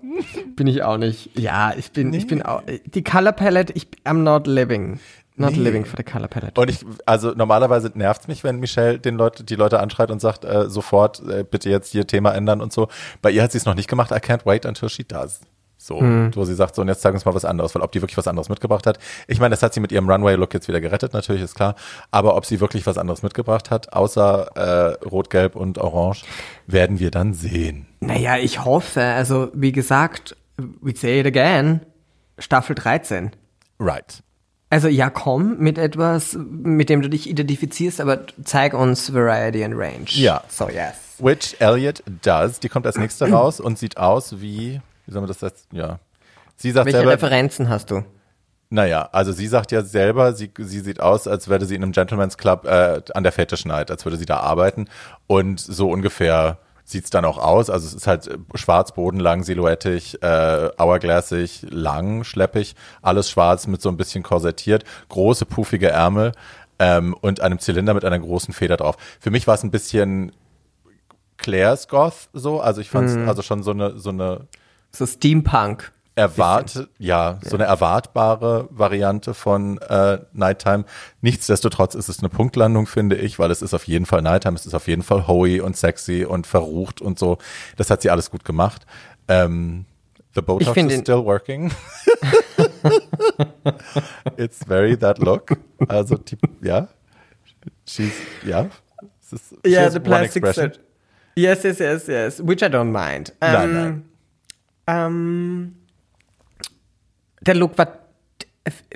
[0.56, 1.30] Bin ich auch nicht.
[1.38, 2.62] Ja, ich bin, ich bin auch.
[2.86, 4.98] Die Color Palette, ich, I'm not living.
[5.38, 5.58] Not Nee.
[5.58, 6.60] living for the Color Palette.
[6.60, 10.44] Und ich, also normalerweise nervt's mich, wenn Michelle den Leute, die Leute anschreit und sagt,
[10.44, 12.88] äh, sofort, äh, bitte jetzt hier Thema ändern und so.
[13.22, 14.10] Bei ihr hat sie es noch nicht gemacht.
[14.10, 15.40] I can't wait until she does.
[15.80, 16.32] So, Hm.
[16.34, 18.16] wo sie sagt, so, und jetzt zeig uns mal was anderes, weil ob die wirklich
[18.18, 18.98] was anderes mitgebracht hat.
[19.28, 21.76] Ich meine, das hat sie mit ihrem Runway-Look jetzt wieder gerettet, natürlich, ist klar.
[22.10, 26.24] Aber ob sie wirklich was anderes mitgebracht hat, außer äh, Rot, Gelb und Orange,
[26.66, 27.86] werden wir dann sehen.
[28.00, 31.82] Naja, ich hoffe, also wie gesagt, we say it again,
[32.40, 33.30] Staffel 13.
[33.78, 34.20] Right.
[34.70, 39.74] Also ja, komm mit etwas, mit dem du dich identifizierst, aber zeig uns Variety and
[39.76, 40.06] Range.
[40.08, 40.42] Ja.
[40.48, 40.94] So, yes.
[41.18, 42.60] Which Elliot does.
[42.60, 45.98] Die kommt als nächste raus und sieht aus wie, wie soll man das jetzt, ja.
[46.56, 48.04] Sie sagt Welche selber, Referenzen hast du?
[48.70, 51.92] Naja, also sie sagt ja selber, sie, sie sieht aus, als würde sie in einem
[51.92, 54.88] Gentleman's Club äh, an der Fetish Night, als würde sie da arbeiten.
[55.26, 56.58] Und so ungefähr
[56.90, 57.70] sieht's dann auch aus.
[57.70, 63.82] Also es ist halt äh, schwarz, bodenlang, silhouettig, äh, hourglassig, lang, schleppig, alles schwarz mit
[63.82, 66.32] so ein bisschen korsettiert, große, puffige Ärmel
[66.78, 68.96] ähm, und einem Zylinder mit einer großen Feder drauf.
[69.20, 70.32] Für mich war es ein bisschen
[71.36, 74.48] Claire's Goth so, also ich fand es also schon so eine, so eine
[74.90, 75.92] So Steampunk.
[76.18, 80.84] Erwartet, ja, so eine erwartbare Variante von äh, Nighttime.
[81.20, 84.66] Nichtsdestotrotz ist es eine Punktlandung, finde ich, weil es ist auf jeden Fall Nighttime, es
[84.66, 87.38] ist auf jeden Fall hoey und sexy und verrucht und so.
[87.76, 88.84] Das hat sie alles gut gemacht.
[89.28, 89.84] Ähm,
[90.34, 91.70] the Botox is still working.
[94.36, 95.56] It's very that look.
[95.88, 96.88] Also, die, ja,
[97.86, 98.12] she's,
[98.44, 98.66] ja.
[99.30, 100.80] Ist, she Ja, has the plastic set.
[101.36, 102.40] Yes, yes, yes, yes.
[102.44, 103.32] Which I don't mind.
[103.40, 104.04] Nein, Ähm, nein.
[104.88, 105.74] Ähm,
[107.48, 107.88] der Look war,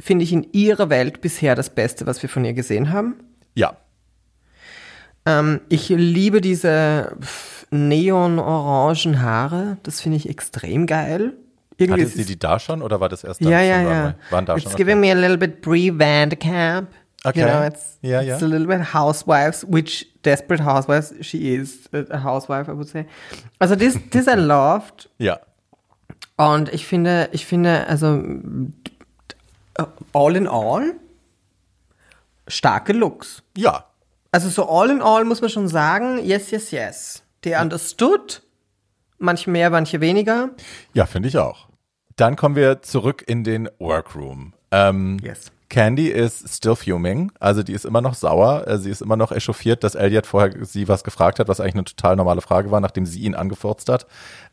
[0.00, 3.16] finde ich, in ihrer Welt bisher das Beste, was wir von ihr gesehen haben.
[3.54, 3.76] Ja,
[5.26, 7.16] Ähm, ich liebe diese
[7.70, 9.78] neon-orangen Haare.
[9.82, 11.34] Das finde ich extrem geil.
[11.78, 14.14] Irgendwie hatte sie die da schon oder war das erst dann ja, ja, ja.
[14.30, 14.76] Waren da it's schon?
[14.76, 16.88] giving me a little bit Brie Vanderkamp.
[17.24, 17.40] Okay.
[17.40, 18.34] You know, it's, Ja, ja.
[18.34, 23.06] it's a little bit Housewives, which desperate housewives she is a housewife, I would say.
[23.60, 25.08] Also this, this I loved.
[25.18, 25.38] Ja.
[26.36, 28.22] Und ich finde, ich finde, also
[30.12, 30.94] all in all
[32.48, 33.42] starke Looks.
[33.56, 33.86] Ja,
[34.32, 37.22] Also so all in all muss man schon sagen, yes, yes, yes.
[37.42, 38.42] They understood.
[39.18, 40.50] Manche mehr, manche weniger.
[40.94, 41.68] Ja, finde ich auch.
[42.16, 44.54] Dann kommen wir zurück in den Workroom.
[44.70, 45.52] Ähm, Yes.
[45.68, 49.32] Candy ist still fuming, also die ist immer noch sauer, äh, sie ist immer noch
[49.32, 52.80] echauffiert, dass Elliot vorher sie was gefragt hat, was eigentlich eine total normale Frage war,
[52.80, 54.06] nachdem sie ihn angefurzt hat.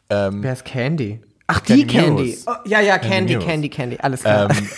[0.10, 1.22] Ähm, Wer ist Candy?
[1.52, 2.38] Ach, Candy die Candy.
[2.46, 3.48] Oh, ja, ja, Candy, Muse.
[3.48, 4.52] Candy, Candy, alles klar.
[4.52, 4.70] ähm,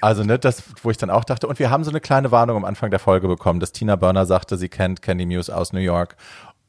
[0.00, 2.56] also ne, das, wo ich dann auch dachte, und wir haben so eine kleine Warnung
[2.56, 5.80] am Anfang der Folge bekommen, dass Tina Burner sagte, sie kennt Candy Muse aus New
[5.80, 6.16] York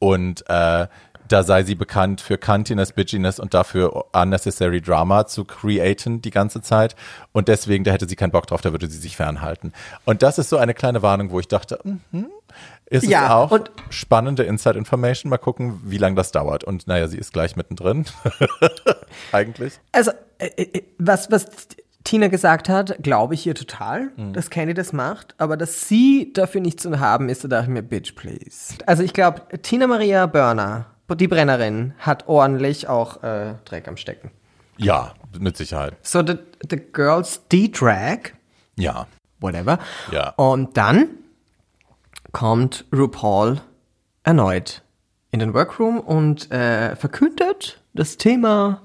[0.00, 0.88] und äh,
[1.28, 6.60] da sei sie bekannt für Cuntiness, Bitchiness und dafür unnecessary Drama zu createn die ganze
[6.60, 6.94] Zeit.
[7.30, 9.72] Und deswegen, da hätte sie keinen Bock drauf, da würde sie sich fernhalten.
[10.04, 12.26] Und das ist so eine kleine Warnung, wo ich dachte, mhm,
[12.92, 15.30] ist Ja, es auch und- spannende Inside Information.
[15.30, 16.64] Mal gucken, wie lange das dauert.
[16.64, 18.04] Und naja, sie ist gleich mittendrin.
[19.32, 19.78] Eigentlich.
[19.92, 21.46] Also, äh, äh, was, was
[22.04, 24.32] Tina gesagt hat, glaube ich ihr total, Mhm.
[24.32, 27.70] dass Candy das macht, aber dass sie dafür nichts zu haben ist, da dachte ich
[27.70, 28.74] mir, bitch, please.
[28.86, 30.86] Also ich glaube, Tina Maria Börner,
[31.16, 34.30] die Brennerin, hat ordentlich auch äh, Dreck am Stecken.
[34.78, 35.94] Ja, mit Sicherheit.
[36.02, 36.34] So, the,
[36.68, 38.32] the girls D-Drag,
[38.76, 39.06] Ja.
[39.40, 39.78] whatever.
[40.10, 40.30] Ja.
[40.30, 41.08] Und dann
[42.32, 43.60] kommt RuPaul
[44.24, 44.82] erneut
[45.30, 48.82] in den Workroom und äh, verkündet das Thema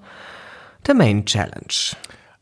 [0.85, 1.95] der Main Challenge.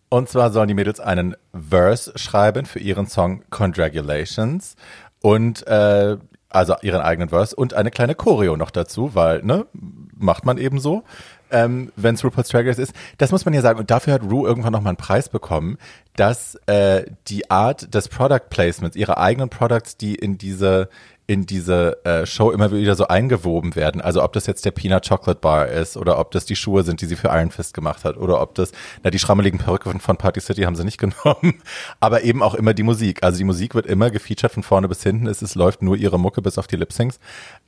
[0.09, 4.75] Und zwar sollen die Mädels einen Verse schreiben für ihren Song Congratulations
[5.21, 6.17] und äh,
[6.49, 10.79] also ihren eigenen Verse und eine kleine Choreo noch dazu, weil, ne, macht man eben
[10.79, 11.03] so.
[11.51, 12.93] Ähm, wenn es RuPaul's Drag Race ist.
[13.17, 13.79] Das muss man ja sagen.
[13.79, 15.77] Und dafür hat Ru irgendwann nochmal einen Preis bekommen,
[16.15, 20.89] dass äh, die Art des Product Placements, ihre eigenen Products, die in diese
[21.27, 23.99] in diese äh, Show immer wieder so eingewoben werden.
[23.99, 27.01] Also ob das jetzt der Peanut Chocolate Bar ist oder ob das die Schuhe sind,
[27.01, 28.71] die sie für Iron Fist gemacht hat oder ob das,
[29.03, 31.61] na die schrammeligen Perücke von Party City haben sie nicht genommen,
[31.99, 33.23] aber eben auch immer die Musik.
[33.23, 35.25] Also die Musik wird immer gefeatured von vorne bis hinten.
[35.25, 37.19] Es, es läuft nur ihre Mucke bis auf die Lip-Syncs.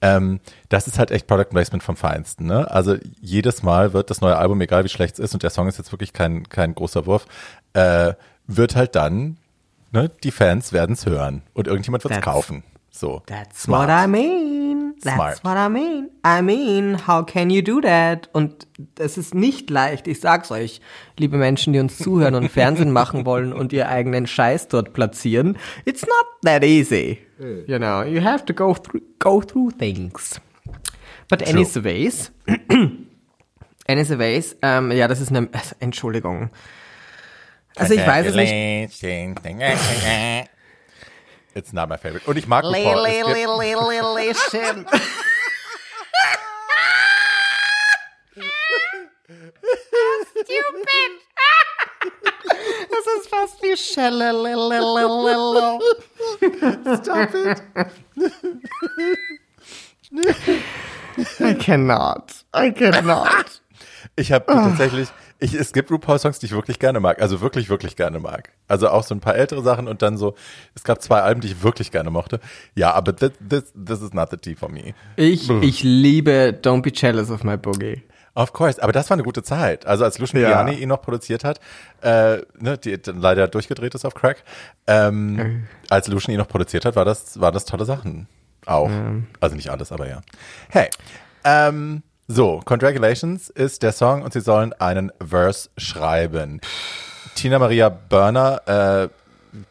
[0.01, 0.39] Ähm,
[0.69, 2.45] das ist halt echt Product Placement vom Feinsten.
[2.45, 2.69] Ne?
[2.69, 5.67] Also jedes Mal wird das neue Album, egal wie schlecht es ist, und der Song
[5.67, 7.25] ist jetzt wirklich kein, kein großer Wurf,
[7.73, 8.13] äh,
[8.45, 9.37] wird halt dann,
[9.91, 12.63] ne, die Fans werden es hören und irgendjemand wird es kaufen.
[12.97, 13.21] So.
[13.27, 13.89] That's Smart.
[13.89, 14.95] what I mean.
[15.01, 15.43] That's Smart.
[15.43, 16.09] what I mean.
[16.23, 18.27] I mean, how can you do that?
[18.33, 18.65] Und
[18.97, 20.81] es ist nicht leicht, ich sag's euch,
[21.17, 25.57] liebe Menschen, die uns zuhören und Fernsehen machen wollen und ihr eigenen Scheiß dort platzieren.
[25.85, 27.19] It's not that easy.
[27.67, 30.41] You know, you have to go through, go through things.
[31.29, 32.31] But anyways,
[33.87, 36.49] anyways, ähm, ja, das ist eine, Entschuldigung.
[37.75, 39.03] Also ich weiß es nicht.
[41.57, 42.27] It's not my favorite.
[42.29, 43.05] Und ich mag RuPaul.
[43.07, 43.35] Es gibt-
[52.89, 54.31] Das ist fast wie Schelle.
[57.03, 57.61] Stop it.
[61.39, 62.31] I cannot.
[62.55, 63.61] I cannot.
[64.15, 65.09] Ich habe tatsächlich,
[65.39, 67.21] ich, es gibt RuPaul-Songs, die ich wirklich gerne mag.
[67.21, 68.51] Also wirklich, wirklich gerne mag.
[68.67, 70.35] Also auch so ein paar ältere Sachen und dann so,
[70.75, 72.39] es gab zwei Alben, die ich wirklich gerne mochte.
[72.75, 74.93] Ja, aber this, this, this is not the tea for me.
[75.15, 78.03] Ich, ich liebe Don't Be Jealous of My Boogie.
[78.33, 79.87] Of course, aber das war eine gute Zeit.
[79.87, 80.67] Also als Lucian Ja.
[80.67, 81.59] Ihn noch produziert hat,
[82.01, 84.43] äh, ne, die dann leider durchgedreht ist auf Crack,
[84.85, 88.27] ähm, als Lucian ihn noch produziert hat, war das, war das tolle Sachen.
[88.67, 88.91] Auch.
[89.39, 90.21] Also nicht alles, aber ja.
[90.69, 90.89] Hey,
[91.45, 96.59] ähm, so, Congratulations ist der Song und sie sollen einen Verse schreiben.
[97.35, 99.09] Tina Maria Burner äh,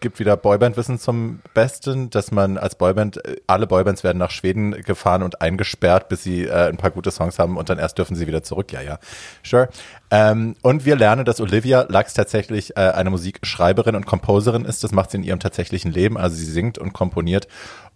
[0.01, 4.71] gibt wieder Boyband-Wissen zum Besten, dass man als Boyband, äh, alle Boybands werden nach Schweden
[4.71, 8.17] gefahren und eingesperrt, bis sie äh, ein paar gute Songs haben und dann erst dürfen
[8.17, 8.73] sie wieder zurück.
[8.73, 8.99] Ja, ja,
[9.43, 9.69] sure.
[10.11, 14.83] Ähm, und wir lernen, dass Olivia Lux tatsächlich äh, eine Musikschreiberin und Komposerin ist.
[14.83, 16.17] Das macht sie in ihrem tatsächlichen Leben.
[16.17, 17.49] Also sie singt und komponiert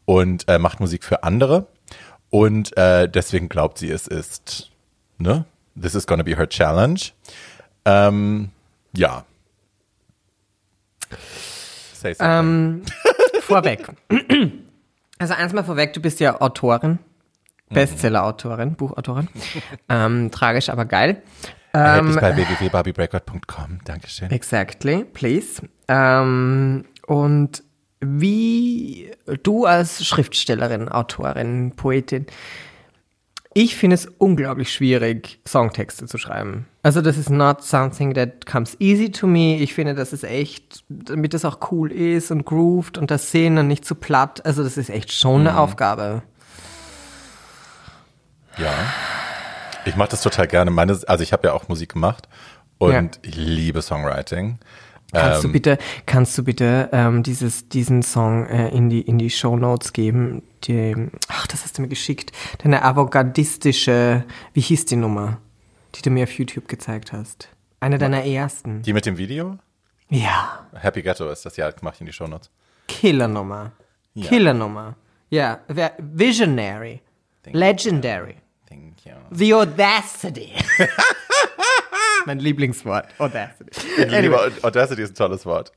[0.05, 1.67] und äh, macht Musik für andere.
[2.31, 4.71] Und äh, deswegen glaubt sie, es ist,
[5.19, 5.45] ne?
[5.81, 7.11] This is gonna be her challenge.
[7.85, 8.51] Ähm,
[8.97, 9.25] ja.
[11.95, 12.27] Say something.
[12.27, 12.83] Ähm,
[13.43, 13.89] vorweg.
[15.19, 16.99] Also eins mal vorweg, du bist ja Autorin,
[17.71, 19.29] Bestseller-Autorin, Buchautorin.
[19.89, 21.23] ähm, tragisch, aber geil.
[21.73, 23.81] Erhältlich Ähm, bei www.barbiebreakout.com.
[23.85, 24.31] Dankeschön.
[24.31, 25.63] Exactly, please.
[25.89, 27.63] Ähm, und
[28.01, 29.11] wie
[29.43, 32.27] du als Schriftstellerin, Autorin, Poetin,
[33.53, 36.67] ich finde es unglaublich schwierig, Songtexte zu schreiben.
[36.85, 39.57] Also das ist not something that comes easy to me.
[39.59, 43.67] Ich finde, das ist echt, damit das auch cool ist und grooved und das Szenen
[43.67, 44.47] nicht zu platt.
[44.47, 46.23] Also das ist echt schon eine Aufgabe.
[48.57, 48.73] Ja.
[49.85, 50.71] Ich mache das total gerne.
[50.71, 52.29] Meine, also ich habe ja auch Musik gemacht
[52.79, 53.11] und Ja.
[53.23, 54.59] ich liebe Songwriting.
[55.13, 59.19] Kannst du Ähm, bitte, kannst du bitte ähm, dieses, diesen Song äh, in die in
[59.19, 60.43] die Show Notes geben?
[60.65, 60.95] Die,
[61.29, 62.33] ach, das hast du mir geschickt.
[62.63, 65.39] Deine avantgardistische, wie hieß die Nummer,
[65.95, 67.49] die du mir auf YouTube gezeigt hast?
[67.81, 68.83] Eine deiner ersten.
[68.83, 69.59] Die mit dem Video?
[70.11, 72.51] Ja, Happy Ghetto ist das, ja, mache ich in die Shownotes.
[72.89, 73.73] Killernummer.
[74.15, 74.29] Ja.
[74.29, 74.97] Killernummer.
[75.31, 75.61] Ja,
[75.99, 77.01] Visionary.
[77.47, 78.37] Legendary.
[78.69, 79.13] Thank you.
[79.31, 80.53] The Audacity.
[82.27, 83.07] mein Lieblingswort.
[83.19, 83.71] Audacity.
[83.99, 85.73] Ich liebe Audacity ist ein tolles Wort.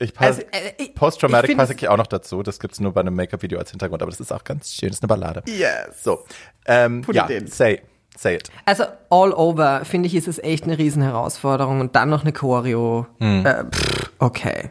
[0.00, 2.42] Ich passe, Also, äh, Post-Traumatic passe es- ich auch noch dazu.
[2.44, 4.90] Das gibt's nur bei einem Make-up-Video als Hintergrund, aber das ist auch ganz schön.
[4.90, 5.42] Das ist eine Ballade.
[5.46, 6.04] Yes.
[6.04, 6.24] So,
[6.66, 7.46] ähm, Put ja, it in.
[7.48, 7.82] say,
[8.16, 8.48] say it.
[8.64, 12.32] Also all over, finde ich, ist es echt eine riesen Herausforderung und dann noch eine
[12.32, 13.06] Choreo.
[13.18, 14.70] Äh, pff, okay.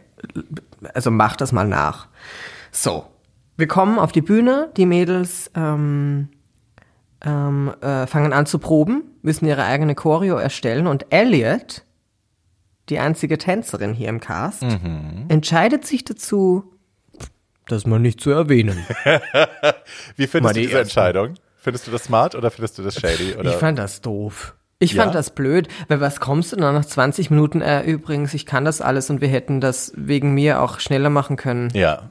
[0.94, 2.08] Also mach das mal nach.
[2.72, 3.06] So.
[3.58, 6.28] Wir kommen auf die Bühne, die Mädels ähm,
[7.24, 11.84] ähm, äh, fangen an zu proben, müssen ihre eigene Choreo erstellen und Elliot,
[12.88, 14.64] die einzige Tänzerin hier im Cast,
[15.28, 16.72] entscheidet sich dazu,
[17.66, 18.78] das mal nicht zu erwähnen.
[20.16, 20.88] Wie findest Mal du die diese ersten.
[20.98, 21.34] Entscheidung?
[21.56, 23.34] Findest du das smart oder findest du das shady?
[23.38, 23.50] Oder?
[23.50, 24.54] Ich fand das doof.
[24.78, 25.02] Ich Ja?
[25.02, 27.60] fand das blöd, weil was kommst du dann nach 20 Minuten?
[27.60, 31.36] Äh, übrigens, ich kann das alles und wir hätten das wegen mir auch schneller machen
[31.36, 31.68] können.
[31.74, 32.10] ja.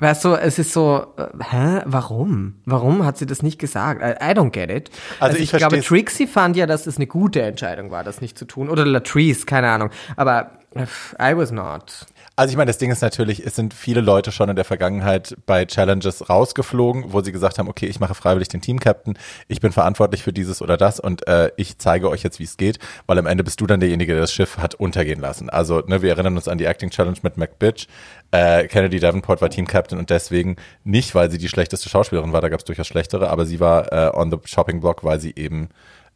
[0.00, 2.56] Weißt du, es ist so, äh, hä, warum?
[2.64, 4.02] Warum hat sie das nicht gesagt?
[4.02, 4.90] I, don't get it.
[5.20, 5.80] Also, ich ich, glaube.
[5.80, 8.68] Trixie fand ja, dass es eine gute Entscheidung war, das nicht zu tun.
[8.68, 9.90] Oder Latrice, keine Ahnung.
[10.16, 10.86] Aber äh,
[11.20, 12.06] I was not.
[12.36, 15.36] Also ich meine, das Ding ist natürlich, es sind viele Leute schon in der Vergangenheit
[15.46, 19.16] bei Challenges rausgeflogen, wo sie gesagt haben, okay, ich mache freiwillig den Team-Captain,
[19.46, 22.56] ich bin verantwortlich für dieses oder das und äh, ich zeige euch jetzt, wie es
[22.56, 25.48] geht, weil am Ende bist du dann derjenige, der das Schiff hat untergehen lassen.
[25.48, 27.86] Also ne, wir erinnern uns an die Acting Challenge mit McBitch.
[28.32, 32.48] Äh, Kennedy Davenport war Team-Captain und deswegen nicht, weil sie die schlechteste Schauspielerin war, da
[32.48, 35.68] gab es durchaus schlechtere, aber sie war äh, on the Shopping Block, weil sie eben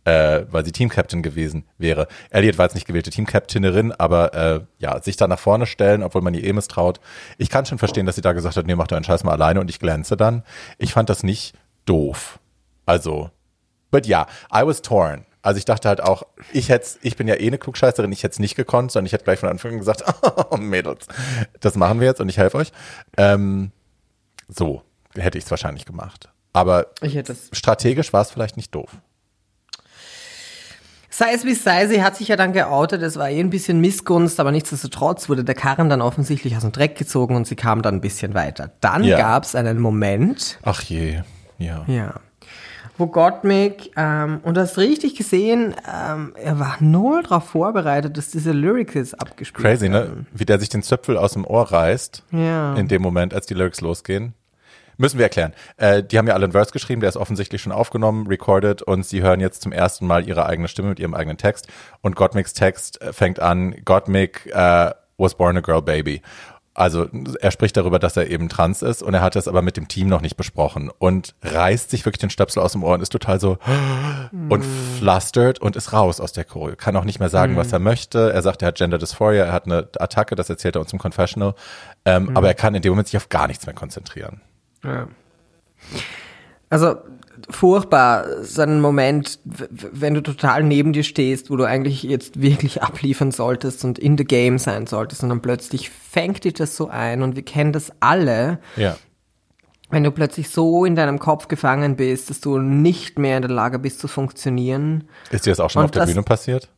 [0.08, 2.08] äh, weil sie Team-Captain gewesen wäre.
[2.30, 6.22] Elliot war jetzt nicht gewählte Team-Captainerin, aber äh, ja, sich da nach vorne stellen, obwohl
[6.22, 6.98] man ihr eh misstraut.
[7.36, 9.60] Ich kann schon verstehen, dass sie da gesagt hat, nee, mach deinen Scheiß mal alleine
[9.60, 10.44] und ich glänze dann.
[10.78, 11.54] Ich fand das nicht
[11.84, 12.38] doof.
[12.86, 13.30] Also,
[13.90, 15.26] but ja, yeah, I was torn.
[15.42, 18.32] Also ich dachte halt auch, ich hätte, ich bin ja eh eine Klugscheißerin, ich hätte
[18.32, 20.04] es nicht gekonnt, sondern ich hätte gleich von Anfang an gesagt,
[20.50, 21.06] oh, Mädels,
[21.60, 22.72] das machen wir jetzt und ich helfe euch.
[23.16, 23.72] Ähm,
[24.48, 24.82] so
[25.14, 26.30] hätte ich es wahrscheinlich gemacht.
[26.54, 26.86] Aber
[27.52, 28.90] strategisch war es vielleicht nicht doof.
[31.18, 33.80] Sei es wie sei, sie hat sich ja dann geoutet, es war eh ein bisschen
[33.80, 37.82] Missgunst, aber nichtsdestotrotz wurde der Karren dann offensichtlich aus dem Dreck gezogen und sie kam
[37.82, 38.70] dann ein bisschen weiter.
[38.80, 39.18] Dann ja.
[39.18, 40.60] gab es einen Moment.
[40.62, 41.22] Ach je,
[41.58, 41.84] ja.
[41.88, 42.14] Ja.
[42.98, 48.30] Wo Gottmik, ähm, und du hast richtig gesehen, ähm, er war null darauf vorbereitet, dass
[48.30, 50.18] diese Lyrics abgespielt Crazy, werden.
[50.18, 50.26] ne?
[50.32, 52.22] Wie der sich den Zöpfel aus dem Ohr reißt.
[52.30, 52.74] Ja.
[52.74, 54.34] In dem Moment, als die Lyrics losgehen.
[54.98, 55.54] Müssen wir erklären.
[55.76, 59.06] Äh, die haben ja alle einen Verse geschrieben, der ist offensichtlich schon aufgenommen, recorded und
[59.06, 61.68] sie hören jetzt zum ersten Mal ihre eigene Stimme mit ihrem eigenen Text.
[62.02, 66.20] Und Gottmik's Text äh, fängt an, Gottmik uh, was born a girl baby.
[66.78, 67.08] Also
[67.40, 69.88] er spricht darüber, dass er eben trans ist und er hat das aber mit dem
[69.88, 73.10] Team noch nicht besprochen und reißt sich wirklich den Stöpsel aus dem Ohr und ist
[73.10, 73.58] total so
[74.30, 74.48] mm.
[74.52, 74.64] und
[74.96, 76.76] flustert und ist raus aus der Choreo.
[76.76, 77.56] Kann auch nicht mehr sagen, mm.
[77.56, 78.32] was er möchte.
[78.32, 81.00] Er sagt, er hat Gender Dysphoria, er hat eine Attacke, das erzählt er uns im
[81.00, 81.54] Confessional.
[82.04, 82.36] Ähm, mm.
[82.36, 84.40] Aber er kann in dem Moment sich auf gar nichts mehr konzentrieren.
[84.84, 85.08] Ja.
[86.70, 86.96] Also
[87.50, 92.82] furchtbar, so ein Moment, wenn du total neben dir stehst, wo du eigentlich jetzt wirklich
[92.82, 96.88] abliefern solltest und in the game sein solltest und dann plötzlich fängt dich das so
[96.88, 98.58] ein und wir kennen das alle.
[98.76, 98.96] Ja.
[99.90, 103.50] Wenn du plötzlich so in deinem Kopf gefangen bist, dass du nicht mehr in der
[103.50, 105.08] Lage bist zu funktionieren.
[105.30, 106.68] Ist dir das auch schon und auf der Bühne passiert?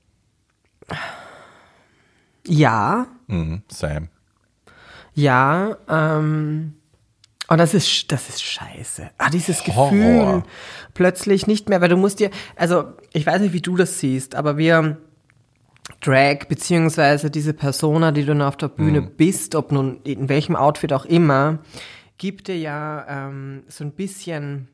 [2.46, 3.08] Ja.
[3.26, 4.08] Mhm, same.
[5.14, 6.74] Ja, ähm,
[7.50, 9.10] und das ist, das ist scheiße.
[9.18, 10.44] Ah, dieses Gefühl Horror.
[10.94, 14.36] plötzlich nicht mehr, weil du musst dir, also ich weiß nicht, wie du das siehst,
[14.36, 14.98] aber wir
[16.00, 19.16] Drag, beziehungsweise diese Persona, die du dann auf der Bühne mhm.
[19.16, 21.58] bist, ob nun in welchem Outfit auch immer,
[22.18, 24.68] gibt dir ja ähm, so ein bisschen,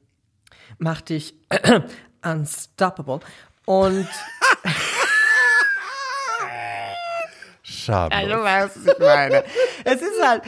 [0.76, 1.34] macht dich
[2.22, 3.20] unstoppable.
[3.64, 4.06] Und
[7.62, 8.14] Schade.
[8.14, 9.44] Also, weißt, was ich meine.
[9.84, 10.42] Es ist halt,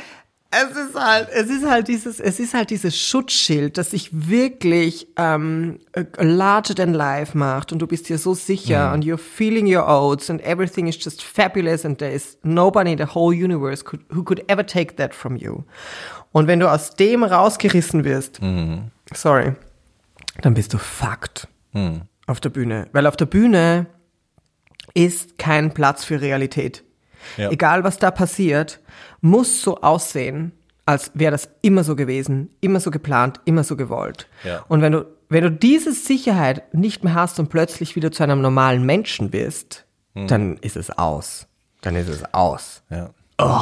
[0.51, 5.09] es ist halt, es ist halt dieses, es ist halt dieses Schutzschild, das sich wirklich
[5.17, 5.79] ähm,
[6.17, 8.95] larger than life macht und du bist dir so sicher mm.
[8.95, 12.99] and you're feeling your oats and everything is just fabulous and there is nobody in
[12.99, 15.65] the whole universe could, who could ever take that from you.
[16.33, 18.91] Und wenn du aus dem rausgerissen wirst, mm.
[19.13, 19.53] sorry,
[20.41, 21.99] dann bist du fucked mm.
[22.27, 23.87] auf der Bühne, weil auf der Bühne
[24.95, 26.85] ist kein Platz für Realität.
[27.37, 27.51] Ja.
[27.51, 28.81] Egal was da passiert,
[29.21, 30.53] muss so aussehen,
[30.87, 34.27] als wäre das immer so gewesen, immer so geplant, immer so gewollt.
[34.45, 34.65] Ja.
[34.69, 38.41] Und wenn du, wenn du diese Sicherheit nicht mehr hast und plötzlich wieder zu einem
[38.41, 40.27] normalen Menschen bist, hm.
[40.29, 41.47] dann ist es aus.
[41.83, 42.83] Dann ist es aus.
[42.91, 43.11] Ja.
[43.39, 43.61] Oh,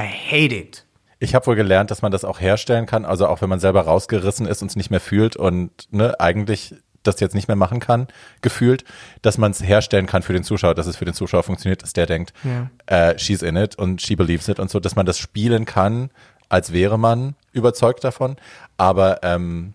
[0.00, 0.86] I hate it.
[1.18, 3.82] Ich habe wohl gelernt, dass man das auch herstellen kann, also auch wenn man selber
[3.82, 7.80] rausgerissen ist und es nicht mehr fühlt und ne, eigentlich das jetzt nicht mehr machen
[7.80, 8.08] kann,
[8.40, 8.84] gefühlt,
[9.22, 11.92] dass man es herstellen kann für den Zuschauer, dass es für den Zuschauer funktioniert, dass
[11.92, 12.70] der denkt, ja.
[12.86, 16.10] äh, she's in it und she believes it und so, dass man das spielen kann,
[16.48, 18.36] als wäre man überzeugt davon.
[18.76, 19.74] Aber ähm,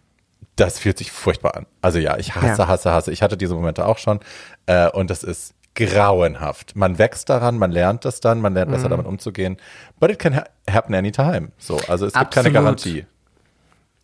[0.55, 1.65] das fühlt sich furchtbar an.
[1.81, 2.67] Also ja, ich hasse, ja.
[2.67, 3.11] hasse, hasse.
[3.11, 4.19] Ich hatte diese Momente auch schon
[4.65, 6.75] äh, und das ist grauenhaft.
[6.75, 8.91] Man wächst daran, man lernt das dann, man lernt besser mhm.
[8.91, 9.57] damit umzugehen.
[9.99, 11.51] But it can ha happen anytime.
[11.57, 13.05] So, also es gibt keine Garantie.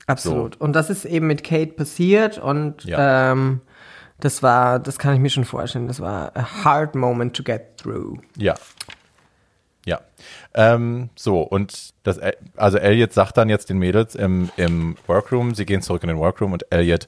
[0.07, 0.55] Absolut.
[0.55, 0.61] So.
[0.61, 3.31] Und das ist eben mit Kate passiert und ja.
[3.31, 3.61] ähm,
[4.19, 7.77] das war, das kann ich mir schon vorstellen, das war a hard moment to get
[7.77, 8.19] through.
[8.37, 8.55] Ja.
[9.85, 9.99] Ja.
[10.53, 12.19] Ähm, so, und das,
[12.55, 16.19] also Elliot sagt dann jetzt den Mädels im, im Workroom, sie gehen zurück in den
[16.19, 17.07] Workroom und Elliot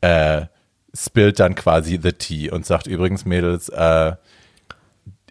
[0.00, 0.46] äh,
[0.94, 4.14] spillt dann quasi the tea und sagt übrigens, Mädels, äh,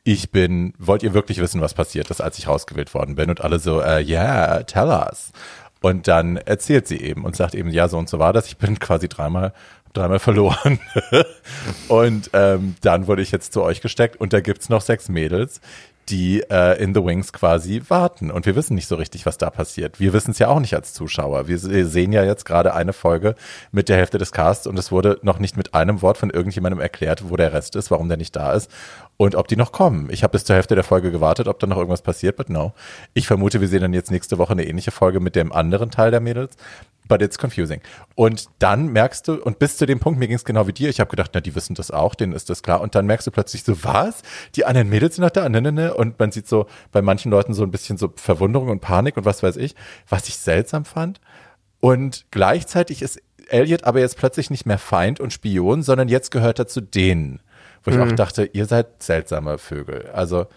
[0.04, 3.30] ich bin, wollt ihr wirklich wissen, was passiert ist, als ich rausgewählt worden bin?
[3.30, 5.34] Und alle so, äh, yeah, tell us.
[5.82, 8.48] Und dann erzählt sie eben und sagt eben, ja, so und so war das.
[8.48, 9.54] Ich bin quasi dreimal,
[9.94, 10.80] dreimal verloren.
[11.88, 15.62] und ähm, dann wurde ich jetzt zu euch gesteckt und da gibt's noch sechs Mädels,
[16.10, 18.32] die äh, in the Wings quasi warten.
[18.32, 20.00] Und wir wissen nicht so richtig, was da passiert.
[20.00, 21.48] Wir wissen es ja auch nicht als Zuschauer.
[21.48, 23.36] Wir sehen ja jetzt gerade eine Folge
[23.72, 26.80] mit der Hälfte des Casts und es wurde noch nicht mit einem Wort von irgendjemandem
[26.80, 28.72] erklärt, wo der Rest ist, warum der nicht da ist
[29.18, 30.10] und ob die noch kommen.
[30.12, 32.74] Ich habe bis zur Hälfte der Folge gewartet, ob da noch irgendwas passiert, but no.
[33.14, 36.12] Ich vermute, wir sehen dann jetzt nächste Woche eine ähnliche Folge mit dem anderen Teil
[36.12, 36.56] der Mädels
[37.08, 37.82] but it's confusing.
[38.16, 40.90] Und dann merkst du, und bis zu dem Punkt, mir ging es genau wie dir,
[40.90, 42.82] ich habe gedacht, na, die wissen das auch, denen ist das klar.
[42.82, 44.22] Und dann merkst du plötzlich so, was?
[44.56, 45.94] Die anderen Mädels sind noch da, ne, ne, ne.
[45.94, 49.26] Und man sieht so bei manchen Leuten so ein bisschen so Verwunderung und Panik und
[49.26, 49.76] was weiß ich,
[50.08, 51.20] was ich seltsam fand.
[51.80, 56.60] Und gleichzeitig ist Elliot aber jetzt plötzlich nicht mehr Feind und Spion, sondern jetzt gehört
[56.60, 57.40] er zu denen.
[57.88, 58.18] Wo ich auch mhm.
[58.18, 60.10] dachte, ihr seid seltsame Vögel.
[60.14, 60.48] Also,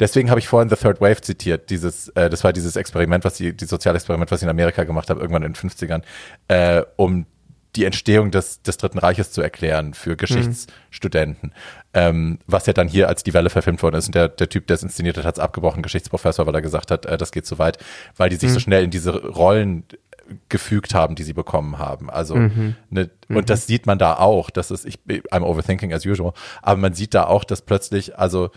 [0.00, 1.70] Deswegen habe ich vorhin The Third Wave zitiert.
[1.70, 5.10] Dieses, äh, das war dieses Experiment, was sie, die Sozialexperiment, was sie in Amerika gemacht
[5.10, 6.02] haben, irgendwann in den 50ern,
[6.46, 7.26] äh, um
[7.74, 11.50] die Entstehung des, des Dritten Reiches zu erklären für Geschichtsstudenten.
[11.50, 11.54] Mhm.
[11.94, 14.06] Ähm, was ja dann hier als die Welle verfilmt worden ist.
[14.06, 16.90] Und der, der Typ, der es inszeniert hat, hat es abgebrochen, Geschichtsprofessor, weil er gesagt
[16.90, 17.78] hat, äh, das geht zu weit,
[18.16, 18.54] weil die sich mhm.
[18.54, 19.84] so schnell in diese Rollen
[20.48, 22.10] gefügt haben, die sie bekommen haben.
[22.10, 22.76] Also mhm.
[22.90, 23.46] ne, und mhm.
[23.46, 24.50] das sieht man da auch.
[24.50, 28.50] Das ist ich I'm overthinking as usual, aber man sieht da auch, dass plötzlich also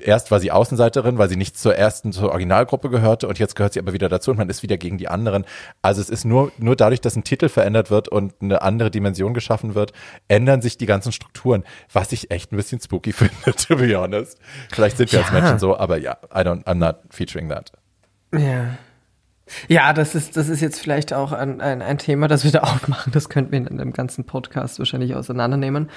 [0.00, 3.74] erst war sie Außenseiterin, weil sie nicht zur ersten, zur Originalgruppe gehörte und jetzt gehört
[3.74, 5.44] sie aber wieder dazu und man ist wieder gegen die anderen.
[5.82, 9.34] Also es ist nur, nur dadurch, dass ein Titel verändert wird und eine andere Dimension
[9.34, 9.92] geschaffen wird,
[10.28, 14.38] ändern sich die ganzen Strukturen, was ich echt ein bisschen spooky finde, to be honest.
[14.72, 15.24] Vielleicht sind wir ja.
[15.24, 17.72] als Menschen so, aber ja, I don't, I'm not featuring that.
[18.32, 18.78] Ja.
[19.68, 22.60] Ja, das ist, das ist jetzt vielleicht auch ein, ein, ein Thema, das wir da
[22.62, 23.12] aufmachen.
[23.12, 25.90] Das könnten wir in einem ganzen Podcast wahrscheinlich auseinandernehmen.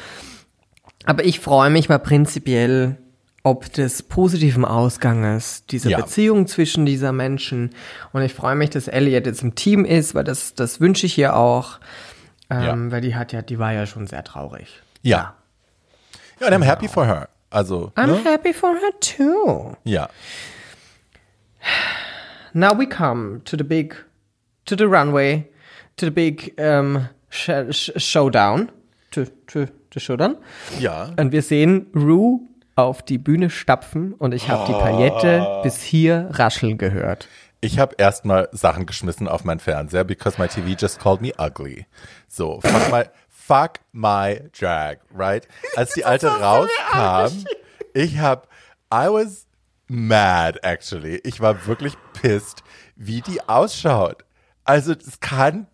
[1.05, 2.97] Aber ich freue mich mal prinzipiell
[3.47, 6.01] ob des positiven Ausganges dieser ja.
[6.01, 7.69] Beziehung zwischen dieser Menschen.
[8.11, 11.17] Und ich freue mich, dass Elliot jetzt im Team ist, weil das, das wünsche ich
[11.17, 11.79] ihr auch.
[12.49, 12.91] Ähm, ja.
[12.91, 14.81] Weil die hat ja, die war ja schon sehr traurig.
[15.01, 15.35] Ja.
[16.41, 17.29] Ja, und I'm happy for her.
[17.49, 17.93] Also.
[17.95, 18.21] I'm ne?
[18.25, 19.77] happy for her too.
[19.85, 20.09] Ja.
[22.57, 23.95] Now we come to the big,
[24.65, 25.47] to the runway,
[25.97, 28.71] to the big um, sh sh showdown.
[29.11, 30.37] To, to, to showdown.
[30.79, 31.11] Ja.
[31.19, 32.39] Und wir sehen Rue
[32.75, 34.65] auf die Bühne stapfen und ich habe oh.
[34.65, 37.27] die Paillette bis hier rascheln gehört.
[37.61, 41.85] Ich habe erstmal Sachen geschmissen auf meinen Fernseher, because my TV just called me ugly.
[42.27, 45.47] So, fuck my, fuck my drag, right?
[45.75, 47.45] Als die alte rauskam,
[47.93, 48.47] ich habe,
[48.91, 49.46] I was
[49.87, 51.21] mad actually.
[51.23, 52.63] Ich war wirklich pissed,
[52.95, 54.23] wie die ausschaut.
[54.63, 55.67] Also, es kann,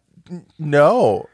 [0.58, 1.28] no,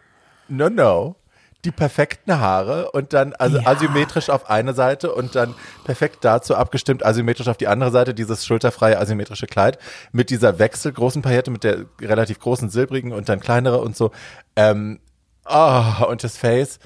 [0.47, 1.19] no, no
[1.65, 3.67] die perfekten Haare und dann also ja.
[3.67, 8.45] asymmetrisch auf eine Seite und dann perfekt dazu abgestimmt asymmetrisch auf die andere Seite dieses
[8.45, 9.77] schulterfreie asymmetrische Kleid
[10.13, 14.11] mit dieser wechselgroßen Paillette mit der relativ großen silbrigen und dann kleinere und so
[14.55, 15.01] ähm,
[15.45, 16.79] oh, und das Face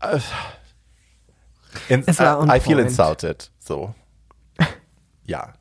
[0.00, 0.18] äh,
[1.88, 3.94] in, es war uh, I feel insulted so
[5.26, 5.52] ja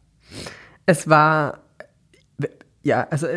[0.86, 1.60] es war
[2.84, 3.28] ja also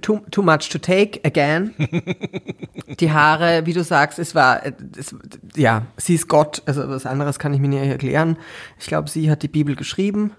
[0.00, 1.74] Too, too much to take again.
[2.98, 4.62] die Haare, wie du sagst, es war,
[4.96, 5.14] es,
[5.54, 6.62] ja, sie ist Gott.
[6.64, 8.38] Also was anderes kann ich mir nicht erklären.
[8.78, 10.32] Ich glaube, sie hat die Bibel geschrieben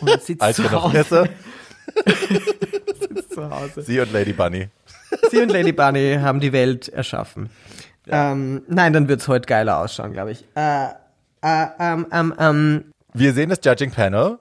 [0.00, 1.28] und sitzt Als zu Hause.
[2.98, 3.82] sitzt zu Hause.
[3.82, 4.68] Sie und Lady Bunny.
[5.30, 7.48] Sie und Lady Bunny haben die Welt erschaffen.
[8.06, 8.32] Ja.
[8.32, 10.44] Ähm, nein, dann wird's heute geiler ausschauen, glaube ich.
[10.56, 10.86] Äh,
[11.42, 12.84] äh, ähm, ähm, ähm.
[13.12, 14.38] Wir sehen das Judging Panel.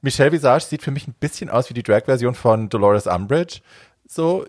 [0.00, 3.60] Michelle Visage sieht für mich ein bisschen aus wie die Drag-Version von Dolores Umbridge
[4.12, 4.44] so,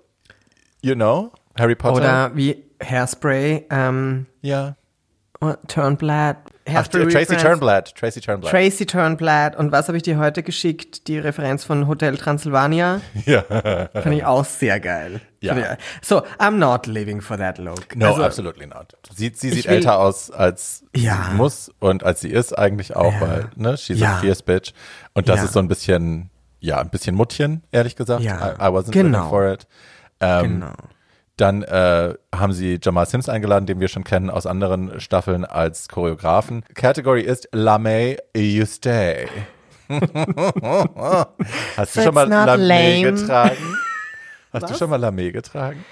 [0.82, 1.98] you know, Harry Potter.
[1.98, 3.66] Oder wie Hairspray.
[3.70, 4.76] Ähm, ja.
[5.68, 6.38] Turnblad.
[6.66, 7.94] Ach, Tracy Turnblad.
[7.96, 8.52] Tracy Turnblad.
[8.52, 9.56] Tracy Turnblad.
[9.56, 11.08] Und was habe ich dir heute geschickt?
[11.08, 13.02] Die Referenz von Hotel Transylvania.
[13.26, 13.44] Ja.
[13.94, 15.22] Fand ich auch sehr geil.
[15.40, 15.78] Ja.
[16.02, 17.96] So, I'm not living for that look.
[17.96, 18.94] No, also, absolutely not.
[19.16, 21.28] Sie, sie sieht will, älter aus, als ja.
[21.30, 23.22] sie muss und als sie ist eigentlich auch, ja.
[23.22, 24.16] weil, ne, she's ja.
[24.16, 24.74] a fierce bitch.
[25.14, 28.24] Und das ist so ein bisschen, ja, ein bisschen Muttchen, ehrlich gesagt.
[28.24, 29.30] Ja, I, I wasn't genau.
[29.30, 29.68] for it.
[30.20, 30.74] Ähm, genau.
[31.38, 35.88] Dann äh, haben sie Jamal Sims eingeladen, den wir schon kennen aus anderen Staffeln als
[35.88, 36.64] Choreografen.
[36.76, 39.28] Category ist Lame You Stay.
[41.76, 43.78] Hast du schon mal Lame getragen?
[44.54, 44.72] Hast Was?
[44.72, 45.84] du schon mal Lame getragen?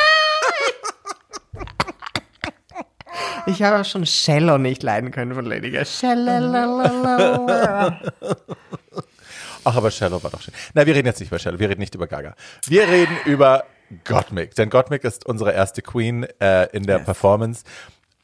[3.47, 5.87] Ich habe auch schon Shallow nicht leiden können von Lady Gaga.
[9.65, 10.55] Ach, aber Shallow war doch schön.
[10.75, 12.35] Na, wir reden jetzt nicht über Shallow, wir reden nicht über Gaga.
[12.67, 13.65] Wir reden über
[14.05, 17.05] Gottmik, denn Gottmik ist unsere erste Queen äh, in der Yes.
[17.05, 17.65] Performance.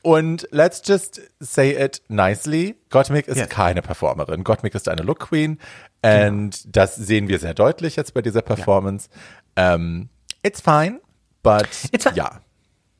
[0.03, 2.77] Und let's just say it nicely.
[2.91, 3.49] Gottmik ist Yes.
[3.49, 4.45] keine Performerin.
[4.45, 5.59] Gottmik ist eine Look Queen.
[6.03, 9.09] Und das sehen wir sehr deutlich jetzt bei dieser Performance.
[9.57, 10.11] Ähm,
[10.43, 11.01] it's fine,
[11.43, 12.17] but It's fine.
[12.17, 12.41] ja.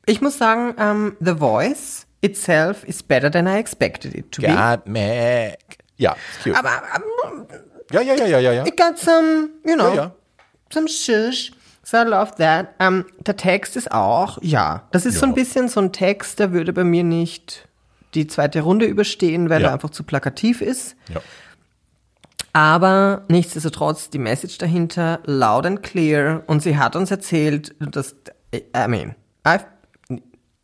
[0.05, 4.47] Ich muss sagen, ähm, The Voice itself is better than I expected it to be.
[4.47, 5.57] Gottmik.
[5.97, 6.57] Ja, it's cute.
[6.57, 6.81] Aber
[7.25, 7.45] um,
[7.91, 8.65] Ja, ja, ja, ja, ja, ja.
[8.65, 10.11] it got some, you know, Ja, ja.
[10.73, 11.51] some shush.
[11.83, 12.69] So I love that.
[12.79, 15.35] Ähm, der Text ist auch, ja, das ist so ein Ja.
[15.35, 17.67] bisschen so ein Text, der würde bei mir nicht
[18.15, 19.67] die zweite Runde überstehen, weil Ja.
[19.69, 20.95] er einfach zu plakativ ist.
[21.13, 21.21] ja.
[22.53, 26.41] Aber nichtsdestotrotz, die Message dahinter, loud and clear.
[26.47, 28.15] Und sie hat uns erzählt, dass,
[28.53, 29.65] I mean, I've,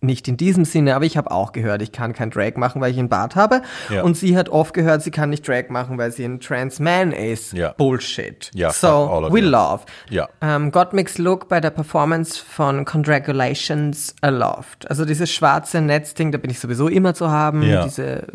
[0.01, 2.91] nicht in diesem Sinne, aber ich habe auch gehört, ich kann kein Drag machen, weil
[2.91, 3.61] ich einen Bart habe.
[3.89, 4.01] Ja.
[4.01, 7.11] Und sie hat oft gehört, sie kann nicht Drag machen, weil sie ein Trans Man
[7.11, 7.53] ist.
[7.53, 7.73] Ja.
[7.73, 8.49] Bullshit.
[8.55, 9.49] Ja, so, we you.
[9.49, 9.81] love.
[10.09, 10.27] Ja.
[10.41, 14.89] Ähm, Gottmix Look bei der Performance von Congratulations loved.
[14.89, 17.61] Also dieses schwarze Netzding, da bin ich sowieso immer zu haben.
[17.61, 17.83] Ja.
[17.83, 18.25] Diese, äh,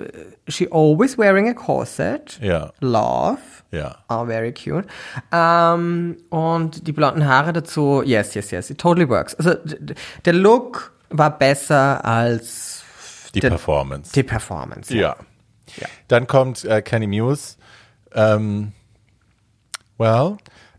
[0.46, 2.38] she always wearing a corset.
[2.40, 2.72] Ja.
[2.80, 3.38] Love.
[3.72, 3.96] Ja.
[4.08, 4.86] Oh, very cute.
[5.32, 9.34] Ähm, und die blonden Haare dazu, yes, yes, yes, it totally works.
[9.34, 9.54] Also
[10.24, 12.82] der Look war besser als
[13.34, 14.12] Die der, Performance.
[14.12, 14.94] die Performance.
[14.94, 15.16] Ja.
[15.76, 15.88] Ja.
[16.08, 17.56] Dann kommt äh, Kenny Muse.
[18.12, 18.72] Ähm,
[19.98, 20.36] well,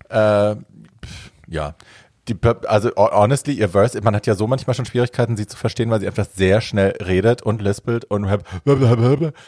[0.10, 0.56] äh,
[1.48, 1.76] ja.
[2.28, 2.36] Die,
[2.68, 5.90] also ho- honestly, ihr Verse, man hat ja so manchmal schon Schwierigkeiten, sie zu verstehen,
[5.90, 8.28] weil sie einfach sehr schnell redet und lispelt und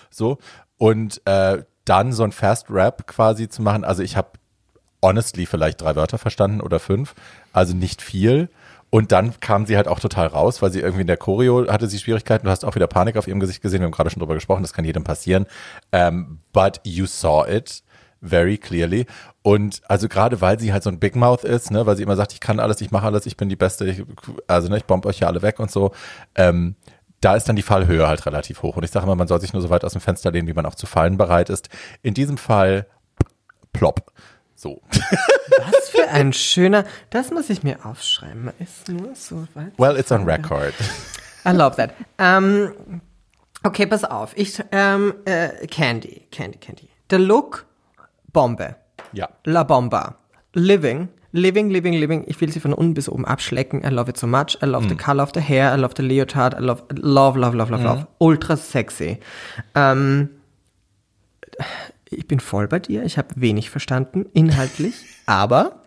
[0.09, 0.37] so.
[0.77, 3.83] Und äh, dann so ein Fast Rap quasi zu machen.
[3.83, 4.29] Also ich habe
[5.03, 7.15] honestly vielleicht drei Wörter verstanden oder fünf,
[7.51, 8.49] also nicht viel.
[8.89, 11.87] Und dann kam sie halt auch total raus, weil sie irgendwie in der Choreo hatte
[11.87, 12.45] sie Schwierigkeiten.
[12.45, 13.81] Du hast auch wieder Panik auf ihrem Gesicht gesehen.
[13.81, 15.45] Wir haben gerade schon drüber gesprochen, das kann jedem passieren.
[15.91, 17.83] Ähm, but you saw it
[18.21, 19.05] very clearly.
[19.41, 22.15] Und also gerade weil sie halt so ein Big Mouth ist, ne, weil sie immer
[22.15, 24.03] sagt, ich kann alles, ich mache alles, ich bin die Beste, ich,
[24.47, 25.91] also ne, ich bomb euch ja alle weg und so.
[26.35, 26.75] Ähm,
[27.21, 28.77] da ist dann die Fallhöhe halt relativ hoch.
[28.77, 30.53] Und ich sage immer, man soll sich nur so weit aus dem Fenster lehnen, wie
[30.53, 31.69] man auch zu fallen bereit ist.
[32.01, 32.87] In diesem Fall
[33.73, 34.11] plopp.
[34.59, 34.81] So.
[34.91, 38.51] Was für ein schöner, das muss ich mir aufschreiben.
[38.59, 39.71] Ist nur so weit.
[39.77, 40.73] Well, it's on record.
[41.45, 41.91] I love that.
[42.17, 42.99] Ähm,
[43.63, 44.33] okay, pass auf.
[44.35, 46.89] Ich, ähm, äh, Candy, Candy, Candy.
[47.09, 47.67] Der Look,
[48.33, 48.75] Bombe.
[49.13, 49.29] Ja.
[49.45, 50.17] La Bomba.
[50.53, 51.07] Living.
[51.31, 52.25] Living, living, living.
[52.27, 53.81] Ich will sie von unten bis oben abschlecken.
[53.85, 54.57] I love it so much.
[54.61, 55.73] I love the color of the hair.
[55.73, 56.53] I love the leotard.
[56.53, 58.07] I love, love, love, love, love, love.
[58.19, 59.19] Ultra sexy.
[59.73, 60.31] Ähm,
[62.09, 63.03] ich bin voll bei dir.
[63.03, 64.95] Ich habe wenig verstanden, inhaltlich.
[65.25, 65.83] aber,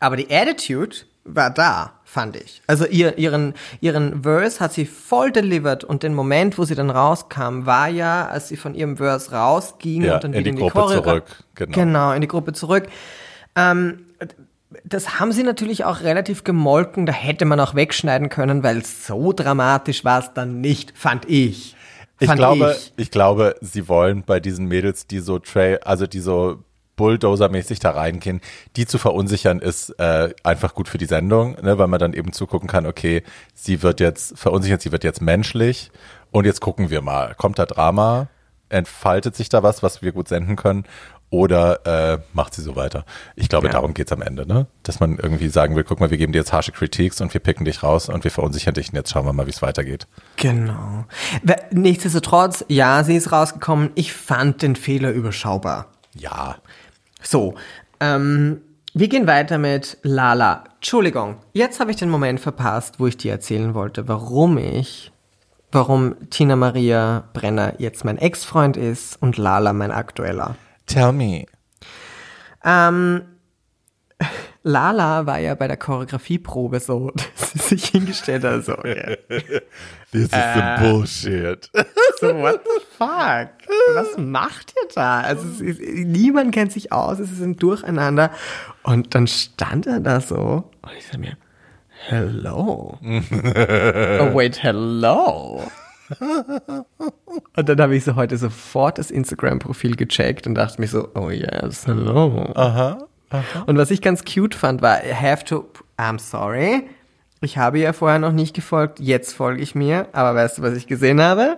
[0.00, 2.62] aber die Attitude war da, fand ich.
[2.66, 6.90] Also ihr, ihren, ihren Verse hat sie voll delivered und den Moment, wo sie dann
[6.90, 10.50] rauskam, war ja, als sie von ihrem Verse rausging Ja, und dann in wieder die
[10.50, 11.24] in die Gruppe Choreo zurück,
[11.54, 11.74] genau.
[11.74, 12.88] Genau, in die Gruppe zurück.
[13.54, 14.06] Ähm,
[14.84, 17.06] das haben sie natürlich auch relativ gemolken.
[17.06, 21.74] Da hätte man auch wegschneiden können, weil so dramatisch war es dann nicht, fand ich.
[22.20, 22.92] Ich glaube, ich.
[22.96, 23.10] ich.
[23.10, 26.58] glaube, sie wollen bei diesen Mädels, die so Trail, also die so
[26.96, 28.40] Bulldozer-mäßig da reingehen,
[28.76, 32.32] die zu verunsichern ist äh, einfach gut für die Sendung, ne, weil man dann eben
[32.32, 33.22] zugucken kann, okay,
[33.54, 35.90] sie wird jetzt verunsichert, sie wird jetzt menschlich
[36.32, 38.26] und jetzt gucken wir mal, kommt da Drama,
[38.68, 40.84] entfaltet sich da was, was wir gut senden können
[41.30, 43.04] oder äh, macht sie so weiter.
[43.36, 43.72] Ich glaube, Ja.
[43.74, 44.66] darum geht's am Ende, ne?
[44.82, 47.40] Dass man irgendwie sagen will, guck mal, wir geben dir jetzt harsche Critiques und wir
[47.40, 50.06] picken dich raus und wir verunsichern dich und jetzt schauen wir mal, wie es weitergeht.
[50.36, 51.04] Genau.
[51.70, 53.90] Nichtsdestotrotz, ja, sie ist rausgekommen.
[53.94, 55.86] Ich fand den Fehler überschaubar.
[56.14, 56.56] Ja,
[57.22, 57.54] So,
[58.00, 58.60] ähm,
[58.94, 60.64] wir gehen weiter mit Lala.
[60.76, 65.12] Entschuldigung, jetzt habe ich den Moment verpasst, wo ich dir erzählen wollte, warum ich,
[65.70, 70.56] warum Tina Maria Brenner jetzt mein Ex-Freund ist und Lala mein aktueller.
[70.88, 71.46] Tell me.
[72.64, 73.22] Ähm,
[74.62, 79.16] Lala war ja bei der Choreografieprobe so, dass sie sich hingestellt hat, so, ja.
[80.10, 81.70] This is some bullshit.
[82.18, 83.50] so, what the fuck?
[83.94, 85.20] Was macht ihr da?
[85.20, 88.30] Also, ist, niemand kennt sich aus, es ist ein Durcheinander.
[88.82, 91.36] Und dann stand er da so und ich sag mir,
[92.06, 92.98] hello.
[93.02, 95.62] oh, wait, hello.
[97.56, 101.30] Und dann habe ich so heute sofort das Instagram-Profil gecheckt und dachte mir so, oh
[101.30, 102.50] yes, hello.
[102.54, 103.06] Aha.
[103.66, 106.88] Und was ich ganz cute fand, war, I have to, I'm sorry.
[107.40, 110.08] Ich habe ihr vorher noch nicht gefolgt, jetzt folge ich mir.
[110.12, 111.56] Aber weißt du, was ich gesehen habe?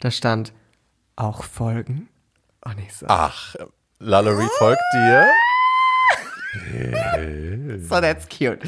[0.00, 0.52] Da stand,
[1.16, 2.08] auch folgen.
[2.62, 3.06] auch nicht so.
[3.08, 3.54] Ach,
[3.98, 5.26] Lalaurie folgt dir.
[7.88, 8.58] So, that's cute.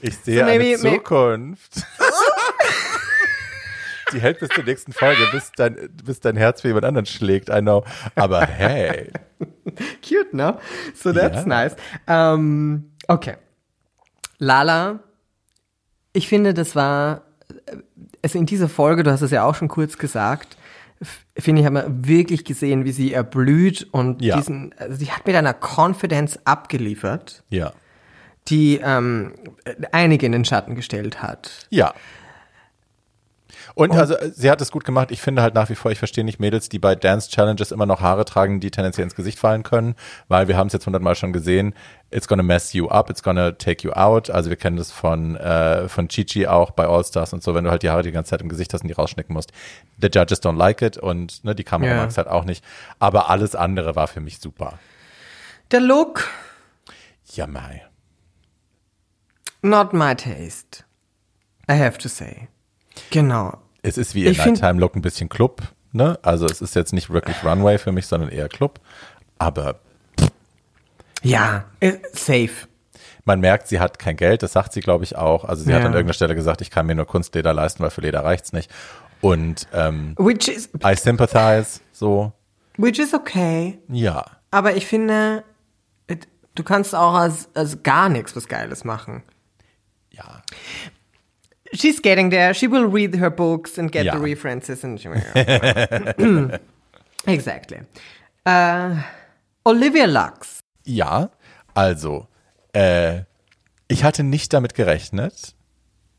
[0.00, 1.82] Ich sehe So maybe- eine Zukunft.
[4.12, 7.48] Die hält bis zur nächsten Folge, bis dein, bis dein Herz für jemand anderen schlägt,
[7.50, 7.84] I know.
[8.14, 9.10] Aber hey.
[10.06, 10.58] Cute, no?
[10.94, 11.46] So that's Ja.
[11.46, 11.76] nice.
[12.06, 13.36] Ähm, okay.
[14.38, 15.00] Lala,
[16.12, 17.22] ich finde, das war,
[18.22, 20.56] also in dieser Folge, du hast es ja auch schon kurz gesagt,
[21.36, 24.36] finde ich, haben wir wirklich gesehen, wie sie erblüht und Ja.
[24.36, 27.72] diesen, also sie hat mit einer Confidence abgeliefert, Ja.
[28.48, 29.34] die ähm,
[29.92, 31.66] einige in den Schatten gestellt hat.
[31.70, 31.94] Ja.
[33.74, 35.10] Und also sie hat es gut gemacht.
[35.10, 37.86] Ich finde halt nach wie vor, ich verstehe nicht Mädels, die bei Dance Challenges immer
[37.86, 39.94] noch Haare tragen, die tendenziell ins Gesicht fallen können,
[40.28, 41.74] weil wir haben es jetzt hundertmal schon gesehen.
[42.10, 44.30] It's gonna mess you up, it's gonna take you out.
[44.30, 47.64] Also wir kennen das von äh, von Chichi auch bei All Stars und so, wenn
[47.64, 49.52] du halt die Haare die ganze Zeit im Gesicht hast und die rausschnecken musst.
[50.00, 51.96] The judges don't like it und ne, die Kamera Ja.
[51.98, 52.64] mag es halt auch nicht.
[52.98, 54.78] Aber alles andere war für mich super.
[55.70, 56.26] Der Look,
[57.34, 57.82] Ja, mei.
[59.62, 60.84] not my taste.
[61.70, 62.48] I have to say.
[63.10, 63.56] Genau.
[63.82, 66.18] Es ist wie ihr Nighttime Look ein bisschen Club, ne?
[66.22, 68.80] Also es ist jetzt nicht wirklich Runway für mich, sondern eher Club.
[69.38, 69.80] Aber
[71.22, 72.50] Ja, äh, safe.
[73.24, 75.44] Man merkt, sie hat kein Geld, das sagt sie, glaube ich, auch.
[75.44, 75.86] Also sie hat Ja.
[75.86, 78.70] an irgendeiner Stelle gesagt, ich kann mir nur Kunstleder leisten, weil für Leder reicht's nicht.
[79.20, 82.32] Und ähm, Which is, I sympathize, so,
[82.76, 83.78] which is okay.
[83.88, 84.24] ja.
[84.50, 85.44] Aber ich finde,
[86.54, 89.22] du kannst auch als, als gar nichts was Geiles machen.
[90.10, 90.42] Ja.
[91.74, 92.54] She's getting there.
[92.54, 94.16] She will read her books and get Ja.
[94.16, 94.98] the references and
[97.26, 97.78] exactly.
[98.44, 98.90] Äh,
[99.64, 100.60] Olivia Lux.
[100.84, 101.30] Ja,
[101.74, 102.26] also,
[102.72, 103.22] äh,
[103.88, 105.54] ich hatte nicht damit gerechnet,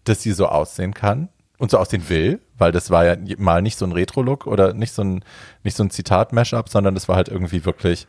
[0.03, 3.77] dass sie so aussehen kann und so aussehen will, weil das war ja mal nicht
[3.77, 5.23] so ein Retro-Look oder nicht so ein,
[5.63, 8.07] nicht so ein Zitat-Mashup, sondern das war halt irgendwie wirklich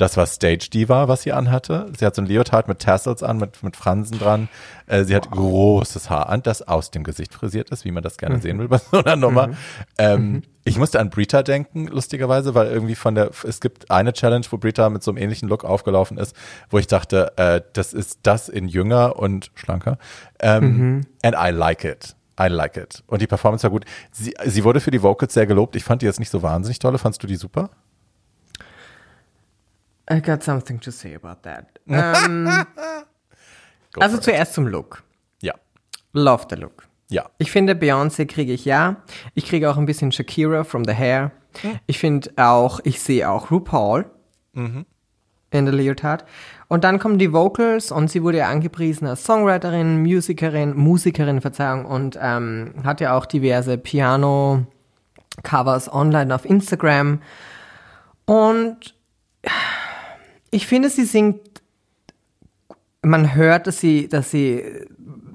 [0.00, 1.90] das, was Stage Diva, was sie anhatte.
[1.98, 4.48] Sie hat so ein Leotard mit Tassels an, mit, mit Fransen dran.
[4.86, 8.16] Äh, sie hat großes Haar an, das aus dem Gesicht frisiert ist, wie man das
[8.18, 9.50] gerne sehen will bei so einer Nummer.
[9.98, 14.44] Ähm, ich musste an Brita denken, lustigerweise, weil irgendwie von der, es gibt eine Challenge,
[14.50, 16.36] wo Brita mit so einem ähnlichen Look aufgelaufen ist,
[16.68, 19.98] wo ich dachte, äh, das ist das in jünger und schlanker.
[20.38, 22.14] Ähm, And I like it.
[22.40, 23.02] I like it.
[23.06, 23.84] Und die Performance war gut.
[24.12, 25.76] Sie, sie wurde für die Vocals sehr gelobt.
[25.76, 26.98] Ich fand die jetzt nicht so wahnsinnig tolle.
[26.98, 27.70] Fandst du die super?
[30.10, 31.66] I got something to say about that.
[31.92, 32.48] Ähm,
[33.98, 35.02] also zuerst zum Look.
[35.42, 35.54] Ja.
[36.12, 36.86] Love the look.
[37.08, 37.28] Ja.
[37.38, 38.96] Ich finde, Beyoncé kriege ich ja.
[39.34, 41.32] Ich kriege auch ein bisschen Shakira from the hair.
[41.86, 44.08] Ich finde auch, ich sehe auch RuPaul
[45.50, 46.24] in der Leotard.
[46.68, 51.84] Und dann kommen die Vocals und sie wurde ja angepriesen als Songwriterin, Musikerin, Musikerin, Verzeihung,
[51.84, 57.20] und ähm, hat ja auch diverse Piano-Covers online auf Instagram.
[58.26, 58.94] Und
[60.50, 61.62] ich finde, sie singt,
[63.02, 64.62] man hört, dass sie, dass sie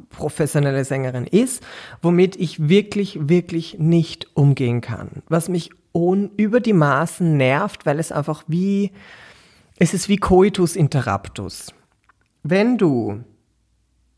[0.10, 1.64] professionelle Sängerin ist,
[2.02, 5.24] womit ich wirklich, wirklich nicht umgehen kann.
[5.28, 8.92] Was mich über die Maßen nervt, weil es einfach wie,
[9.78, 11.74] es ist wie Coitus interruptus.
[12.44, 13.24] Wenn du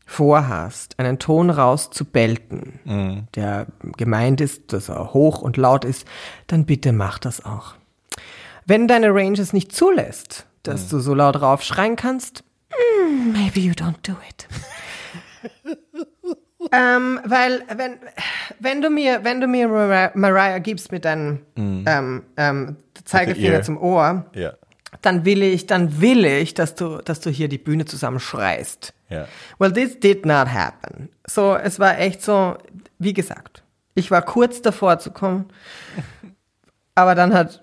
[0.04, 6.06] vorhast, einen Ton rauszubelten, der gemeint ist, dass er hoch und laut ist,
[6.48, 7.74] dann bitte mach das auch.
[8.66, 13.72] Wenn deine Range es nicht zulässt, dass du so laut raufschreien kannst, mm, maybe you
[13.72, 14.48] don't do it.
[16.72, 17.98] ähm, weil wenn,
[18.58, 23.78] wenn du mir, wenn du mir Mariah, Mariah gibst mit deinem ähm, ähm, Zeigefinger zum
[23.78, 24.52] Ohr, Ja.
[25.02, 28.92] dann will ich, dann will ich, dass du, dass du hier die Bühne zusammenschreist.
[29.08, 29.26] Ja.
[29.58, 31.08] Well, this did not happen.
[31.26, 32.56] So, es war echt so,
[32.98, 33.62] wie gesagt,
[33.94, 35.46] ich war kurz davor zu kommen,
[36.94, 37.62] aber dann hat,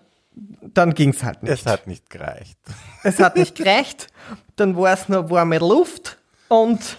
[0.62, 1.52] dann ging's halt nicht.
[1.52, 2.58] Es hat nicht gereicht.
[3.04, 4.08] Es hat nicht gerecht.
[4.56, 6.18] Dann war es nur warme Luft
[6.48, 6.98] und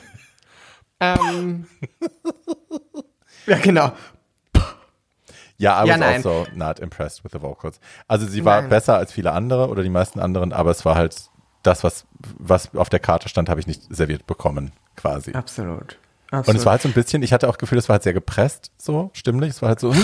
[1.00, 1.66] ähm,
[3.46, 3.92] ja genau.
[5.58, 6.14] Ja, I Ja, was nein.
[6.16, 7.80] also not impressed with the vocals.
[8.06, 8.70] Also sie war Nein.
[8.70, 11.16] besser als viele andere oder die meisten anderen, aber es war halt
[11.62, 12.04] das, was,
[12.38, 15.32] was auf der Karte stand, habe ich nicht serviert bekommen, quasi.
[15.32, 15.98] Absolut.
[16.30, 18.12] Und es war halt so ein bisschen, ich hatte auch Gefühl, es war halt sehr
[18.12, 19.50] gepresst, so stimmlich.
[19.50, 19.94] Es war halt so,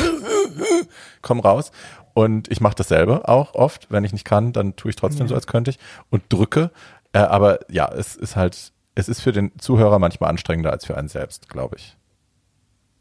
[1.22, 1.70] komm raus.
[2.14, 3.86] Und ich mache dasselbe auch oft.
[3.90, 5.78] Wenn ich nicht kann, dann tue ich trotzdem so, als könnte ich
[6.10, 6.70] und drücke.
[7.12, 10.96] Äh, aber ja, es ist halt, es ist für den Zuhörer manchmal anstrengender als für
[10.96, 11.96] einen selbst, glaube ich.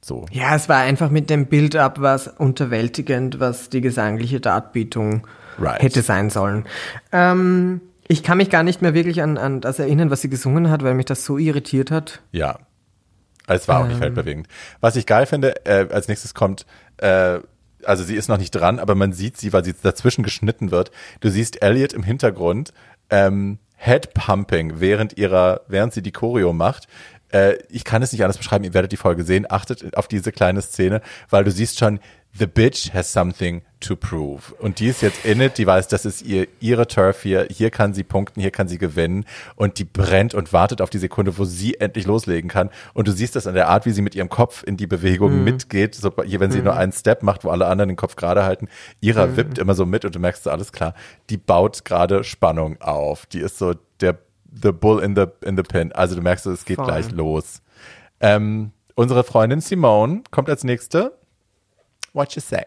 [0.04, 0.26] So.
[0.32, 5.28] Ja, es war einfach mit dem Build-up was unterwältigend, was die gesangliche Darbietung
[5.60, 5.82] Right.
[5.84, 6.66] hätte sein sollen.
[7.12, 10.70] Ähm, ich kann mich gar nicht mehr wirklich an, an das erinnern, was sie gesungen
[10.70, 12.22] hat, weil mich das so irritiert hat.
[12.32, 12.58] Ja.
[13.48, 14.02] Es war auch nicht Ähm.
[14.02, 14.48] weltbewegend.
[14.80, 16.66] Was ich geil finde, äh, als nächstes kommt,
[16.98, 17.40] äh,
[17.86, 20.92] also sie ist noch nicht dran, aber man sieht sie, weil sie dazwischen geschnitten wird.
[21.20, 22.74] Du siehst Elliot im Hintergrund
[23.10, 26.88] ähm, Headpumping während ihrer, während sie die Choreo macht.
[27.32, 29.46] Äh, ich kann es nicht anders beschreiben, ihr werdet die Folge sehen.
[29.50, 32.00] Achtet auf diese kleine Szene, weil du siehst schon,
[32.38, 34.54] the bitch has something to prove.
[34.60, 37.72] Und die ist jetzt in it, die weiß, das ist ihr, ihre Turf hier, hier
[37.72, 39.26] kann sie punkten, hier kann sie gewinnen
[39.56, 42.70] und die brennt und wartet auf die Sekunde, wo sie endlich loslegen kann.
[42.94, 45.40] Und du siehst das an der Art, wie sie mit ihrem Kopf in die Bewegung
[45.40, 45.44] mhm.
[45.44, 46.66] mitgeht, so, wenn sie mhm.
[46.66, 48.70] nur einen Step macht, wo alle anderen den Kopf gerade halten.
[49.02, 49.38] Ihrer mhm.
[49.38, 50.94] wippt immer so mit und du merkst alles klar,
[51.30, 53.26] die baut gerade Spannung auf.
[53.26, 54.18] Die ist so der
[54.54, 55.92] the bull in the, in the pin.
[55.94, 56.86] Also du merkst, es geht Voll.
[56.86, 57.62] gleich los.
[58.20, 61.18] Ähm, unsere Freundin Simone kommt als nächste
[62.14, 62.64] What you say?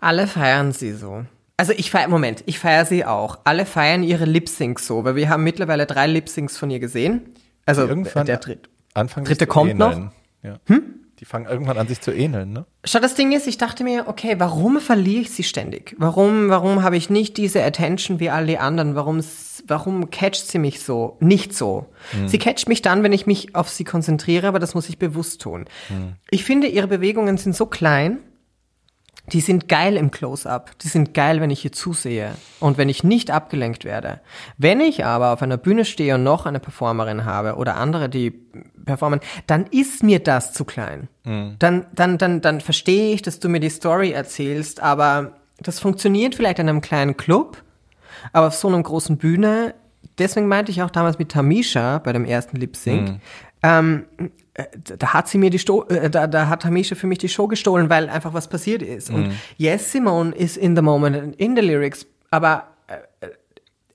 [0.00, 1.24] Alle feiern sie so.
[1.56, 3.38] Also ich feiere, Moment, ich feiere sie auch.
[3.44, 7.34] Alle feiern ihre Lip-Syncs so, weil wir haben mittlerweile drei Lip-Syncs von ihr gesehen.
[7.66, 10.10] Also Irgendwann der dritte, Anfang dritte kommt noch.
[10.42, 10.58] Ja.
[10.66, 11.01] Hm?
[11.22, 12.66] Die fangen irgendwann an, sich zu ähneln, ne?
[12.82, 15.94] Schau, das Ding ist, ich dachte mir, okay, warum verliere ich sie ständig?
[15.96, 18.96] Warum, warum habe ich nicht diese Attention wie all die anderen?
[18.96, 19.22] Warum,
[19.68, 21.16] warum catcht sie mich so?
[21.20, 21.86] Nicht so.
[22.10, 22.26] Hm.
[22.26, 25.40] Sie catcht mich dann, wenn ich mich auf sie konzentriere, aber das muss ich bewusst
[25.40, 25.66] tun.
[25.86, 26.14] Hm.
[26.28, 28.18] Ich finde, ihre Bewegungen sind so klein,
[29.26, 30.76] die sind geil im Close-up.
[30.80, 34.20] Die sind geil, wenn ich hier zusehe und wenn ich nicht abgelenkt werde.
[34.58, 38.30] Wenn ich aber auf einer Bühne stehe und noch eine Performerin habe oder andere, die
[38.30, 41.08] performen, dann ist mir das zu klein.
[41.24, 41.56] Mhm.
[41.58, 46.34] Dann, dann, dann, dann verstehe ich, dass du mir die Story erzählst, aber das funktioniert
[46.34, 47.62] vielleicht in einem kleinen Club,
[48.32, 49.74] aber auf so einer großen Bühne,
[50.18, 53.20] deswegen meinte ich auch damals mit Tamisha bei dem ersten Lip Sync, mhm.
[53.62, 57.18] ähm, äh, da hat sie mir die Sto äh, da, da hat Hamisha für mich
[57.18, 59.10] die Show gestohlen, weil einfach was passiert ist.
[59.10, 59.14] Mhm.
[59.14, 63.28] Und yes, Simone is in the moment in the lyrics, aber äh,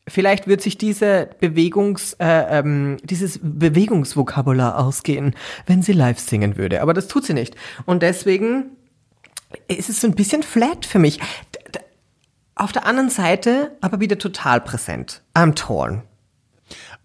[0.07, 5.35] vielleicht wird sich diese Bewegungs, äh, ähm, dieses Bewegungsvokabular ausgehen,
[5.65, 6.81] wenn sie live singen würde.
[6.81, 7.55] Aber das tut sie nicht.
[7.85, 8.71] Und deswegen
[9.67, 11.19] ist es so ein bisschen flat für mich.
[12.55, 15.21] Auf der anderen Seite aber wieder total präsent.
[15.35, 16.01] I'm torn.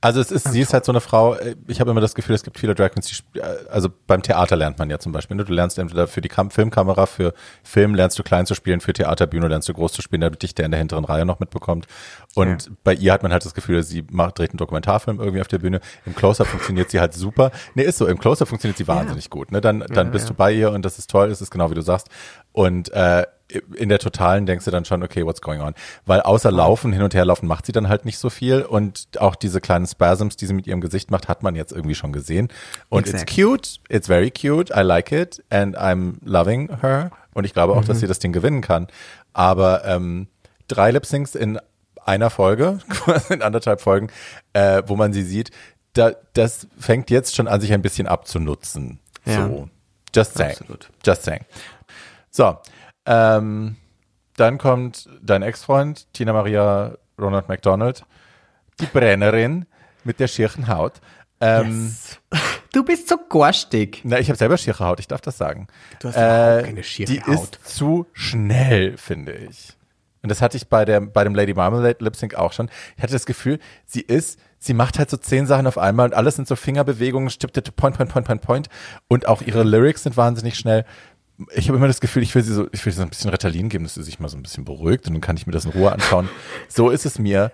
[0.03, 2.35] Also es ist, sie ist halt so eine Frau, äh, ich habe immer das Gefühl,
[2.35, 5.37] es gibt viele Drag Queens, die, äh, also beim Theater lernt man ja zum Beispiel,
[5.37, 5.45] ne?
[5.45, 8.93] du lernst entweder für die Kam Filmkamera, für Film lernst du klein zu spielen, für
[8.93, 11.87] Theaterbühne lernst du groß zu spielen, damit dich der in der hinteren Reihe noch mitbekommt.
[12.35, 12.73] Und ja.
[12.83, 15.59] bei ihr hat man halt das Gefühl, sie macht, dreht einen Dokumentarfilm irgendwie auf der
[15.59, 15.81] Bühne.
[16.05, 17.53] Im Closer funktioniert sie halt super.
[17.77, 19.31] Nee, ist so, im Closer funktioniert sie wahnsinnig ja.
[19.31, 19.53] gut.
[19.53, 19.61] Ne?
[19.61, 21.75] Dann, dann ja, bist du bei ihr und das ist toll, das ist genau wie
[21.75, 22.09] du sagst.
[22.51, 23.25] Und äh,
[23.77, 25.75] in der totalen denkst du dann schon, okay, what's going on?
[26.07, 29.09] Weil außer Laufen, hin und her laufen, macht sie dann halt nicht so viel und
[29.19, 32.13] auch diese kleinen Spasms, die sie mit ihrem Gesicht macht, hat man jetzt irgendwie schon
[32.13, 32.49] gesehen.
[32.89, 33.23] Und exactly.
[33.23, 37.75] it's cute, it's very cute, I like it and I'm loving her und ich glaube
[37.75, 37.87] auch, mhm.
[37.87, 38.89] dass sie das Ding gewinnen kann.
[39.33, 40.29] Aber ähm,
[40.69, 41.59] drei Lip-Syncs in
[42.05, 42.79] einer Folge,
[43.31, 44.09] in anderthalb Folgen,
[44.53, 45.51] äh, wo man sie sieht,
[45.95, 48.99] da, das fängt jetzt schon an, sich ein bisschen abzunutzen.
[49.25, 49.47] Ja.
[49.47, 49.69] So.
[50.15, 50.53] Just saying.
[50.53, 50.91] Absolut.
[51.05, 51.45] Just saying.
[52.31, 52.59] So,
[53.07, 53.77] ähm,
[54.37, 58.05] dann kommt dein Ex-Freund, Tina Maria Ronald McDonald,
[58.81, 59.67] die Brennerin
[60.05, 61.01] mit der schirchen Haut.
[61.41, 62.21] Ähm, yes.
[62.73, 64.01] Du bist so gorstig.
[64.05, 65.67] Na, ich habe selber schiere Haut, ich darf das sagen.
[66.01, 67.29] Du hast äh, keine schiere die Haut.
[67.29, 69.77] Die ist zu schnell, finde ich.
[70.23, 72.71] Und das hatte ich bei, der, bei dem Lady Marmalade Lip Sync auch schon.
[72.97, 76.15] Ich hatte das Gefühl, sie ist, sie macht halt so zehn Sachen auf einmal und
[76.15, 78.69] alles sind so Fingerbewegungen, point, point, point, point, point, point.
[79.09, 80.85] Und auch ihre Lyrics sind wahnsinnig schnell
[81.55, 83.31] ich habe immer das Gefühl, ich will sie so, ich will sie so ein bisschen
[83.31, 85.53] Ritalin geben, dass sie sich mal so ein bisschen beruhigt und dann kann ich mir
[85.53, 86.29] das in Ruhe anschauen.
[86.69, 87.53] so ist es mir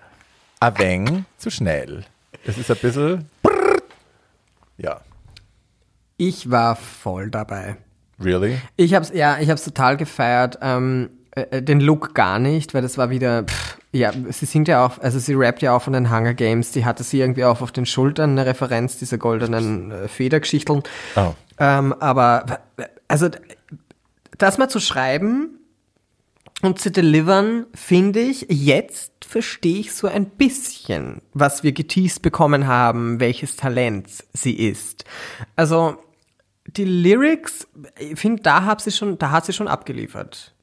[0.59, 2.03] aveng zu schnell.
[2.45, 3.29] Es ist ein bisschen,
[4.77, 5.01] ja.
[6.17, 7.77] Ich war voll dabei.
[8.21, 8.57] Really?
[8.75, 10.59] Ich hab's, ja, ich hab's total gefeiert.
[10.61, 14.67] Ähm, äh, äh, den Look gar nicht, weil das war wieder, pff, ja, sie singt
[14.67, 17.45] ja auch, also sie rappt ja auch von den Hunger Games, die hatte sie irgendwie
[17.45, 20.83] auch auf den Schultern eine Referenz, diese goldenen äh, Federgeschichteln.
[21.15, 21.33] Oh.
[21.59, 22.59] Ähm, aber,
[23.07, 23.29] also
[24.39, 25.59] das mal zu schreiben
[26.61, 32.67] und zu delivern, finde ich, jetzt verstehe ich so ein bisschen, was wir geteased bekommen
[32.67, 35.05] haben, welches Talent sie ist.
[35.55, 35.97] Also,
[36.65, 37.67] die Lyrics,
[37.97, 40.53] ich finde, da hat sie schon, da hat sie schon abgeliefert.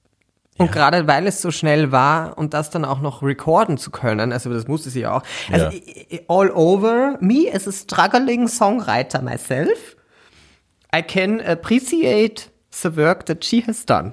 [0.59, 0.73] Und ja.
[0.73, 4.51] gerade weil es so schnell war und das dann auch noch recorden zu können, also
[4.53, 5.23] das musste sie auch.
[5.53, 6.19] Also ja.
[6.29, 9.97] all over me as a struggling songwriter myself,
[10.95, 12.51] I can appreciate
[12.83, 14.13] the work that she has done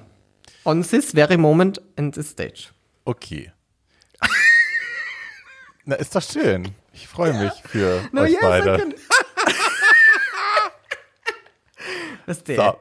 [0.64, 2.72] on this very moment in this stage.
[3.06, 3.52] Okay.
[5.84, 6.74] Na, ist doch schön.
[6.92, 8.94] Ich freue mich für no, euch yes, beide.
[12.26, 12.56] Was der?
[12.56, 12.78] So.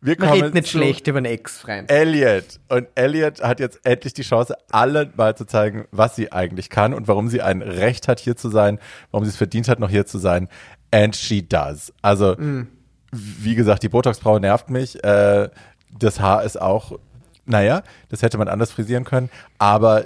[0.00, 1.90] Wir Man redet nicht schlecht über einen Ex-Freund.
[1.90, 2.60] Elliot.
[2.68, 6.94] Und Elliot hat jetzt endlich die Chance, allen mal zu zeigen, was sie eigentlich kann
[6.94, 8.78] und warum sie ein Recht hat, hier zu sein,
[9.10, 10.48] warum sie es verdient hat, noch hier zu sein.
[10.92, 11.92] And she does.
[12.00, 12.77] Also, mm
[13.12, 15.02] wie gesagt, die Botox-Frau nervt mich.
[15.04, 15.48] Äh,
[15.98, 16.98] Das Haar ist auch,
[17.46, 20.04] naja, das hätte man anders frisieren können, aber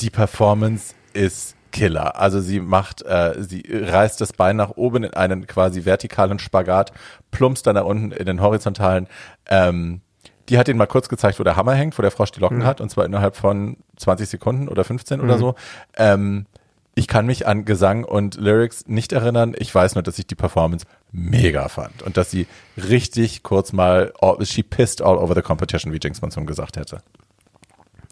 [0.00, 2.20] die Performance ist Killer.
[2.20, 6.92] Also sie macht, äh, sie reißt das Bein nach oben in einen quasi vertikalen Spagat,
[7.30, 9.08] plumpst dann nach unten in den horizontalen.
[9.48, 10.02] Ähm,
[10.48, 12.58] die hat ihn mal kurz gezeigt, wo der Hammer hängt, wo der Frosch die Locken
[12.58, 12.64] Mhm.
[12.64, 15.54] hat, und zwar innerhalb von 20 Sekunden oder 15 oder so.
[15.96, 16.46] Ähm,
[16.94, 19.54] ich kann mich an Gesang und Lyrics nicht erinnern.
[19.56, 22.46] Ich weiß nur, dass ich die Performance mega fand und dass sie
[22.76, 24.12] richtig kurz mal,
[24.42, 27.02] she pissed all over the competition, wie Jinx Monsoon gesagt hätte.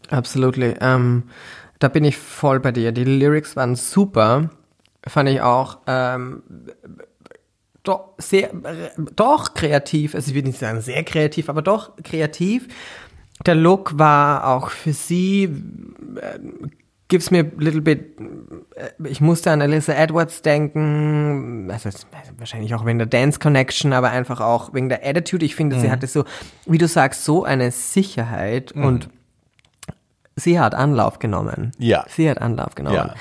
[0.09, 0.75] Absolutely.
[0.81, 1.23] Ähm,
[1.79, 2.91] da bin ich voll bei dir.
[2.91, 4.49] Die Lyrics waren super.
[5.07, 6.43] Fand ich auch ähm,
[7.83, 8.51] doch sehr,
[9.15, 10.13] doch kreativ.
[10.15, 12.67] Also ich will nicht sagen sehr kreativ, aber doch kreativ.
[13.45, 16.39] Der Look war auch für sie, äh,
[17.11, 18.19] gives me a little bit,
[18.75, 22.07] äh, ich musste an Alyssa Edwards denken, also es-
[22.39, 25.45] wahrscheinlich auch wegen der Dance Connection, aber einfach auch wegen der Attitude.
[25.45, 26.23] Ich finde, sie hatte so,
[26.65, 29.09] wie du sagst, so eine Sicherheit und
[30.35, 31.71] sie hat Anlauf genommen.
[31.77, 32.05] Ja.
[32.09, 32.95] Sie hat Anlauf genommen.
[32.95, 33.13] Ja.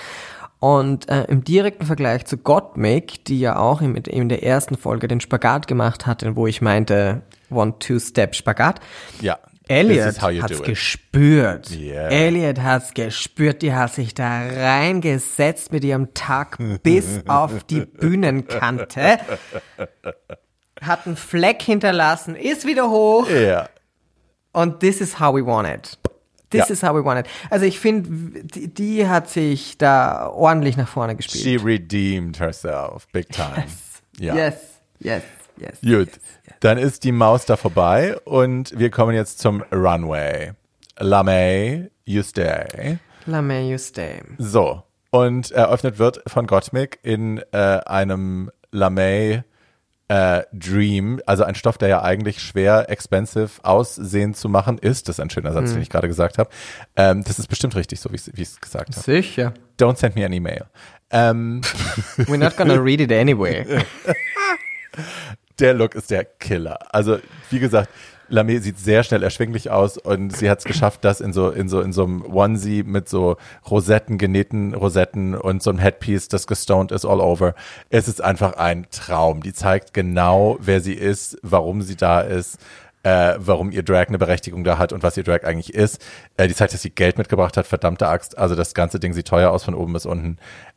[0.61, 5.09] Und äh, im direkten Vergleich zu Gottmik, die ja auch in, in der ersten Folge
[5.09, 8.81] den Spagat gemacht hatte, wo ich meinte, One-Two-Step-Spagat.
[9.21, 9.39] Ja.
[9.71, 11.71] Elliot hat's gespürt.
[11.71, 12.09] Yeah.
[12.11, 19.19] Elliot hat's gespürt, die hat sich da reingesetzt mit ihrem Tag bis auf die Bühnenkante.
[20.81, 23.29] Hat einen Fleck hinterlassen, ist wieder hoch.
[23.31, 23.69] Ja.
[24.53, 25.99] Und this is how we want it.
[26.51, 26.73] This Ja.
[26.73, 27.33] is how we want it.
[27.51, 31.45] Also ich finde, die, die hat sich da ordentlich nach vorne gespielt.
[31.45, 33.67] She redeemed herself, big time.
[34.19, 34.35] Ja.
[34.35, 34.55] Yes,
[34.99, 35.23] yes,
[35.59, 35.79] yes.
[35.81, 36.09] Gut,
[36.61, 40.53] dann ist die Maus da vorbei und wir kommen jetzt zum Runway.
[40.99, 42.99] La May, you stay.
[43.27, 44.20] La may you stay.
[44.39, 49.43] So, und eröffnet wird von Gottmik in äh, einem La May
[50.09, 55.09] äh, Dream, also ein Stoff, der ja eigentlich schwer expensive aussehen zu machen ist.
[55.09, 56.51] Das ist ein schöner Satz, den ich gerade gesagt habe.
[56.97, 59.05] Ähm, das ist bestimmt richtig, so wie ich es gesagt habe.
[59.05, 59.55] Sicher.
[59.78, 60.66] Don't send me an email.
[61.11, 61.62] Ähm,
[62.16, 63.65] We're not gonna read it anyway.
[65.61, 66.78] der Look ist der Killer.
[66.95, 67.19] Also,
[67.51, 67.91] wie gesagt,
[68.31, 71.69] Lamé sieht sehr schnell erschwinglich aus und sie hat es geschafft, das in so, in
[71.69, 73.37] so, in so einem Onesie mit so
[73.69, 77.55] Rosetten, genähten Rosetten und so einem Headpiece, das gestoned ist all over.
[77.91, 79.43] Es ist einfach ein Traum.
[79.43, 82.59] Die zeigt genau, wer sie ist, warum sie da ist.
[83.03, 86.05] Äh, warum ihr Drag eine Berechtigung da hat und was ihr Drag eigentlich ist.
[86.37, 88.37] Äh, die zeigt, dass sie Geld mitgebracht hat, verdammte Axt.
[88.37, 90.37] Also das ganze Ding sieht teuer aus von oben bis unten.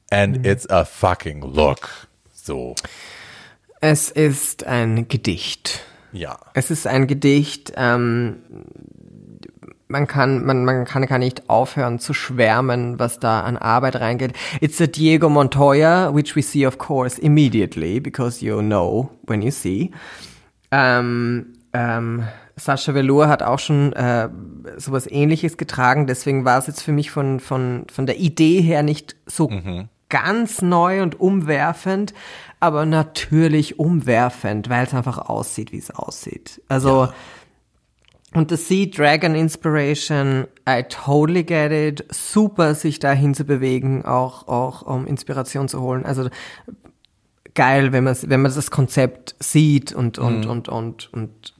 [0.09, 2.07] And it's a fucking look.
[2.31, 2.75] So,
[3.85, 5.81] Es ist ein Gedicht.
[6.13, 6.37] ja.
[6.53, 8.37] Es ist ein Gedicht, ähm,
[9.89, 14.31] man kann, man, man kann gar nicht aufhören zu schwärmen, was da an Arbeit reingeht.
[14.61, 19.51] It's a Diego Montoya, which we see of course immediately, because you know when you
[19.51, 19.91] see.
[20.71, 22.23] Ähm, ähm,
[22.55, 24.29] Sascha Velour hat auch schon äh,
[24.77, 28.81] sowas ähnliches getragen, deswegen war es jetzt für mich von, von, von der Idee her
[28.81, 29.49] nicht so
[30.13, 32.13] ganz neu und umwerfend,
[32.63, 36.61] aber natürlich umwerfend, weil es einfach aussieht, wie es aussieht.
[36.69, 37.09] Also,
[38.33, 42.05] und das Sea Dragon Inspiration, I totally get it.
[42.09, 46.05] Super, sich da hinzubewegen, auch, auch um Inspiration zu holen.
[46.05, 46.29] Also,
[47.53, 51.53] geil, wenn man, wenn man das Konzept sieht und, und, und, und, und,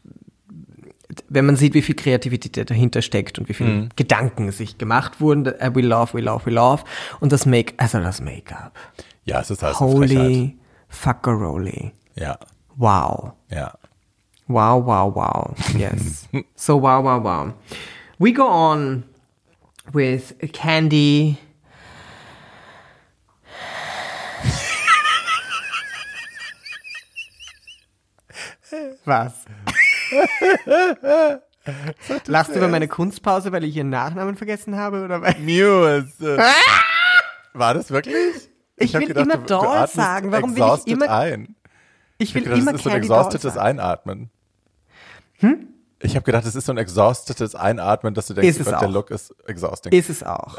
[1.27, 5.47] wenn man sieht, wie viel Kreativität dahinter steckt und wie viele Gedanken sich gemacht wurden,
[5.47, 6.85] äh, we love, we love, we love.
[7.19, 8.73] Und das Make, also das Make-up.
[9.25, 9.81] Ja, es ist Frechheit.
[9.81, 10.57] Holy
[10.93, 11.91] fuckeroli.
[12.15, 12.37] Ja,
[12.75, 13.33] Wow.
[13.49, 13.73] ja.
[14.47, 15.55] Wow, wow, wow.
[15.77, 16.27] Yes.
[16.55, 17.53] so wow, wow, wow.
[18.19, 19.03] We go on
[19.93, 21.37] with Candy.
[29.05, 29.45] Was?
[32.27, 35.03] Lachst du über meine Kunstpause, weil ich ihren Nachnamen vergessen habe?
[35.03, 36.37] Oder weil Muse.
[37.53, 38.49] War das wirklich?
[38.77, 40.31] Ich will immer du, Doll du sagen.
[40.31, 41.55] Warum will ich immer- ein.
[42.17, 43.57] ich will Ich dachte, immer das ist so ein exhaustetes.
[43.57, 44.29] Einatmen.
[45.39, 45.67] Hm?
[45.99, 48.81] Ich habe gedacht, es ist so ein exhaustetes Einatmen, dass du denkst, Ist es Gott,
[48.81, 48.89] der.
[48.89, 49.93] Look ist exhausting.
[49.93, 50.57] Ist es auch.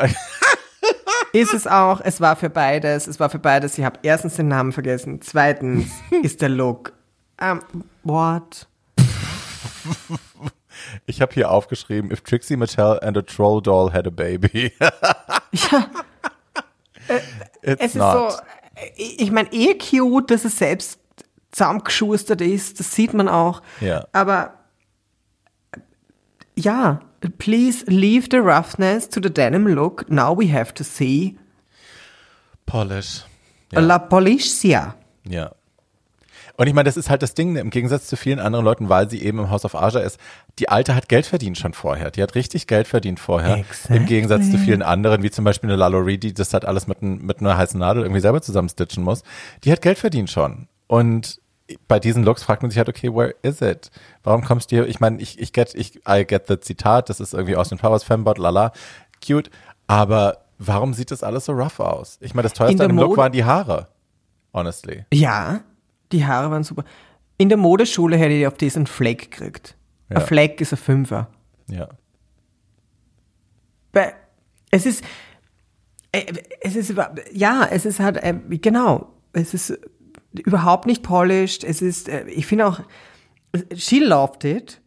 [1.32, 2.00] ist es auch.
[2.02, 3.06] Es war für beides.
[3.06, 3.76] Es war für beides.
[3.76, 5.20] Ich habe erstens den Namen vergessen.
[5.20, 5.86] Zweitens
[6.22, 6.92] ist der Look.
[7.40, 7.60] Um,
[8.04, 8.68] what?
[11.06, 14.72] ich habe hier aufgeschrieben, if Trixie Mattel and a troll doll had a baby.
[15.52, 15.90] Ja,
[17.64, 18.32] It's es ist not.
[18.32, 18.38] so.
[18.96, 20.98] Ich ich meine, eh cute, dass es selbst
[21.52, 22.80] zusammengeschustert ist.
[22.80, 23.62] Das sieht man auch.
[23.80, 24.06] Ja.
[24.12, 24.54] Aber
[26.56, 27.00] ja,
[27.38, 30.08] please leave the roughness to the denim look.
[30.10, 31.36] Now we have to see
[32.66, 33.24] Polish.
[33.72, 33.80] Ja.
[33.80, 34.94] La Policia.
[35.26, 35.52] Ja.
[36.56, 39.10] Und ich meine, das ist halt das Ding, im Gegensatz zu vielen anderen Leuten, weil
[39.10, 40.20] sie eben im House of Aja ist.
[40.60, 42.12] Die Alte hat Geld verdient schon vorher.
[42.12, 43.58] Die hat richtig Geld verdient vorher.
[43.58, 43.96] Exactly.
[43.96, 47.02] Im Gegensatz zu vielen anderen, wie zum Beispiel eine Lalaurie, die das halt alles mit,
[47.02, 49.22] ein, mit einer heißen Nadel irgendwie selber zusammenstitchen muss.
[49.64, 50.68] Die hat Geld verdient schon.
[50.86, 51.40] Und
[51.88, 53.90] bei diesen Looks fragt man sich halt, okay, where is it?
[54.22, 54.86] Warum kommst du hier?
[54.86, 57.78] Ich meine, ich, ich get, ich, I get the Zitat, das ist irgendwie aus den
[57.78, 58.72] Powers Fembot, lala,
[59.26, 59.50] cute.
[59.86, 62.18] Aber warum sieht das alles so rough aus?
[62.20, 63.88] Ich meine, das teuerste an dem Look waren die Haare.
[64.52, 65.04] Honestly.
[65.12, 65.62] Ja,
[66.12, 66.84] die Haare waren super.
[67.38, 69.76] In der Modeschule hätte ich auf diesen Fleck gekriegt.
[70.08, 70.16] Ja.
[70.16, 71.28] Ein Fleck ist ein Fünfer.
[71.68, 71.88] Ja.
[74.70, 75.04] Es ist,
[76.10, 76.94] äh, es ist,
[77.32, 79.78] ja, es ist halt, äh, genau, es ist
[80.32, 81.62] überhaupt nicht polished.
[81.62, 82.80] Es ist, äh, ich finde auch,
[83.74, 84.80] she loved it.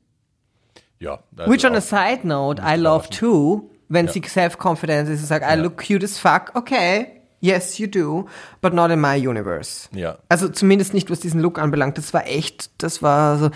[0.99, 1.23] Ja.
[1.37, 5.45] also Which on a side note, I love too, wenn sie self-confident ist und sagt,
[5.49, 8.27] I look cute as fuck, okay, yes you do,
[8.61, 9.89] but not in my universe.
[9.91, 10.17] Ja.
[10.29, 11.97] Also zumindest nicht, was diesen Look anbelangt.
[11.97, 13.49] Das war echt, das war so.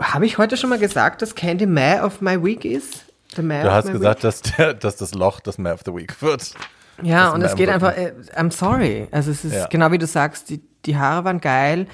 [0.00, 3.04] Habe ich heute schon mal gesagt, dass Candy May of my week ist?
[3.36, 6.54] May Du hast gesagt, dass, der, dass das Loch das Man of the Week wird.
[6.98, 7.06] Week?
[7.06, 9.08] Ja, das und May es geht einfach, äh, I'm sorry.
[9.10, 9.66] Also es ist Ja.
[9.66, 11.86] genau wie du sagst, die, die Haare waren geil.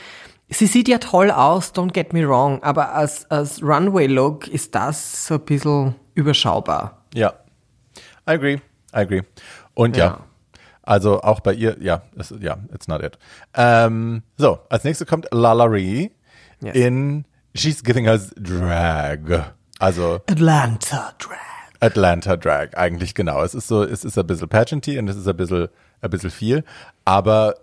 [0.51, 5.27] Sie sieht ja toll aus, don't get me wrong, aber als, als Runway-Look ist das
[5.27, 7.05] so ein bisschen überschaubar.
[7.15, 7.32] Ja.
[8.28, 8.55] I agree.
[8.57, 8.61] I
[8.93, 9.23] agree.
[9.74, 10.05] Und ja.
[10.05, 10.19] Ja.
[10.91, 13.17] Also auch bei ihr, ja, es, ja, it's not it.
[13.55, 16.11] Ähm, so, als nächstes kommt Lalaurie
[16.61, 16.75] Yes.
[16.75, 19.53] in She's Giving Us Drag.
[19.79, 21.39] Also Atlanta Drag.
[21.79, 23.41] Atlanta Drag, eigentlich genau.
[23.45, 25.69] Es ist so, es ist ein bisschen pageanty und es ist ein bisschen,
[26.01, 26.65] ein bisschen viel,
[27.05, 27.55] aber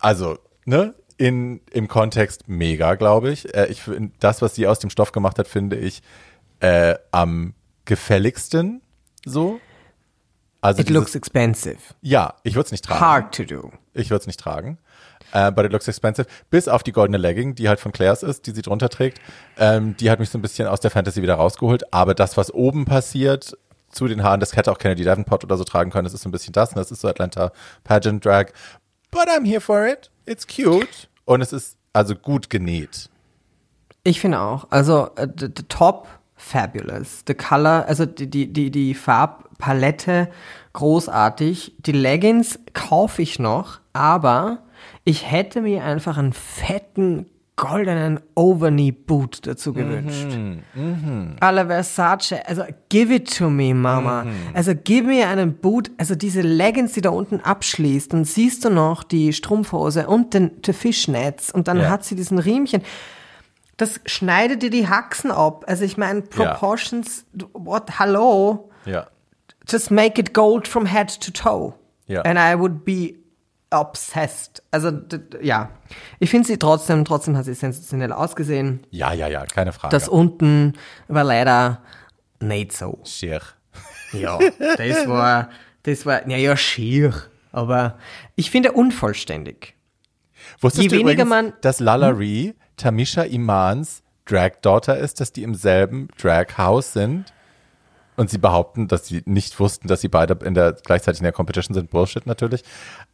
[0.00, 3.54] also, ne, in, im Kontext mega, glaube ich.
[3.54, 6.02] Äh, ich find, das, was sie aus dem Stoff gemacht hat, finde ich
[6.60, 7.52] äh, am
[7.84, 8.80] gefälligsten
[9.26, 9.60] so.
[10.64, 11.76] Also It dieses- looks expensive.
[12.00, 13.00] ja, ich würde es nicht tragen.
[13.00, 13.70] Hard to do.
[13.92, 14.78] Ich würde es nicht tragen.
[15.32, 16.26] Äh, but it looks expensive.
[16.50, 19.20] Bis auf die goldene Legging, die halt von Claire's ist, die sie drunter trägt.
[19.58, 21.92] Ähm, die hat mich so ein bisschen aus der Fantasy wieder rausgeholt.
[21.92, 23.56] Aber das, was oben passiert,
[23.90, 26.04] zu den Haaren, das hätte auch Kennedy Davenport oder so tragen können.
[26.04, 26.70] Das ist so ein bisschen das.
[26.70, 27.52] Und das ist so Atlanta
[27.84, 28.46] Pageant Drag.
[29.10, 30.10] But I'm here for it.
[30.26, 31.08] It's cute.
[31.26, 33.08] Und es ist also gut genäht.
[34.02, 34.66] Ich finde auch.
[34.70, 36.08] Also, äh, the, the top,
[36.44, 37.22] fabulous.
[37.26, 40.28] The color, also die, die, die, die Farbpalette,
[40.72, 41.74] großartig.
[41.78, 44.58] Die Leggings kaufe ich noch, aber
[45.04, 47.26] ich hätte mir einfach einen fetten,
[47.56, 50.36] goldenen Overknee-Boot dazu gewünscht.
[51.38, 54.26] Alla Versace, also give it to me, Mama.
[54.54, 58.70] Also gib mir einen Boot, also diese Leggings, die da unten abschließt, dann siehst du
[58.70, 61.90] noch die Strumpfhose und den, die Fischnetz und dann Ja.
[61.90, 62.82] hat sie diesen Riemchen.
[63.76, 65.64] Das schneidet dir die Haxen ab.
[65.66, 68.70] Also ich meine, Proportions, what, hello?
[68.84, 69.06] Ja.
[69.68, 71.74] Just make it gold from head to toe.
[72.06, 72.22] Ja.
[72.22, 73.14] And I would be
[73.70, 74.62] obsessed.
[74.70, 74.92] Also,
[75.42, 75.70] ja.
[76.20, 78.86] Ich finde sie trotzdem, trotzdem hat sie sensationell ausgesehen.
[78.90, 79.90] Ja, ja, ja, keine Frage.
[79.90, 80.74] Das unten
[81.08, 81.80] war leider
[82.40, 83.00] nicht so.
[83.04, 83.40] Schier.
[84.12, 84.38] Ja,
[84.76, 85.48] das war,
[85.82, 87.12] das war, naja, schier.
[87.50, 87.98] Aber
[88.36, 89.74] ich finde unvollständig.
[90.60, 95.54] Wusstest Je du weniger übrigens, man- dass Lalaurie Tamisha Imans Drag-Daughter ist, dass die im
[95.54, 97.32] selben Drag-Haus sind?
[98.16, 101.32] Und sie behaupten, dass sie nicht wussten, dass sie beide in der, gleichzeitig in der
[101.32, 101.90] Competition sind.
[101.90, 102.62] Bullshit natürlich.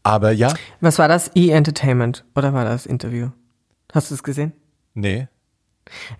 [0.03, 1.31] Aber ja, Was war das?
[1.35, 3.31] E-Entertainment oder war das Interview?
[3.95, 4.53] Hast du es gesehen?
[4.95, 5.28] nee.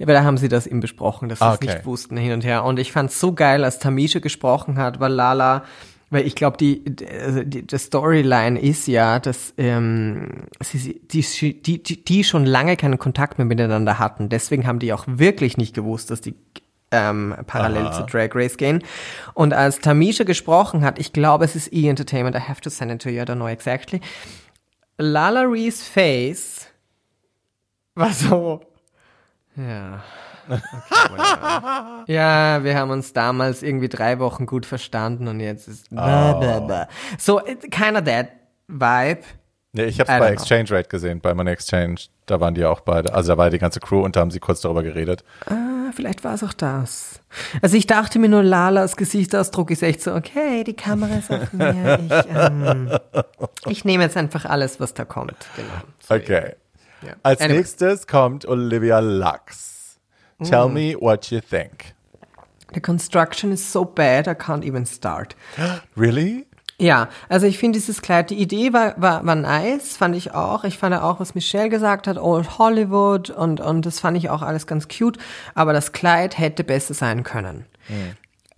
[0.01, 1.75] Weil da haben sie das eben besprochen, dass sie Ah, es okay.
[1.75, 2.65] nicht wussten hin und her.
[2.65, 5.63] Und ich fand es so geil, als Tamisha gesprochen hat, weil Lala,
[6.11, 6.85] weil ich glaube, die,
[7.23, 12.99] also die, die Storyline ist ja, dass ähm, sie, die, die, die schon lange keinen
[12.99, 14.29] Kontakt mehr miteinander hatten.
[14.29, 16.35] Deswegen haben die auch wirklich nicht gewusst, dass die
[16.91, 17.93] ähm, parallel Aha.
[17.93, 18.83] zu Drag Race gehen.
[19.35, 23.01] Und als Tamisha gesprochen hat, ich glaube, es ist E-Entertainment, I have to send it
[23.03, 24.01] to you, I don't know exactly.
[24.99, 26.67] Lala Rees Face
[27.95, 28.61] war so,
[29.57, 30.03] ja.
[30.51, 36.33] Okay, ja, wir haben uns damals irgendwie drei Wochen gut verstanden und jetzt ist blah,
[36.35, 36.89] blah, blah.
[37.19, 38.29] so äh, keiner that
[38.69, 39.23] Vibe.
[39.73, 40.41] nee ich habe es bei know.
[40.41, 41.97] Exchange Rate gesehen, bei Money Exchange.
[42.27, 43.13] Da waren die auch beide.
[43.13, 45.25] Also da war die ganze Crew und da haben sie kurz darüber geredet.
[45.47, 47.21] Ah, vielleicht war es auch das.
[47.63, 51.53] Also ich dachte mir nur, Lalas Gesichtsausdruck ist echt so, okay, die Kamera ist auf
[51.53, 51.99] mir.
[52.05, 52.91] Ich, ähm,
[53.67, 55.35] ich nehme jetzt einfach alles, was da kommt.
[55.57, 55.69] Genau.
[56.01, 56.21] Sorry.
[56.21, 56.55] Okay.
[57.03, 57.15] Ja.
[57.23, 57.59] Als Anyway.
[57.59, 59.70] nächstes kommt Olivia Lux.
[60.45, 61.95] Tell me what you think.
[62.73, 65.35] The construction is so bad, I can't even start.
[65.97, 66.47] Really?
[66.79, 70.65] Ja, also ich finde dieses Kleid, die Idee war, war, war nice, fand ich auch.
[70.65, 74.41] Ich fand auch, was Michelle gesagt hat, Old Hollywood und, und das fand ich auch
[74.41, 75.19] alles ganz cute.
[75.55, 77.67] Aber das Kleid hätte besser sein können.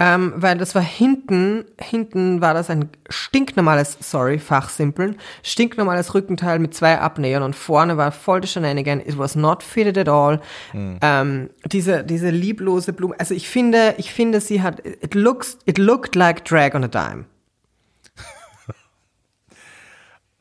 [0.04, 6.74] Ähm, weil das war hinten, hinten war das ein stinknormales, sorry, Fachsimpeln, stinknormales Rückenteil mit
[6.74, 8.98] zwei Abnähern und vorne war voll der Shenanigan.
[8.98, 10.40] It was not fitted at all.
[10.74, 13.14] Ähm, diese, diese lieblose Blume.
[13.20, 16.88] Also ich finde, ich finde, sie hat, it looks, it looked like drag on a
[16.88, 17.26] dime.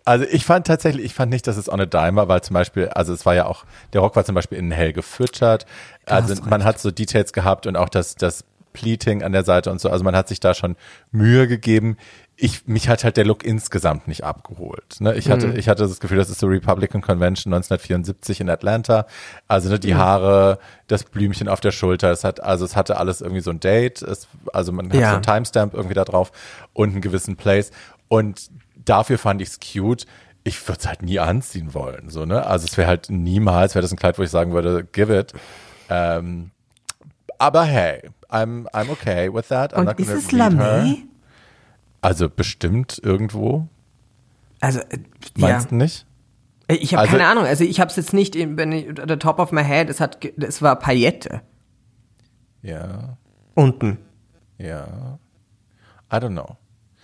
[0.03, 2.55] Also ich fand tatsächlich, ich fand nicht, dass es on a dime war, weil zum
[2.55, 5.67] Beispiel, also es war ja auch, der Rock war zum Beispiel in hell gefüttert.
[6.07, 8.43] Also man hat so Details gehabt und auch das, das
[8.73, 9.89] Pleating an der Seite und so.
[9.89, 10.75] Also man hat sich da schon
[11.11, 11.97] Mühe gegeben.
[12.35, 14.95] Ich, mich hat halt der Look insgesamt nicht abgeholt.
[14.99, 15.13] Ne?
[15.15, 19.05] Ich hatte, ich hatte das Gefühl, das ist so Republican Convention 1974 in Atlanta.
[19.47, 20.57] Also ne, die Haare,
[20.87, 22.09] das Blümchen auf der Schulter.
[22.11, 24.01] Es hat, also es hatte alles irgendwie so ein Date.
[24.01, 25.09] Es, also man hat Ja.
[25.11, 26.31] so ein Timestamp irgendwie da drauf
[26.73, 27.69] und einen gewissen Place.
[28.07, 28.49] Und
[28.83, 30.05] dafür fand ich es cute.
[30.43, 32.47] Ich würde es halt nie anziehen wollen, so ne.
[32.47, 35.33] Also es wäre halt niemals, wäre das ein Kleid, wo ich sagen würde, give it.
[35.87, 36.49] Ähm,
[37.37, 39.73] aber hey, I'm I'm okay with that.
[39.75, 40.31] I'm Und ist es.
[40.31, 40.97] Lamé?
[42.01, 43.67] Also bestimmt irgendwo.
[44.59, 44.99] Also, äh,
[45.37, 45.69] Meinst ja.
[45.69, 46.05] du nicht?
[46.67, 47.45] Ich habe Also- keine Ahnung.
[47.45, 49.89] Also ich habe es jetzt nicht in, wenn ich, the top of my head.
[49.89, 51.41] Es hat, es war Paillette
[52.61, 53.17] Ja,
[53.55, 53.97] unten.
[54.57, 55.19] ja.
[56.13, 56.57] I don't know.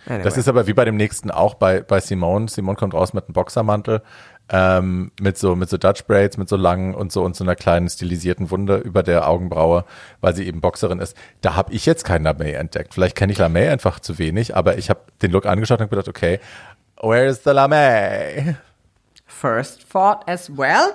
[0.05, 0.23] Anyway.
[0.23, 2.47] Das ist aber wie bei dem nächsten auch bei, bei Simone.
[2.47, 4.01] Simone kommt raus mit einem Boxermantel,
[4.49, 7.55] ähm, mit so, mit so Dutch Braids, mit so langen und so und so einer
[7.55, 9.85] kleinen stilisierten Wunde über der Augenbraue,
[10.21, 11.17] weil sie eben Boxerin ist.
[11.41, 12.93] Da habe ich jetzt keinen LaMay entdeckt.
[12.93, 16.07] Vielleicht kenne ich LaMay einfach zu wenig, aber ich habe den Look angeschaut und gedacht,
[16.07, 16.39] okay,
[17.01, 18.55] where's the LaMay?
[19.25, 20.93] First thought as well.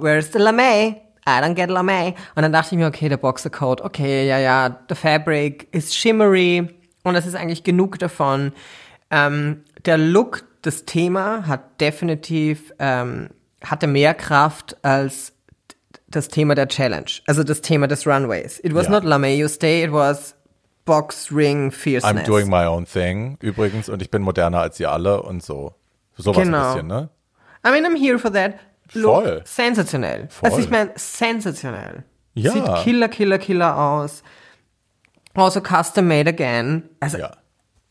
[0.00, 0.96] Where's the lame?
[1.26, 2.14] I don't get lame.
[2.34, 6.68] Und dann dachte ich mir, okay, der Boxercoat, okay, ja, ja, the fabric is shimmery
[7.02, 8.52] und das ist eigentlich genug davon.
[9.10, 13.30] Ähm, der Look, das Thema hat definitiv, ähm,
[13.64, 15.32] hatte mehr Kraft als
[16.08, 18.60] das Thema der Challenge, also das Thema des Runways.
[18.62, 18.92] It was Ja.
[18.92, 20.34] not lame, you stay, it was
[20.84, 22.22] box ring fierceness.
[22.24, 25.74] I'm doing my own thing übrigens und ich bin moderner als ihr alle und so.
[26.16, 26.58] Sowas Genau.
[26.58, 27.08] ein bisschen, ne?
[27.66, 28.54] I mean, I'm here for that.
[28.92, 29.42] Look, Voll.
[29.44, 30.28] sensationell.
[30.28, 30.50] Voll.
[30.50, 32.04] Also ich meine, sensationell.
[32.34, 32.52] Ja.
[32.52, 34.22] Sieht killer, killer, killer aus.
[35.34, 36.90] Also custom made again.
[37.00, 37.30] Also Ja.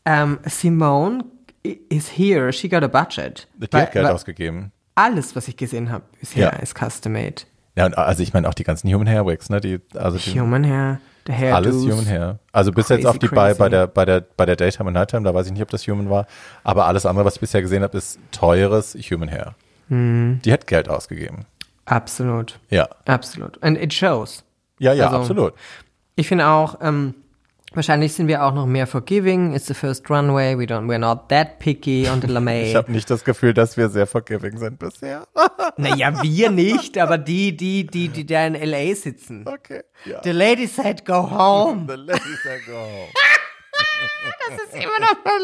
[0.04, 1.24] ähm, Simone
[1.64, 2.52] is here.
[2.52, 3.46] She got a budget.
[3.56, 4.72] Die Weil- hat Geld weil ausgegeben.
[4.94, 6.58] Alles, was ich gesehen habe bisher, Ja.
[6.60, 7.42] ist custom made.
[7.76, 9.60] Ja, und also ich meine auch die ganzen Human Hair Wigs, ne?
[9.60, 12.38] Die, also die, Human Hair, the Hair alles Human Hair.
[12.52, 14.92] Also bis jetzt Crazy, auf die bei, bei der bei der bei der Daytime und
[14.94, 16.26] Nighttime, da weiß ich nicht, ob das Human war,
[16.64, 19.54] aber alles andere, was ich bisher gesehen habe, ist teures Human Hair.
[19.88, 20.40] Hm.
[20.44, 21.46] Die hat Geld ausgegeben.
[21.86, 22.58] Absolut.
[22.68, 22.88] Ja.
[23.06, 23.62] Absolut.
[23.62, 24.44] And it shows.
[24.78, 25.54] Ja, ja, Also- absolut.
[26.16, 27.14] Ich finde auch, ähm,
[27.74, 29.54] wahrscheinlich sind wir auch noch mehr forgiving.
[29.54, 30.56] It's the first runway.
[30.56, 32.62] We don't, we're not that picky on the lame.
[32.64, 35.26] Ich habe nicht das Gefühl, dass wir sehr forgiving sind bisher.
[35.78, 38.94] Naja, wir nicht, aber die, die, die, die da in L.A.
[38.94, 39.44] sitzen.
[39.48, 39.82] Okay.
[40.04, 40.20] Ja.
[40.22, 41.86] The lady said, go home.
[41.88, 42.86] The ladies are go.
[44.48, 45.40] Das ist immer noch mein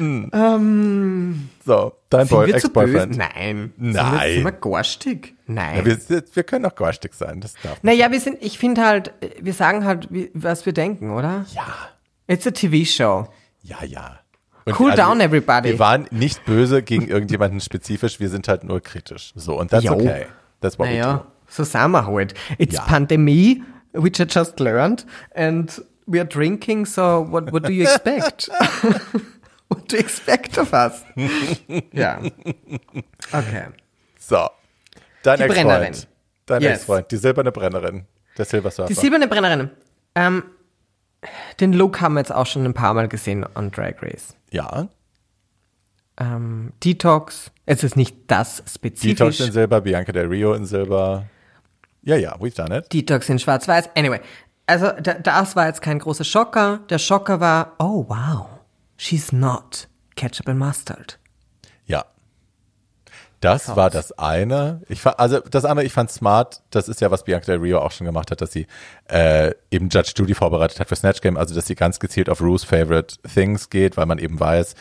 [0.00, 0.32] Lieblings.
[0.32, 2.54] ähm, So, dein sind Boy, wir?
[2.56, 3.16] Ex-Boyfriend.
[3.16, 3.72] Nein.
[3.76, 4.34] Nein.
[4.34, 5.33] Sind wir garstig?
[5.46, 5.76] Nein.
[5.78, 9.12] Ja, wir, wir können auch garstig sein, das darf naja, wir sind, ich finde halt,
[9.40, 11.44] wir sagen halt, was wir denken, oder?
[11.54, 11.66] Ja,
[12.26, 13.28] It's a TV-Show.
[13.62, 14.18] ja, ja.
[14.66, 15.70] Und Cool down, everybody.
[15.72, 19.32] Wir waren nicht böse gegen irgendjemanden spezifisch, wir sind halt nur kritisch.
[19.36, 19.92] So, und that's Jo.
[19.92, 20.24] okay.
[20.62, 21.00] That's what we do.
[21.00, 22.32] Naja, so sind wir halt.
[22.56, 22.82] It's Ja.
[22.84, 23.62] Pandemie,
[23.92, 25.04] which I just learned,
[25.34, 28.48] and we are drinking, so what, what do you expect?
[29.68, 31.04] what do you expect of us?
[31.92, 32.20] ja.
[33.32, 33.66] Okay.
[34.18, 34.48] So,
[35.24, 35.94] dein Die Brennerin.
[36.46, 36.72] Dein Yes.
[36.78, 38.06] Ex-Freund, die silberne Brennerin.
[38.38, 38.88] Der Silversurfer.
[38.88, 39.70] Die silberne Brennerin.
[40.14, 40.42] Ähm,
[41.60, 44.36] den Look haben wir jetzt auch schon ein paar Mal gesehen on Drag Race.
[44.50, 44.88] ja,
[46.16, 49.18] Ähm, Detox, es ist nicht das spezifisch.
[49.18, 51.24] Detox in Silber, Bianca Del Rio in Silber.
[52.02, 52.92] Ja, ja, we've done it.
[52.92, 53.90] Detox in Schwarz-Weiß.
[53.96, 54.20] Anyway,
[54.66, 56.80] also da, das war jetzt kein großer Schocker.
[56.90, 58.46] Der Schocker war, oh wow,
[58.96, 61.18] she's not Ketchup and Mustard.
[63.44, 64.80] Das war das eine.
[64.88, 67.78] Ich fa- also das andere, ich fand smart, das ist ja, was Bianca Del Rio
[67.80, 68.66] auch schon gemacht hat, dass sie
[69.08, 72.40] äh, eben Judge Judy vorbereitet hat für Snatch Game, also dass sie ganz gezielt auf
[72.40, 74.74] Ru's Favorite Things geht, weil man eben weiß,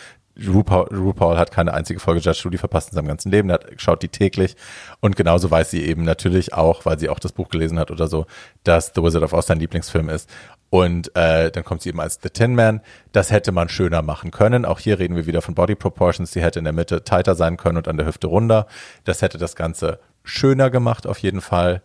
[0.47, 4.01] RuPaul, RuPaul hat keine einzige Folge Judge Judy verpasst in seinem ganzen Leben, er schaut
[4.01, 4.55] die täglich.
[4.99, 8.07] Und genauso weiß sie eben natürlich auch, weil sie auch das Buch gelesen hat oder
[8.07, 8.25] so,
[8.63, 10.29] dass The Wizard of Oz sein Lieblingsfilm ist
[10.73, 12.81] und äh, dann kommt sie eben als The Tin Man.
[13.11, 14.65] Das hätte man schöner machen können.
[14.65, 16.31] Auch hier reden wir wieder von Body Proportions.
[16.31, 18.65] Die hätte in der Mitte tighter sein können und an der Hüfte runder.
[19.03, 21.83] Das hätte das Ganze schöner gemacht auf jeden Fall.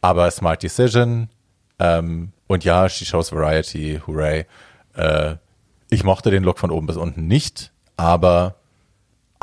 [0.00, 1.28] Aber Smart Decision.
[1.78, 4.00] Ähm, und ja, she shows Variety.
[4.06, 4.46] Hooray.
[4.94, 5.34] Äh,
[5.90, 8.54] ich mochte den Look von oben bis unten nicht, aber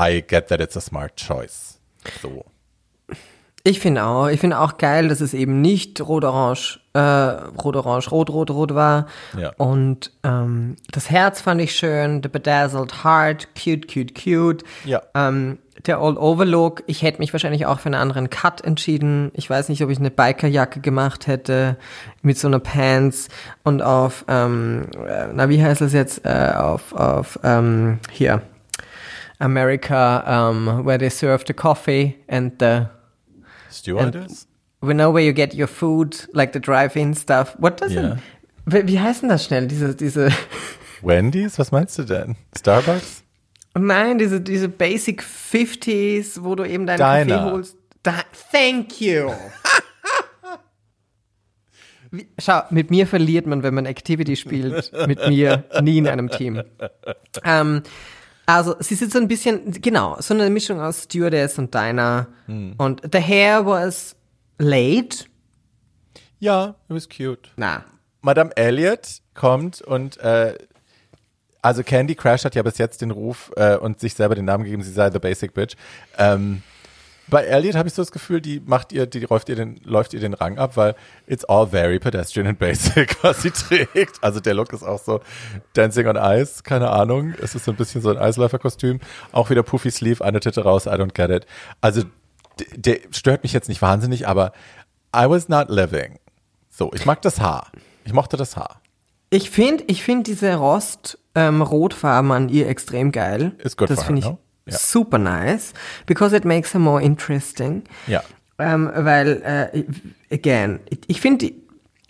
[0.02, 1.80] I get that it's a smart choice.
[2.24, 2.46] So.
[3.64, 8.74] Ich finde auch, ich finde auch geil, dass es eben nicht rot-orange äh, rot-orange, rot-rot-rot
[8.74, 9.06] war.
[9.38, 9.52] Ja.
[9.58, 14.64] Und ähm, das Herz fand ich schön, the bedazzled heart, cute, cute, cute.
[14.84, 15.04] Ja.
[15.14, 19.32] Ähm, der All-Over-Look, ich hätte mich wahrscheinlich auch für einen anderen Cut entschieden.
[19.36, 21.78] Ich weiß nicht, ob ich eine Bikerjacke gemacht hätte
[22.24, 23.28] mit so einer Pants
[23.64, 28.42] und auf, ähm, äh, na wie heißt das jetzt, äh, auf, auf, ähm, hier,
[29.38, 32.88] America, um, where they serve the coffee and the,
[33.70, 34.48] Stewardess?
[34.82, 37.56] We know where you get your food, like the drive-in stuff.
[37.60, 38.14] What does Ja.
[38.14, 38.20] it,
[38.66, 40.30] wie, denn das schnell, diese, diese,
[41.02, 41.58] Wendy's?
[41.60, 42.36] Was meinst du denn?
[42.58, 43.24] Starbucks?
[43.78, 46.98] Nein, diese, diese Basic 50s, wo du eben deinen
[47.28, 47.38] Diner.
[47.38, 47.78] Kaffee holst.
[48.04, 48.14] Da,
[48.52, 49.32] thank you.
[52.12, 54.92] Wie- Schau, mit mir verliert man, wenn man Activity spielt.
[55.08, 56.62] Mit mir nie in einem Team.
[57.44, 57.84] Ähm,
[58.46, 62.28] also, sie sind so ein bisschen, genau, so eine Mischung aus Stewardess und Diner.
[62.78, 64.16] Und the hair was
[64.58, 65.26] late.
[66.40, 67.50] Ja, it was cute.
[67.56, 67.84] Na,
[68.22, 70.58] Madame Elliot kommt und äh,
[71.62, 74.64] also Candy Crush hat ja bis jetzt den Ruf äh, und sich selber den Namen
[74.64, 75.76] gegeben, sie sei the basic bitch.
[76.18, 76.62] Ähm,
[77.30, 80.14] bei Elliot habe ich so das Gefühl, die macht ihr, die läuft ihr den, läuft
[80.14, 80.96] ihr den Rang ab, weil
[81.28, 84.24] it's all very pedestrian and basic, was sie trägt.
[84.24, 85.20] Also der Look ist auch so
[85.74, 87.34] Dancing on Ice, keine Ahnung.
[87.42, 89.02] Es ist so ein bisschen so ein Eisläuferkostüm.
[89.34, 91.46] Auch wieder Puffy Sleeve, eine Titte raus, I don't get it.
[91.82, 92.04] Also
[92.76, 94.52] der stört mich jetzt nicht wahnsinnig, aber
[95.16, 96.20] I was not living.
[96.70, 97.72] So, ich mag das Haar.
[98.06, 98.82] Ich mochte das Haar.
[99.30, 103.54] Ich finde ich find diese Rost-Rotfarben an ihr extrem geil.
[103.64, 104.40] Is good das finde ich no?
[104.66, 104.78] Ja.
[104.78, 105.74] super nice,
[106.06, 107.84] because it makes her more interesting.
[108.08, 108.22] Ja.
[108.60, 109.84] Ähm, weil, äh,
[110.34, 111.62] again, ich- finde die,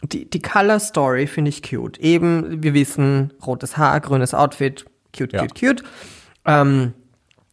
[0.04, 2.00] die, die Color Story finde ich cute.
[2.00, 5.42] Eben, wir wissen, rotes Haar, grünes Outfit, cute, Ja.
[5.42, 5.84] cute, cute.
[6.46, 6.94] Ähm,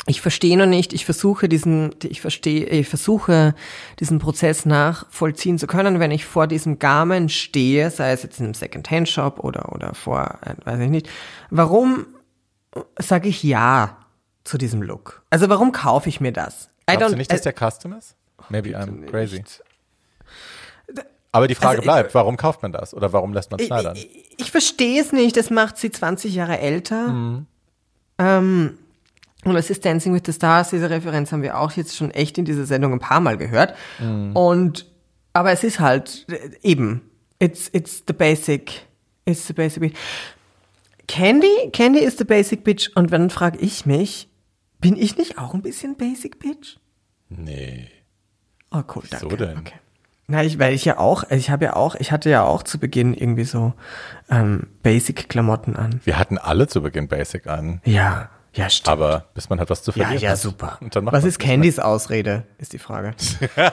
[0.06, 3.54] ich verstehe noch nicht, ich versuche diesen, ich verstehe, ich versuche
[4.00, 8.46] diesen Prozess nachvollziehen zu können, wenn ich vor diesem Garment stehe, sei es jetzt in
[8.46, 11.08] einem Second-Hand-Shop oder, oder vor, äh, weiß ich nicht.
[11.50, 12.06] Warum
[12.98, 13.96] sage ich ja
[14.44, 15.22] zu diesem Look?
[15.30, 16.68] Also warum kaufe ich mir das?
[16.90, 18.14] I Glaubst du nicht, dass äh, der Custom ist?
[18.50, 19.42] Maybe I'm crazy.
[21.32, 22.94] Aber die Frage Also bleibt, warum kauft man das?
[22.94, 23.96] Oder warum lässt man es schneidern?
[23.96, 27.42] Ich, ich, ich verstehe es nicht, das macht sie 20 Jahre älter.
[28.18, 28.78] Ähm,
[29.44, 32.38] und es ist Dancing with the Stars, diese Referenz haben wir auch jetzt schon echt
[32.38, 33.74] in dieser Sendung ein paar Mal gehört.
[34.00, 34.86] Und,
[35.32, 37.02] aber es ist halt äh, eben,
[37.38, 38.86] it's, it's the basic,
[39.24, 39.96] it's the basic bitch.
[41.06, 44.28] Candy, Candy ist the basic bitch und dann frage ich mich,
[44.80, 46.78] bin ich nicht auch ein bisschen basic bitch?
[47.28, 47.88] Nee.
[48.70, 49.26] Oh cool, danke.
[49.26, 49.58] Wieso denn?
[49.58, 49.74] Okay.
[50.26, 52.78] Na, ich, weil ich ja auch, ich habe ja auch, ich hatte ja auch zu
[52.78, 53.74] Beginn irgendwie so
[54.30, 56.00] ähm, Basic-Klamotten an.
[56.04, 57.82] Wir hatten alle zu Beginn Basic an.
[57.84, 58.88] Ja, ja, stimmt.
[58.88, 60.38] Aber bis man hat was zu ja, verlieren ja, hat.
[60.38, 60.78] super.
[60.80, 61.38] Und dann macht Was ist.
[61.38, 63.14] Candys Ausrede, ist die Frage.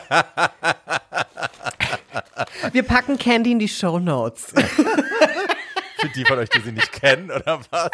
[2.71, 4.45] Wir packen Candy in die Show Notes.
[4.55, 7.89] Für die von euch, die sie nicht kennen, oder was?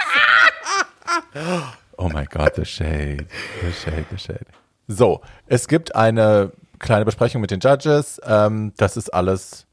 [1.98, 3.28] Oh mein Gott, the shade.
[3.62, 4.46] The shade, the shade.
[4.88, 8.22] So, es gibt eine kleine Besprechung mit den Judges.
[8.26, 9.68] Ähm, das ist alles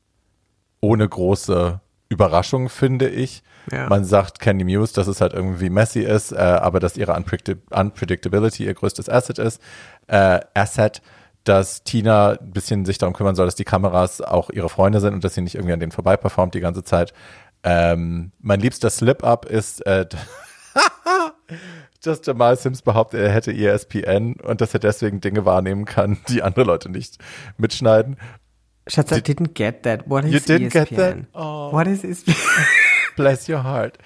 [0.80, 3.42] ohne große Überraschung, finde ich.
[3.70, 3.88] Ja.
[3.88, 7.70] Man sagt Candy Muse, dass es halt irgendwie messy ist, äh, aber dass ihre Unpredict
[7.72, 9.60] Unpredictability ihr größtes Asset ist.
[10.06, 11.00] Äh, Asset,
[11.44, 15.14] dass Tina ein bisschen sich darum kümmern soll, dass die Kameras auch ihre Freunde sind
[15.14, 17.12] und dass sie nicht irgendwie an denen vorbei performt die ganze Zeit.
[17.62, 20.06] Ähm, mein liebster Slip-Up ist, äh,
[22.02, 26.18] dass Jamal Sims behauptet, er hätte E ESPN und dass er deswegen Dinge wahrnehmen kann,
[26.28, 27.18] die andere Leute nicht
[27.56, 28.16] mitschneiden.
[28.86, 30.02] Schatz, I didn't get that.
[30.06, 30.96] What You is didn't get ESPN?
[30.96, 31.16] that?
[31.32, 31.72] Oh.
[31.72, 32.34] What is ESPN?
[33.16, 33.98] Bless your heart.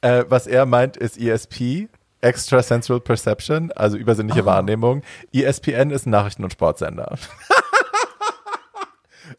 [0.00, 1.88] Äh, was er meint, ist ESP,
[2.20, 5.02] Extra Sensual Perception, also übersinnliche Wahrnehmung.
[5.32, 7.10] ESPN ist ein Nachrichten- und Sportsender.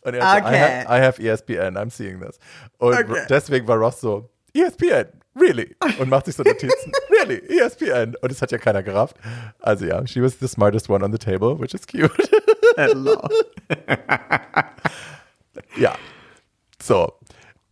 [0.02, 0.86] und er hat so, I, Okay.
[0.88, 2.38] ha I have ESPN, I'm seeing this.
[2.78, 3.26] Und Okay.
[3.30, 5.76] deswegen war Ross so, ESPN, really?
[6.00, 8.16] Und macht sich so Notizen, really, ESPN.
[8.22, 9.16] Und es hat ja keiner gerafft.
[9.60, 12.12] Also ja, she was the smartest one on the table, which is cute.
[12.78, 13.22] Hello.
[15.78, 15.96] Ja.
[16.82, 17.14] So.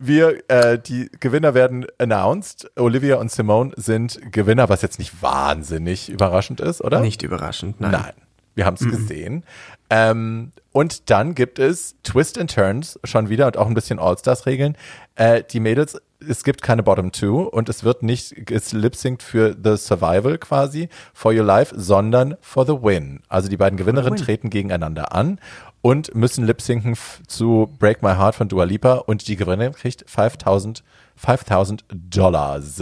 [0.06, 2.70] Wir, äh, die Gewinner werden announced.
[2.76, 7.00] Olivia und Simone sind Gewinner, was jetzt nicht wahnsinnig überraschend ist, oder?
[7.00, 7.92] Nicht überraschend, nein.
[7.92, 8.12] Nein.
[8.54, 9.44] Wir haben es gesehen.
[9.90, 14.76] Ähm, und dann gibt es Twist and Turns schon wieder und auch ein bisschen All-Stars-Regeln.
[15.14, 19.56] Äh, die Mädels, es gibt keine Bottom Two und es wird nicht es lip-synct für
[19.62, 23.22] The Survival quasi, for your life, sondern for the win.
[23.28, 24.24] Also die beiden Gewinnerinnen win.
[24.24, 25.40] treten gegeneinander an
[25.84, 30.02] und müssen lip-synken f- zu Break My Heart von Dua Lipa und die Gewinnerin kriegt
[30.08, 30.82] 5000
[31.14, 32.76] 5000 Dollars.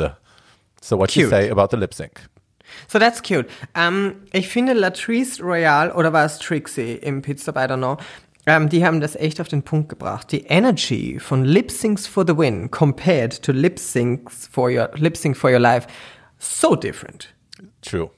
[0.80, 1.30] So what you Cute.
[1.30, 2.28] say about the lip-sync?
[2.86, 3.46] So that's cute.
[3.74, 7.96] Ähm, ich finde Latrice Royale, oder war es Trixie im Pitstop, I don't know,
[8.46, 10.30] Ähm, die haben das echt auf den Punkt gebracht.
[10.32, 15.16] Die Energy von Lip Syncs for the Win compared to Lip Syncs for your Lip
[15.16, 15.86] Sync for your life,
[16.38, 17.34] so different.
[17.82, 18.10] True.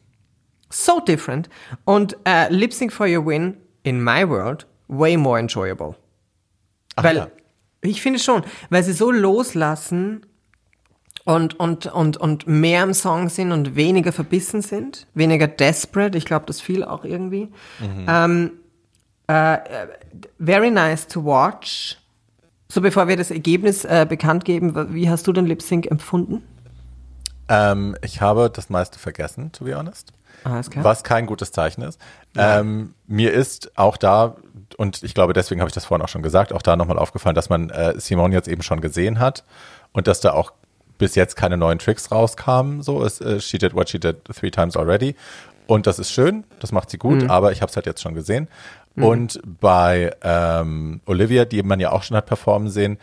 [0.70, 1.48] So different.
[1.85, 5.94] Und äh, Lip Sync for your Win in my world way more enjoyable.
[6.97, 7.28] Ach weil ja.
[7.82, 10.27] ich finde schon, weil sie so loslassen
[11.24, 16.19] und, und, und, und mehr im Song sind und weniger verbissen sind, weniger desperate.
[16.19, 17.48] Ich glaube, das fiel auch irgendwie.
[18.06, 18.52] Ähm,
[19.28, 19.89] äh, äh,
[20.39, 21.98] very nice to watch.
[22.69, 26.43] So, bevor wir das Ergebnis äh, bekannt geben, wie hast du den Lip Sync empfunden?
[27.48, 30.12] Ähm, ich habe das meiste vergessen, to be honest.
[30.44, 30.85] Alles klar.
[30.85, 31.98] Was kein gutes Zeichen ist.
[32.36, 34.36] Ähm, mir ist auch da,
[34.77, 37.35] und ich glaube, deswegen habe ich das vorhin auch schon gesagt, auch da nochmal aufgefallen,
[37.35, 39.45] dass man äh, Simone jetzt eben schon gesehen hat
[39.93, 40.53] und dass da auch
[40.99, 42.83] bis jetzt keine neuen Tricks rauskamen.
[42.83, 45.17] So, es, äh, she did what she did three times already.
[45.67, 48.15] Und das ist schön, das macht sie gut, aber ich habe es halt jetzt schon
[48.15, 48.49] gesehen.
[48.97, 52.99] Und bei ähm, Olivia, die man ja auch schon hat performen sehen,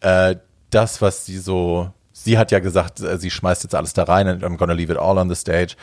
[0.00, 0.36] äh,
[0.70, 4.28] das, was sie so, sie hat ja gesagt, äh, sie schmeißt jetzt alles da rein
[4.28, 5.76] and I'm gonna leave it all on the stage.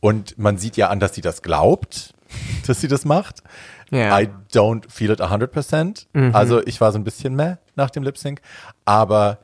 [0.00, 2.14] Und man sieht ja an, dass sie das glaubt,
[2.66, 3.42] dass sie das macht.
[3.90, 4.20] Ja.
[4.20, 6.06] I don't feel it 100%.
[6.34, 8.40] Also ich war so ein bisschen meh nach dem Lip Sync,
[8.84, 9.38] aber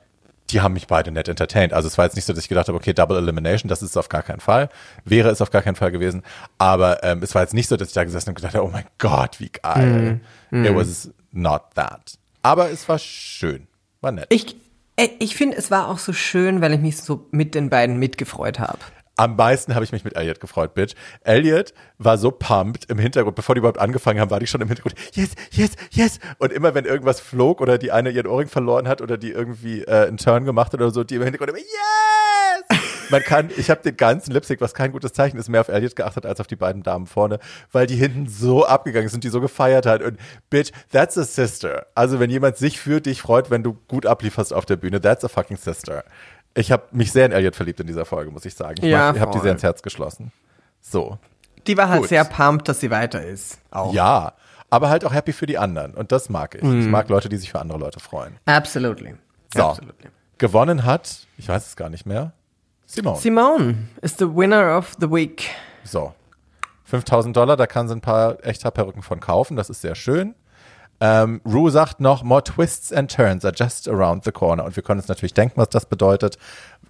[0.51, 1.73] die haben mich beide nett entertained.
[1.73, 3.91] Also es war jetzt nicht so, dass ich gedacht habe, okay, Double Elimination, das ist
[3.91, 4.69] es auf gar keinen Fall.
[5.05, 6.23] Wäre es auf gar keinen Fall gewesen.
[6.59, 8.71] Aber ähm, es war jetzt nicht so, dass ich da gesessen und gedacht habe, oh
[8.71, 10.21] mein Gott, wie geil.
[10.51, 12.19] It was not that.
[12.43, 13.67] Aber es war schön.
[14.01, 14.27] War nett.
[14.29, 14.57] Ich,
[14.97, 17.99] äh, ich finde, es war auch so schön, weil ich mich so mit den beiden
[17.99, 18.79] mitgefreut habe.
[19.17, 20.95] Am meisten habe ich mich mit Elliot gefreut, Bitch.
[21.23, 24.69] Elliot war so pumped im Hintergrund, bevor die überhaupt angefangen haben, war die schon im
[24.69, 26.19] Hintergrund, yes, yes, yes.
[26.39, 29.83] Und immer wenn irgendwas flog oder die eine ihren Ohrring verloren hat oder die irgendwie
[29.83, 32.81] äh, einen Turn gemacht hat oder so, die im Hintergrund immer, yes!
[33.11, 35.97] Man kann, ich habe den ganzen Lipstick, was kein gutes Zeichen ist, mehr auf Elliot
[35.97, 37.39] geachtet als auf die beiden Damen vorne,
[37.71, 40.03] weil die hinten so abgegangen sind, die so gefeiert hat.
[40.03, 40.19] Und
[40.49, 41.87] Bitch, that's a sister.
[41.95, 45.25] Also wenn jemand sich für dich freut, wenn du gut ablieferst auf der Bühne, that's
[45.27, 46.05] a fucking sister.
[46.55, 48.77] Ich habe mich sehr in Elliot verliebt in dieser Folge, muss ich sagen.
[48.79, 50.33] Ich, Ja, ich habe die sehr ins Herz geschlossen.
[50.81, 51.19] So.
[51.67, 52.09] Die war halt Gut.
[52.09, 53.59] sehr pumped, dass sie weiter ist.
[53.71, 53.93] Auch.
[53.95, 54.33] Ja,
[54.69, 55.95] aber halt auch happy für die anderen.
[55.95, 56.63] Und das mag ich.
[56.63, 58.37] Ich mag Leute, die sich für andere Leute freuen.
[58.47, 59.15] Absolutely.
[59.55, 59.63] So.
[59.63, 60.11] Absolutely.
[60.39, 62.33] Gewonnen hat, ich weiß es gar nicht mehr,
[62.87, 63.19] Simone.
[63.19, 65.51] Simone is the winner of the week.
[65.85, 66.13] so.
[66.85, 69.57] 5000 Dollar, da kann sie ein paar echter Perücken von kaufen.
[69.57, 70.35] Das ist sehr schön.
[71.05, 74.65] Ähm, Rue sagt noch, more twists and turns are just around the corner.
[74.65, 76.39] Und wir können uns natürlich denken, was das bedeutet,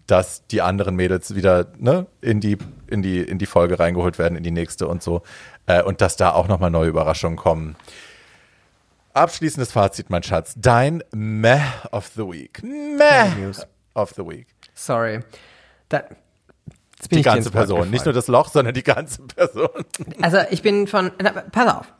[0.06, 2.58] dass die anderen Mädels wieder ne, in, die,
[2.88, 5.22] in, die, in die Folge reingeholt werden, in die nächste und so.
[5.64, 7.74] Äh, und dass da auch nochmal neue Überraschungen kommen.
[9.14, 10.56] Abschließendes Fazit, mein Schatz.
[10.58, 12.62] Dein Meh of the Week.
[12.62, 13.50] Meh
[13.94, 14.46] of the Week.
[14.74, 15.20] Sorry.
[15.88, 16.02] Da,
[17.10, 17.88] Die ganze Person.
[17.88, 19.68] Nicht nur das Loch, sondern die ganze Person.
[20.20, 21.12] Also ich bin von.
[21.22, 21.92] Na, pass auf.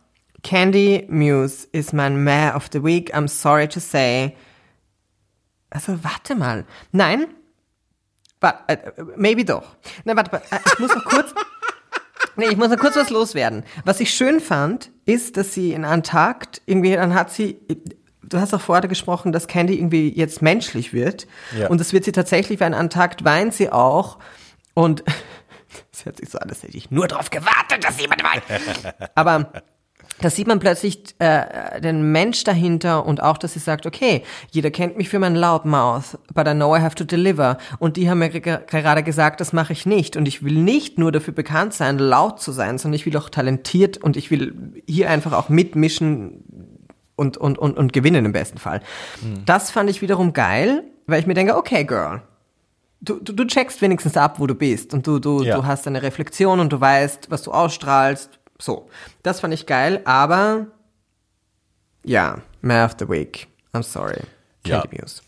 [0.43, 3.15] Candy Muse is mein Meh of the Week.
[3.15, 4.37] I'm sorry to say.
[5.71, 6.65] Also warte mal.
[6.91, 7.27] Nein.
[8.41, 8.77] Wa- äh,
[9.17, 9.77] maybe doch.
[10.05, 11.35] Na, warte, warte, äh, ich muss noch kurz.
[12.35, 13.63] Nee, ich muss noch kurz was loswerden.
[13.85, 17.59] Was ich schön fand, ist, dass sie in Antakt irgendwie, dann hat sie,
[18.23, 21.27] du hast auch vorher gesprochen, dass Candy irgendwie jetzt menschlich wird.
[21.59, 21.69] Ja.
[21.69, 24.19] Und das wird sie tatsächlich, weil in Antakt weint sie auch.
[24.73, 25.05] Und
[25.93, 28.43] es hört sich so an, als hätte ich nur darauf gewartet, dass jemand weint.
[29.15, 29.53] Aber
[30.23, 34.71] da sieht man plötzlich äh, den Mensch dahinter und auch, dass sie sagt, okay, jeder
[34.71, 37.59] kennt mich für mein Loudmouth, but I know I have to deliver.
[37.79, 40.17] Und die haben mir ge- gerade gesagt, das mache ich nicht.
[40.17, 43.29] Und ich will nicht nur dafür bekannt sein, laut zu sein, sondern ich will auch
[43.29, 44.55] talentiert und ich will
[44.87, 46.45] hier einfach auch mitmischen
[47.17, 48.81] und, und, und, und gewinnen im besten Fall.
[49.45, 52.23] Das fand ich wiederum geil, weil ich mir denke, okay, Girl,
[53.01, 55.57] du, du, du checkst wenigstens ab, wo du bist und du, du, Ja.
[55.57, 58.39] du hast eine Reflexion und du weißt, was du ausstrahlst.
[58.63, 58.89] So,
[59.25, 60.67] das fand ich geil, aber
[62.05, 63.49] ja, Man of the Week.
[63.73, 64.21] I'm sorry.
[64.65, 64.85] Ja.
[64.89, 65.21] Muse.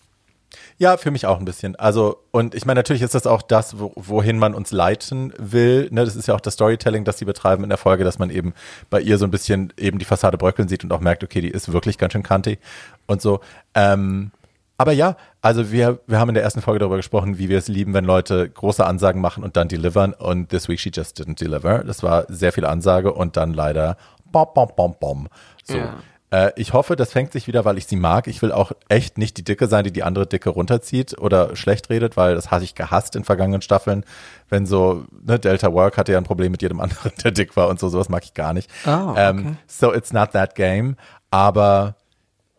[0.79, 1.75] Ja, für mich auch ein bisschen.
[1.75, 5.89] Also, und ich meine, natürlich ist das auch das, wo, wohin man uns leiten will.
[5.91, 8.31] Ne, das ist ja auch das Storytelling, das sie betreiben in der Folge, dass man
[8.31, 8.55] eben
[8.89, 11.51] bei ihr so ein bisschen eben die Fassade bröckeln sieht und auch merkt, okay, die
[11.51, 12.61] ist wirklich ganz schön kantig
[13.07, 13.41] und so.
[13.75, 14.31] Ähm,
[14.77, 17.69] aber ja, also wir, wir haben in der ersten Folge darüber gesprochen, wie wir es
[17.69, 20.13] lieben, wenn Leute große Ansagen machen und dann delivern.
[20.13, 21.85] Und this week she just didn't deliver.
[21.85, 25.29] Das war sehr viel Ansage und dann leider bom, bom, bom, bom.
[25.63, 25.77] So.
[25.77, 25.95] Ja.
[26.31, 28.27] Äh, ich hoffe, das fängt sich wieder, weil ich sie mag.
[28.27, 31.89] Ich will auch echt nicht die Dicke sein, die die andere Dicke runterzieht oder schlecht
[31.91, 34.05] redet, weil das hatte ich gehasst in vergangenen Staffeln.
[34.49, 37.69] Wenn so, ne, Delta Work hatte ja ein Problem mit jedem anderen, der dick war
[37.69, 38.69] und so, sowas mag ich gar nicht.
[38.87, 39.29] Oh, okay.
[39.29, 40.97] ähm, so it's not that game.
[41.31, 41.95] Aber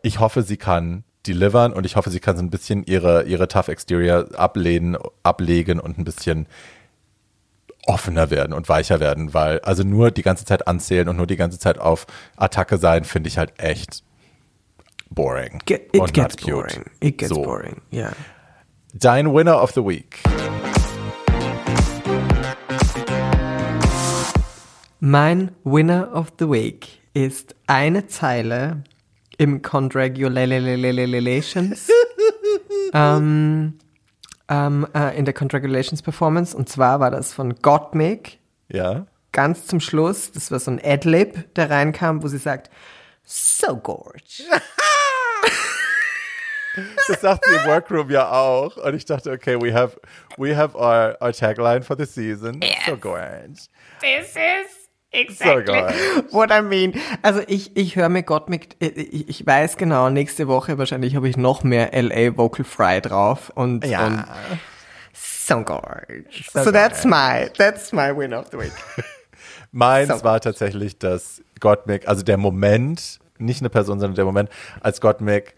[0.02, 3.48] ich hoffe, sie kann delivern und ich hoffe, sie kann so ein bisschen ihre, ihre
[3.48, 6.46] Tough Exterior ablehnen, ablegen und ein bisschen
[7.86, 11.36] offener werden und weicher werden, weil also nur die ganze Zeit anzählen und nur die
[11.36, 14.02] ganze Zeit auf Attacke sein, finde ich halt echt
[15.10, 15.60] boring.
[15.66, 16.84] Get, it und gets boring.
[17.00, 17.42] It gets So.
[17.42, 17.80] boring.
[17.90, 18.10] Ja.
[18.92, 20.20] Dein Winner of the Week.
[25.00, 28.82] Mein Winner of the Week ist eine Zeile
[29.38, 31.88] im Congratulations
[32.94, 33.78] ähm,
[34.48, 38.38] ähm, äh, in der Congratulations Performance und zwar war das von Gottmik
[38.68, 39.06] Ja.
[39.32, 40.30] ganz zum Schluss.
[40.32, 42.70] Das war so ein Adlib, der reinkam, wo sie sagt,
[43.24, 44.20] so gorge.
[47.08, 48.76] Das sagt sie im Workroom ja auch.
[48.76, 49.98] Und ich dachte, okay, we have,
[50.36, 52.60] we have our, our tagline for the season.
[52.86, 53.68] So gorge.
[54.02, 54.75] This is
[55.30, 55.94] So gorge.
[56.30, 56.94] what I mean.
[57.22, 61.28] Also ich, ich höre mir Gott mit, ich, ich weiß genau, nächste Woche wahrscheinlich habe
[61.28, 64.26] ich noch mehr LA Vocal Fry drauf und, und Ja.
[65.14, 66.24] so gorge.
[66.52, 68.72] So So, that's my, that's my win of the week.
[69.72, 70.24] Meins So.
[70.24, 75.54] war tatsächlich das Gottmik, also der Moment, nicht eine Person, sondern der Moment, als Gottmik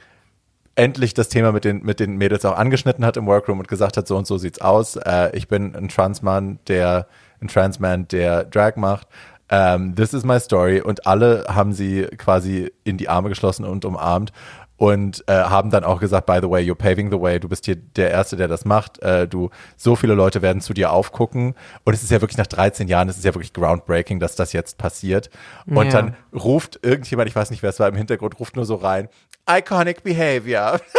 [0.74, 3.96] endlich das Thema mit den, mit den Mädels auch angeschnitten hat im Workroom und gesagt
[3.96, 4.94] hat, so und so sieht's aus.
[4.96, 7.08] Äh, ich bin ein Transmann, der,
[7.40, 9.08] ein Transman, der Drag macht.
[9.50, 10.80] Ähm, this is my story.
[10.80, 14.32] Und alle haben sie quasi in die Arme geschlossen und umarmt
[14.76, 17.64] und äh, haben dann auch gesagt, by the way, you're paving the way, du bist
[17.64, 19.02] hier der Erste, der das macht.
[19.02, 21.54] Äh, du, so viele Leute werden zu dir aufgucken.
[21.84, 24.52] Und es ist ja wirklich nach 13 Jahren, es ist ja wirklich groundbreaking, dass das
[24.52, 25.30] jetzt passiert.
[25.66, 25.92] Und Ja.
[26.02, 29.08] dann ruft irgendjemand, ich weiß nicht, wer es war, im Hintergrund, ruft nur so rein,
[29.50, 30.78] iconic behavior.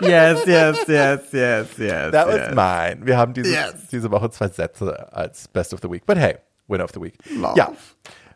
[0.00, 2.12] Yes, yes, yes, yes, yes.
[2.12, 2.40] That yes.
[2.40, 3.04] was mine.
[3.04, 3.74] Wir haben diese, Yes.
[3.90, 6.06] diese Woche zwei Sätze als Best of the Week.
[6.06, 6.36] But hey,
[6.68, 7.14] Winner of the Week.
[7.36, 7.56] Love.
[7.56, 7.72] Ja.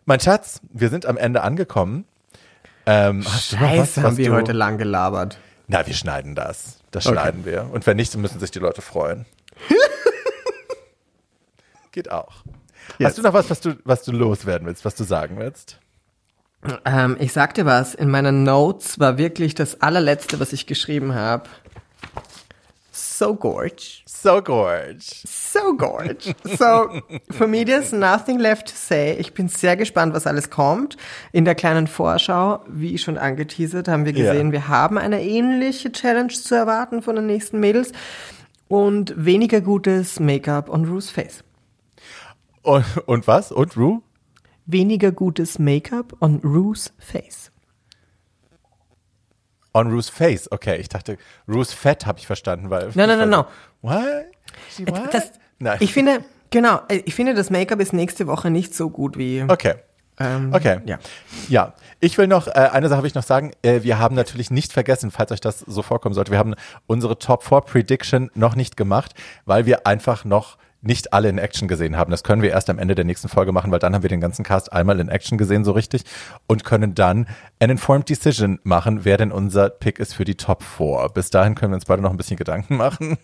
[0.05, 2.05] Mein Schatz, wir sind am Ende angekommen.
[2.87, 5.39] Ähm, hast du noch was, Scheiße, was haben wir du, heute lang gelabert.
[5.69, 6.79] Na, wir schneiden das.
[6.91, 7.15] Das Okay.
[7.15, 7.69] schneiden wir.
[7.73, 9.27] Und wenn nicht, dann müssen sich die Leute freuen.
[11.93, 12.43] Geht auch.
[12.99, 13.11] Yes.
[13.11, 15.79] Hast du noch was, was du, was du loswerden willst, was du sagen willst?
[16.85, 21.15] Ähm, ich sag dir was, in meinen Notes war wirklich das allerletzte, was ich geschrieben
[21.15, 21.49] habe.
[22.91, 24.02] So gorge.
[24.23, 25.05] So gorge.
[25.27, 26.35] So gorge.
[26.45, 29.17] So, for me there's nothing left to say.
[29.19, 30.97] Ich bin sehr gespannt, was alles kommt.
[31.33, 34.53] In der kleinen Vorschau, wie schon angeteasert, haben wir gesehen, Ja.
[34.53, 37.93] wir haben eine ähnliche Challenge zu erwarten von den nächsten Mädels.
[38.69, 41.45] Und weniger gutes Make-up on Rue's Face.
[42.63, 43.53] Und, und was?
[43.53, 44.01] Und Rue?
[44.67, 47.52] Weniger gutes Make-up on Rue's Face.
[49.75, 50.51] On Rue's face.
[50.51, 51.17] Okay, ich dachte,
[51.49, 52.91] Rue's Fett habe ich verstanden, weil.
[52.95, 53.37] No, no, ich no, war no.
[53.37, 53.47] so,
[53.89, 54.25] What?
[54.71, 55.15] She what?
[55.15, 55.79] Das, Nein.
[55.81, 59.45] Ich finde, genau, äh, ich finde, das Make-up ist nächste Woche nicht so gut wie.
[59.47, 59.75] Okay.
[60.19, 60.81] Ähm, Okay.
[60.85, 60.99] Ja.
[61.49, 63.53] Ja, ich will noch, äh, eine Sache will ich noch sagen.
[63.63, 66.55] Äh, wir haben natürlich nicht vergessen, falls euch das so vorkommen sollte, wir haben
[66.87, 69.15] unsere Top 4 Prediction noch nicht gemacht,
[69.47, 72.11] weil wir einfach noch nicht alle in Action gesehen haben.
[72.11, 74.21] Das können wir erst am Ende der nächsten Folge machen, weil dann haben wir den
[74.21, 76.05] ganzen Cast einmal in Action gesehen, so richtig,
[76.47, 77.27] und können dann
[77.61, 81.11] an informed decision machen, wer denn unser Pick ist für die Top 4.
[81.15, 83.17] Bis dahin können wir uns beide noch ein bisschen Gedanken machen.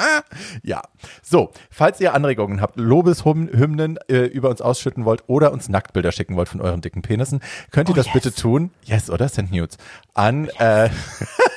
[0.62, 0.82] ja.
[1.22, 6.36] So, falls ihr Anregungen habt, Lobeshymnen äh, über uns ausschütten wollt oder uns Nacktbilder schicken
[6.36, 7.40] wollt von euren dicken Penissen,
[7.70, 8.70] könnt ihr das bitte tun.
[8.84, 9.28] Yes, oder?
[9.28, 9.76] Send Nudes.
[10.14, 10.88] An, äh,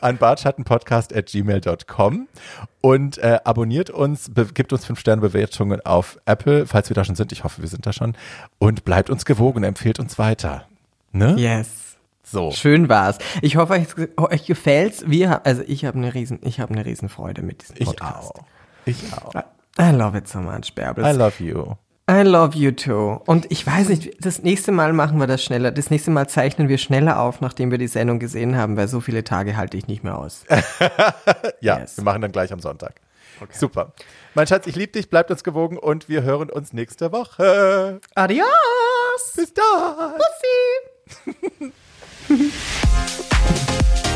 [0.00, 2.28] an bartschattenpodcast at gmail.com
[2.80, 7.32] und äh, abonniert uns, gibt uns 5-Sterne-Bewertungen auf Apple, falls wir da schon sind.
[7.32, 8.14] Ich hoffe, wir sind da schon.
[8.58, 10.64] Und bleibt uns gewogen, empfehlt uns weiter.
[11.12, 11.34] Ne?
[11.38, 11.96] Yes.
[12.22, 12.50] So.
[12.52, 13.18] Schön war's.
[13.40, 13.86] Ich hoffe, euch,
[14.18, 15.04] euch gefällt's.
[15.06, 18.34] Wir, also ich habe eine riesen, ich habe eine riesen Freude mit diesem Ich Podcast.
[18.36, 18.44] auch.
[18.84, 19.34] Ich auch.
[19.80, 21.06] I love it so much, Bärbels.
[21.08, 21.74] I love you.
[22.10, 23.20] I love you too.
[23.26, 25.70] Und ich weiß nicht, das nächste Mal machen wir das schneller.
[25.70, 29.00] Das nächste Mal zeichnen wir schneller auf, nachdem wir die Sendung gesehen haben, weil so
[29.00, 30.44] viele Tage halte ich nicht mehr aus.
[31.60, 31.96] Ja, Yes.
[31.98, 32.94] wir machen dann gleich am Sonntag.
[33.50, 33.92] Super.
[34.34, 38.00] Mein Schatz, ich liebe dich, bleibt uns gewogen und wir hören uns nächste Woche.
[38.14, 38.46] Adios!
[39.36, 40.14] Bis dann.
[41.26, 41.72] Bussi!